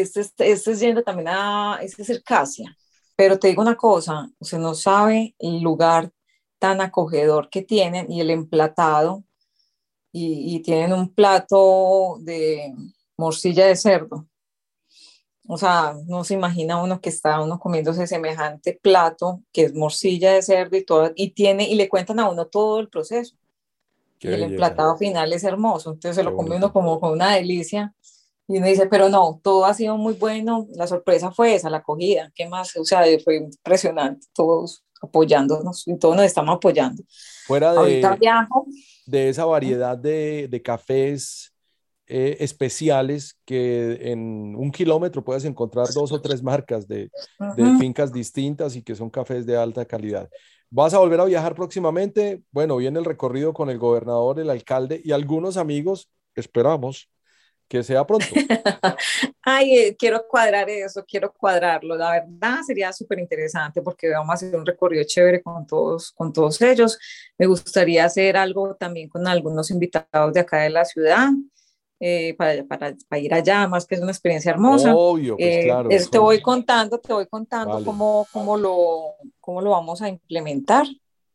este, 0.00 0.20
este, 0.20 0.50
es 0.50 0.80
yendo 0.80 1.02
también 1.02 1.28
a, 1.28 1.78
este 1.82 2.02
es 2.02 2.08
Circasia, 2.08 2.76
pero 3.16 3.38
te 3.38 3.48
digo 3.48 3.62
una 3.62 3.76
cosa, 3.76 4.28
usted 4.38 4.58
no 4.58 4.74
sabe 4.74 5.34
el 5.38 5.60
lugar 5.60 6.10
tan 6.58 6.80
acogedor 6.80 7.48
que 7.50 7.62
tienen 7.62 8.10
y 8.10 8.20
el 8.20 8.30
emplatado, 8.30 9.24
y, 10.16 10.60
tienen 10.60 10.92
un 10.92 11.12
plato 11.12 12.18
de 12.20 12.72
morcilla 13.16 13.66
de 13.66 13.74
cerdo. 13.74 14.28
O 15.48 15.58
sea, 15.58 15.96
no 16.06 16.22
se 16.22 16.34
imagina 16.34 16.80
uno 16.80 17.00
que 17.00 17.08
está 17.08 17.42
uno 17.42 17.58
comiéndose 17.58 18.06
semejante 18.06 18.78
plato 18.80 19.42
que 19.52 19.64
es 19.64 19.74
morcilla 19.74 20.32
de 20.32 20.42
cerdo 20.42 20.76
y 20.76 20.84
todo, 20.84 21.12
y 21.16 21.30
tiene, 21.30 21.68
y 21.68 21.74
le 21.74 21.88
cuentan 21.88 22.20
a 22.20 22.30
uno 22.30 22.46
todo 22.46 22.78
el 22.78 22.88
proceso. 22.88 23.36
y 24.20 24.28
el 24.28 24.42
emplatado 24.44 24.96
final 24.96 25.32
es 25.32 25.44
hermoso, 25.44 25.90
entonces 25.92 26.16
se 26.16 26.22
lo 26.22 26.34
come 26.34 26.56
uno 26.56 26.72
como 26.72 26.98
con 27.00 27.12
una 27.12 27.34
delicia. 27.34 27.94
Y 28.46 28.58
uno 28.58 28.66
dice, 28.66 28.86
pero 28.86 29.08
no, 29.08 29.40
todo 29.42 29.64
ha 29.64 29.72
sido 29.72 29.96
muy 29.96 30.14
bueno, 30.14 30.66
la 30.74 30.86
sorpresa 30.86 31.30
fue 31.32 31.54
esa, 31.54 31.70
la 31.70 31.78
acogida, 31.78 32.30
¿qué 32.34 32.46
más? 32.46 32.76
O 32.76 32.84
sea, 32.84 33.02
fue 33.24 33.36
impresionante, 33.36 34.26
todos 34.34 34.84
apoyándonos 35.00 35.86
y 35.86 35.98
todos 35.98 36.16
nos 36.16 36.26
estamos 36.26 36.56
apoyando. 36.56 37.02
Fuera 37.46 37.72
de, 37.74 38.02
de 39.06 39.28
esa 39.28 39.44
variedad 39.44 39.96
de, 39.96 40.48
de 40.48 40.62
cafés 40.62 41.54
eh, 42.06 42.36
especiales 42.40 43.38
que 43.46 44.10
en 44.12 44.54
un 44.56 44.70
kilómetro 44.70 45.24
puedes 45.24 45.44
encontrar 45.46 45.88
dos 45.94 46.12
o 46.12 46.20
tres 46.20 46.42
marcas 46.42 46.86
de, 46.86 47.10
de 47.56 47.78
fincas 47.78 48.12
distintas 48.12 48.76
y 48.76 48.82
que 48.82 48.94
son 48.94 49.08
cafés 49.08 49.46
de 49.46 49.56
alta 49.56 49.86
calidad. 49.86 50.28
¿Vas 50.68 50.92
a 50.92 50.98
volver 50.98 51.20
a 51.20 51.24
viajar 51.24 51.54
próximamente? 51.54 52.42
Bueno, 52.50 52.76
viene 52.76 52.98
el 52.98 53.04
recorrido 53.04 53.54
con 53.54 53.70
el 53.70 53.78
gobernador, 53.78 54.38
el 54.38 54.50
alcalde 54.50 55.00
y 55.02 55.12
algunos 55.12 55.56
amigos, 55.56 56.10
esperamos, 56.34 57.08
que 57.68 57.82
sea 57.82 58.06
pronto. 58.06 58.26
Ay, 59.42 59.78
eh, 59.78 59.96
quiero 59.96 60.26
cuadrar 60.28 60.68
eso, 60.70 61.04
quiero 61.06 61.32
cuadrarlo. 61.32 61.96
La 61.96 62.10
verdad 62.12 62.60
sería 62.66 62.92
súper 62.92 63.18
interesante 63.18 63.82
porque 63.82 64.10
vamos 64.10 64.30
a 64.30 64.34
hacer 64.34 64.56
un 64.56 64.66
recorrido 64.66 65.04
chévere 65.04 65.42
con 65.42 65.66
todos, 65.66 66.12
con 66.12 66.32
todos 66.32 66.60
ellos. 66.62 66.98
Me 67.38 67.46
gustaría 67.46 68.04
hacer 68.04 68.36
algo 68.36 68.74
también 68.74 69.08
con 69.08 69.26
algunos 69.26 69.70
invitados 69.70 70.32
de 70.32 70.40
acá 70.40 70.58
de 70.58 70.70
la 70.70 70.84
ciudad. 70.84 71.28
Eh, 72.00 72.34
para, 72.36 72.64
para, 72.64 72.94
para, 73.08 73.22
ir 73.22 73.32
allá, 73.32 73.66
más 73.68 73.86
que 73.86 73.94
es 73.94 74.00
una 74.00 74.10
experiencia 74.10 74.50
hermosa. 74.50 74.94
Obvio, 74.94 75.36
pues 75.36 75.56
eh, 75.56 75.62
claro. 75.64 75.88
te 75.88 76.18
voy 76.18 76.42
contando, 76.42 76.98
te 76.98 77.12
voy 77.12 77.26
contando 77.26 77.82
cómo, 77.84 78.26
cómo, 78.32 78.58
lo, 78.58 79.14
cómo 79.40 79.62
lo 79.62 79.70
vamos 79.70 80.02
a 80.02 80.08
implementar 80.08 80.86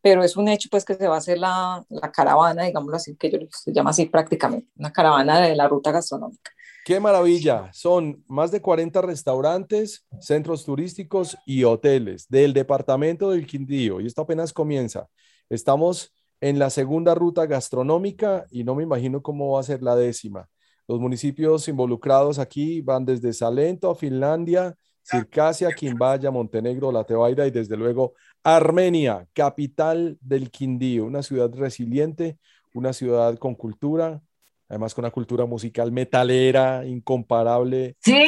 pero 0.01 0.23
es 0.23 0.37
un 0.37 0.47
hecho 0.47 0.69
pues 0.69 0.85
que 0.85 0.95
se 0.95 1.07
va 1.07 1.15
a 1.15 1.19
hacer 1.19 1.37
la, 1.37 1.83
la 1.89 2.11
caravana, 2.11 2.63
digámoslo 2.63 2.95
así, 2.95 3.15
que 3.15 3.29
yo 3.31 3.39
se 3.49 3.73
llama 3.73 3.91
así 3.91 4.05
prácticamente, 4.05 4.67
una 4.77 4.91
caravana 4.91 5.41
de 5.41 5.55
la 5.55 5.67
ruta 5.67 5.91
gastronómica. 5.91 6.51
Qué 6.85 6.99
maravilla, 6.99 7.69
son 7.73 8.23
más 8.27 8.51
de 8.51 8.61
40 8.61 9.01
restaurantes, 9.01 10.07
centros 10.19 10.65
turísticos 10.65 11.37
y 11.45 11.63
hoteles 11.63 12.27
del 12.29 12.53
departamento 12.53 13.29
del 13.31 13.45
Quindío 13.45 14.01
y 14.01 14.07
esto 14.07 14.21
apenas 14.21 14.53
comienza. 14.53 15.07
Estamos 15.49 16.13
en 16.41 16.57
la 16.57 16.69
segunda 16.69 17.13
ruta 17.15 17.45
gastronómica 17.45 18.45
y 18.49 18.63
no 18.63 18.75
me 18.75 18.83
imagino 18.83 19.21
cómo 19.21 19.51
va 19.51 19.59
a 19.59 19.63
ser 19.63 19.83
la 19.83 19.95
décima. 19.95 20.47
Los 20.87 20.99
municipios 20.99 21.67
involucrados 21.67 22.39
aquí 22.39 22.81
van 22.81 23.05
desde 23.05 23.33
Salento 23.33 23.91
a 23.91 23.95
Finlandia, 23.95 24.75
Circasia, 25.03 25.71
Quimbaya, 25.71 26.31
Montenegro, 26.31 26.91
La 26.91 27.03
Tebaida 27.03 27.45
y 27.45 27.51
desde 27.51 27.77
luego 27.77 28.13
Armenia, 28.43 29.27
capital 29.33 30.17
del 30.21 30.49
Quindío, 30.49 31.05
una 31.05 31.23
ciudad 31.23 31.51
resiliente, 31.53 32.37
una 32.73 32.93
ciudad 32.93 33.37
con 33.37 33.55
cultura, 33.55 34.21
además 34.69 34.93
con 34.93 35.03
una 35.03 35.11
cultura 35.11 35.45
musical 35.45 35.91
metalera 35.91 36.85
incomparable. 36.85 37.95
Sí, 37.99 38.27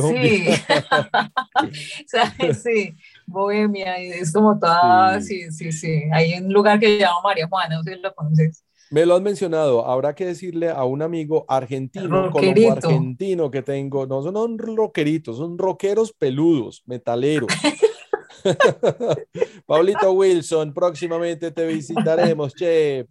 sí. 0.00 0.44
sí, 2.62 2.94
Bohemia, 3.26 3.98
es 3.98 4.32
como 4.32 4.58
toda, 4.58 5.20
sí. 5.20 5.50
sí, 5.50 5.72
sí, 5.72 6.04
Hay 6.12 6.34
un 6.34 6.52
lugar 6.52 6.80
que 6.80 6.86
se 6.86 6.98
llama 7.00 7.20
María 7.22 7.46
Juana, 7.46 7.76
no 7.76 7.82
sé 7.82 7.94
si 7.94 8.00
lo 8.00 8.14
conoces. 8.14 8.64
Me 8.90 9.04
lo 9.04 9.14
has 9.14 9.20
mencionado, 9.20 9.86
habrá 9.86 10.14
que 10.14 10.24
decirle 10.24 10.70
a 10.70 10.84
un 10.84 11.02
amigo 11.02 11.44
argentino, 11.46 12.30
colombo 12.30 12.72
argentino 12.72 13.50
que 13.50 13.60
tengo, 13.60 14.06
no 14.06 14.22
son 14.22 14.58
rockeritos, 14.58 15.36
son 15.36 15.58
rockeros 15.58 16.14
peludos, 16.14 16.82
metaleros. 16.86 17.48
Paulito 19.66 20.12
Wilson, 20.12 20.72
próximamente 20.72 21.50
te 21.50 21.66
visitaremos, 21.66 22.54
che. 22.54 23.06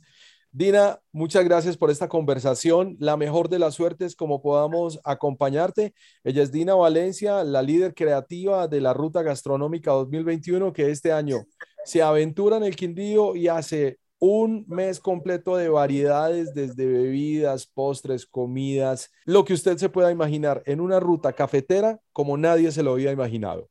Dina, 0.51 0.99
muchas 1.11 1.43
gracias 1.43 1.77
por 1.77 1.91
esta 1.91 2.07
conversación. 2.07 2.95
La 2.99 3.15
mejor 3.15 3.47
de 3.47 3.59
las 3.59 3.75
suertes 3.75 4.15
como 4.15 4.41
podamos 4.41 4.99
acompañarte. 5.03 5.93
Ella 6.23 6.41
es 6.41 6.51
Dina 6.51 6.73
Valencia, 6.73 7.43
la 7.43 7.61
líder 7.61 7.93
creativa 7.93 8.67
de 8.67 8.81
la 8.81 8.93
Ruta 8.93 9.21
Gastronómica 9.21 9.91
2021 9.91 10.73
que 10.73 10.89
este 10.89 11.11
año 11.11 11.45
se 11.85 12.01
aventura 12.01 12.57
en 12.57 12.63
el 12.63 12.75
Quindío 12.75 13.35
y 13.35 13.49
hace 13.49 13.99
un 14.19 14.65
mes 14.67 14.99
completo 14.99 15.57
de 15.57 15.69
variedades, 15.69 16.53
desde 16.53 16.87
bebidas, 16.87 17.67
postres, 17.67 18.25
comidas, 18.25 19.11
lo 19.25 19.45
que 19.45 19.53
usted 19.53 19.77
se 19.77 19.89
pueda 19.89 20.11
imaginar 20.11 20.63
en 20.65 20.81
una 20.81 20.99
ruta 20.99 21.33
cafetera 21.33 21.99
como 22.13 22.35
nadie 22.35 22.71
se 22.71 22.81
lo 22.81 22.93
había 22.93 23.11
imaginado. 23.11 23.69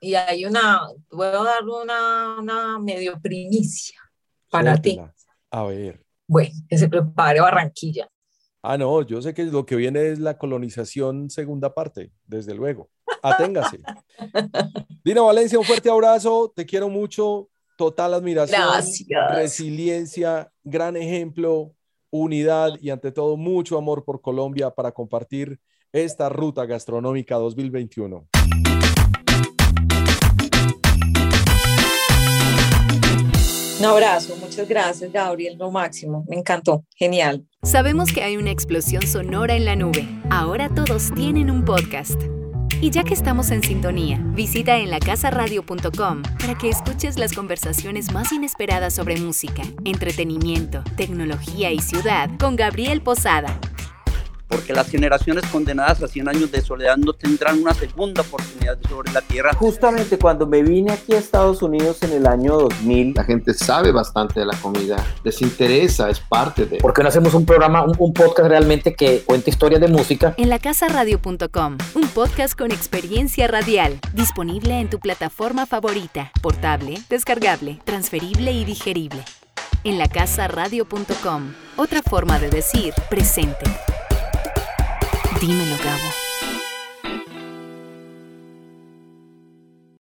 Y 0.00 0.14
hay 0.14 0.44
una, 0.44 0.82
voy 1.10 1.26
a 1.26 1.42
dar 1.42 1.62
una, 1.64 2.36
una 2.38 2.78
medio 2.78 3.20
primicia 3.20 3.98
para 4.50 4.80
ti. 4.80 5.00
A 5.50 5.64
ver. 5.64 6.04
Bueno, 6.26 6.54
que 6.68 6.78
se 6.78 6.88
prepare 6.88 7.40
Barranquilla. 7.40 8.08
Ah, 8.62 8.78
no, 8.78 9.02
yo 9.02 9.20
sé 9.20 9.34
que 9.34 9.44
lo 9.44 9.66
que 9.66 9.76
viene 9.76 10.08
es 10.08 10.18
la 10.18 10.38
colonización 10.38 11.28
segunda 11.28 11.74
parte, 11.74 12.12
desde 12.24 12.54
luego. 12.54 12.88
Aténgase. 13.22 13.80
Dina 15.04 15.20
Valencia, 15.20 15.58
un 15.58 15.66
fuerte 15.66 15.90
abrazo, 15.90 16.50
te 16.54 16.64
quiero 16.64 16.88
mucho, 16.88 17.50
total 17.76 18.14
admiración, 18.14 18.66
resiliencia, 19.30 20.50
gran 20.62 20.96
ejemplo, 20.96 21.74
unidad 22.10 22.72
y 22.80 22.90
ante 22.90 23.12
todo 23.12 23.36
mucho 23.36 23.76
amor 23.76 24.04
por 24.04 24.20
Colombia 24.20 24.70
para 24.70 24.92
compartir 24.92 25.60
esta 25.92 26.28
ruta 26.28 26.64
gastronómica 26.64 27.36
2021. 27.36 28.26
Un 33.78 33.84
abrazo, 33.86 34.36
muchas 34.36 34.68
gracias 34.68 35.10
Gabriel, 35.12 35.56
lo 35.58 35.70
máximo, 35.70 36.24
me 36.28 36.36
encantó, 36.36 36.84
genial. 36.96 37.44
Sabemos 37.62 38.12
que 38.12 38.22
hay 38.22 38.36
una 38.36 38.50
explosión 38.50 39.06
sonora 39.06 39.54
en 39.56 39.64
la 39.64 39.74
nube. 39.74 40.06
Ahora 40.30 40.68
todos 40.68 41.12
tienen 41.14 41.50
un 41.50 41.64
podcast. 41.64 42.20
Y 42.80 42.90
ya 42.90 43.02
que 43.02 43.14
estamos 43.14 43.50
en 43.50 43.62
sintonía, 43.62 44.20
visita 44.34 44.76
en 44.76 44.90
lacasaradio.com 44.90 46.22
para 46.38 46.54
que 46.56 46.68
escuches 46.68 47.18
las 47.18 47.32
conversaciones 47.32 48.12
más 48.12 48.30
inesperadas 48.32 48.94
sobre 48.94 49.16
música, 49.16 49.62
entretenimiento, 49.84 50.84
tecnología 50.96 51.72
y 51.72 51.80
ciudad 51.80 52.28
con 52.38 52.56
Gabriel 52.56 53.00
Posada 53.00 53.58
porque 54.54 54.72
las 54.72 54.88
generaciones 54.88 55.44
condenadas 55.46 56.00
a 56.00 56.06
100 56.06 56.28
años 56.28 56.52
de 56.52 56.60
soledad 56.60 56.96
no 56.96 57.12
tendrán 57.12 57.60
una 57.60 57.74
segunda 57.74 58.22
oportunidad 58.22 58.78
sobre 58.88 59.10
la 59.10 59.20
tierra. 59.20 59.52
Justamente 59.54 60.16
cuando 60.16 60.46
me 60.46 60.62
vine 60.62 60.92
aquí 60.92 61.12
a 61.12 61.18
Estados 61.18 61.60
Unidos 61.60 62.00
en 62.04 62.12
el 62.12 62.24
año 62.24 62.56
2000, 62.56 63.14
la 63.16 63.24
gente 63.24 63.52
sabe 63.52 63.90
bastante 63.90 64.38
de 64.38 64.46
la 64.46 64.56
comida, 64.58 65.04
les 65.24 65.42
interesa, 65.42 66.08
es 66.08 66.20
parte 66.20 66.66
de... 66.66 66.76
¿Por 66.78 66.94
qué 66.94 67.02
no 67.02 67.08
hacemos 67.08 67.34
un 67.34 67.44
programa, 67.44 67.84
un, 67.98 68.14
podcast 68.14 68.48
realmente 68.48 68.94
que 68.94 69.22
cuente 69.26 69.50
historias 69.50 69.80
de 69.80 69.88
música? 69.88 70.34
En 70.36 70.48
lacasaradio.com, 70.50 71.78
un 71.94 72.08
podcast 72.14 72.56
con 72.56 72.70
experiencia 72.70 73.48
radial, 73.48 73.98
disponible 74.12 74.78
en 74.78 74.88
tu 74.88 75.00
plataforma 75.00 75.66
favorita, 75.66 76.30
portable, 76.40 77.02
descargable, 77.10 77.80
transferible 77.84 78.52
y 78.52 78.64
digerible. 78.64 79.24
En 79.82 79.98
lacasaradio.com, 79.98 81.54
otra 81.76 82.02
forma 82.02 82.38
de 82.38 82.50
decir 82.50 82.94
presente. 83.10 83.64
Dímelo, 85.46 85.76
Gabo. 85.76 86.23